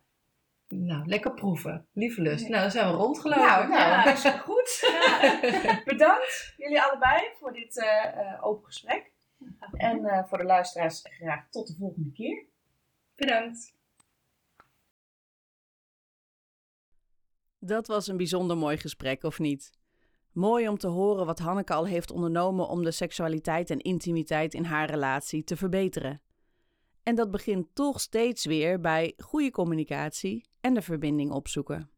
Nou, 0.81 1.07
lekker 1.07 1.35
proeven. 1.35 1.87
Lieve 1.93 2.21
lust. 2.23 2.49
Nou, 2.49 2.61
dan 2.63 2.71
zijn 2.71 2.91
we 2.91 2.97
rondgelopen. 2.97 3.45
Nou, 3.47 3.69
nou 3.69 3.81
Ja. 3.81 4.05
best 4.05 4.29
goed. 4.39 4.93
Bedankt 5.93 6.55
jullie 6.57 6.83
allebei 6.83 7.31
voor 7.39 7.53
dit 7.53 7.79
eh, 7.79 8.05
eh, 8.05 8.45
open 8.47 8.65
gesprek. 8.65 9.13
En 9.73 10.05
eh, 10.05 10.25
voor 10.25 10.39
de 10.39 10.45
luisteraars 10.45 11.01
graag 11.03 11.49
tot 11.51 11.67
de 11.67 11.75
volgende 11.79 12.13
keer. 12.13 12.45
Bedankt. 13.15 13.75
Dat 17.59 17.87
was 17.87 18.07
een 18.07 18.17
bijzonder 18.17 18.57
mooi 18.57 18.77
gesprek, 18.77 19.23
of 19.23 19.39
niet? 19.39 19.73
Mooi 20.33 20.69
om 20.69 20.79
te 20.79 20.87
horen 20.87 21.27
wat 21.27 21.39
Hanneke 21.39 21.75
al 21.75 21.87
heeft 21.87 22.11
ondernomen 22.11 22.69
om 22.69 22.85
de 22.85 22.91
seksualiteit 22.91 23.71
en 23.71 23.79
intimiteit 23.79 24.55
in 24.55 24.65
haar 24.65 24.91
relatie 24.91 25.45
te 25.45 25.57
verbeteren. 25.57 26.21
En 27.05 27.15
dat 27.15 27.31
begint 27.31 27.67
toch 27.73 28.01
steeds 28.01 28.45
weer 28.45 28.81
bij 28.81 29.15
goede 29.17 29.51
communicatie 29.51 30.45
en 30.61 30.75
de 30.75 30.83
verbinding 30.83 31.31
opzoeken. 31.31 31.91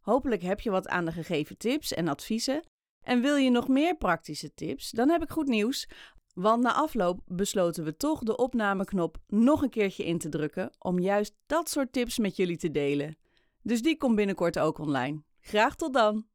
Hopelijk 0.00 0.42
heb 0.42 0.60
je 0.60 0.70
wat 0.70 0.88
aan 0.88 1.04
de 1.04 1.12
gegeven 1.12 1.58
tips 1.58 1.92
en 1.92 2.08
adviezen. 2.08 2.62
En 3.00 3.20
wil 3.20 3.36
je 3.36 3.50
nog 3.50 3.68
meer 3.68 3.96
praktische 3.96 4.54
tips, 4.54 4.90
dan 4.90 5.08
heb 5.08 5.22
ik 5.22 5.30
goed 5.30 5.48
nieuws. 5.48 5.88
Want 6.34 6.62
na 6.62 6.72
afloop 6.72 7.20
besloten 7.26 7.84
we 7.84 7.96
toch 7.96 8.22
de 8.22 8.36
opnameknop 8.36 9.18
nog 9.26 9.62
een 9.62 9.70
keertje 9.70 10.04
in 10.04 10.18
te 10.18 10.28
drukken 10.28 10.70
om 10.78 10.98
juist 10.98 11.36
dat 11.46 11.68
soort 11.70 11.92
tips 11.92 12.18
met 12.18 12.36
jullie 12.36 12.56
te 12.56 12.70
delen. 12.70 13.16
Dus 13.62 13.82
die 13.82 13.96
komt 13.96 14.16
binnenkort 14.16 14.58
ook 14.58 14.78
online. 14.78 15.22
Graag 15.40 15.76
tot 15.76 15.92
dan! 15.92 16.29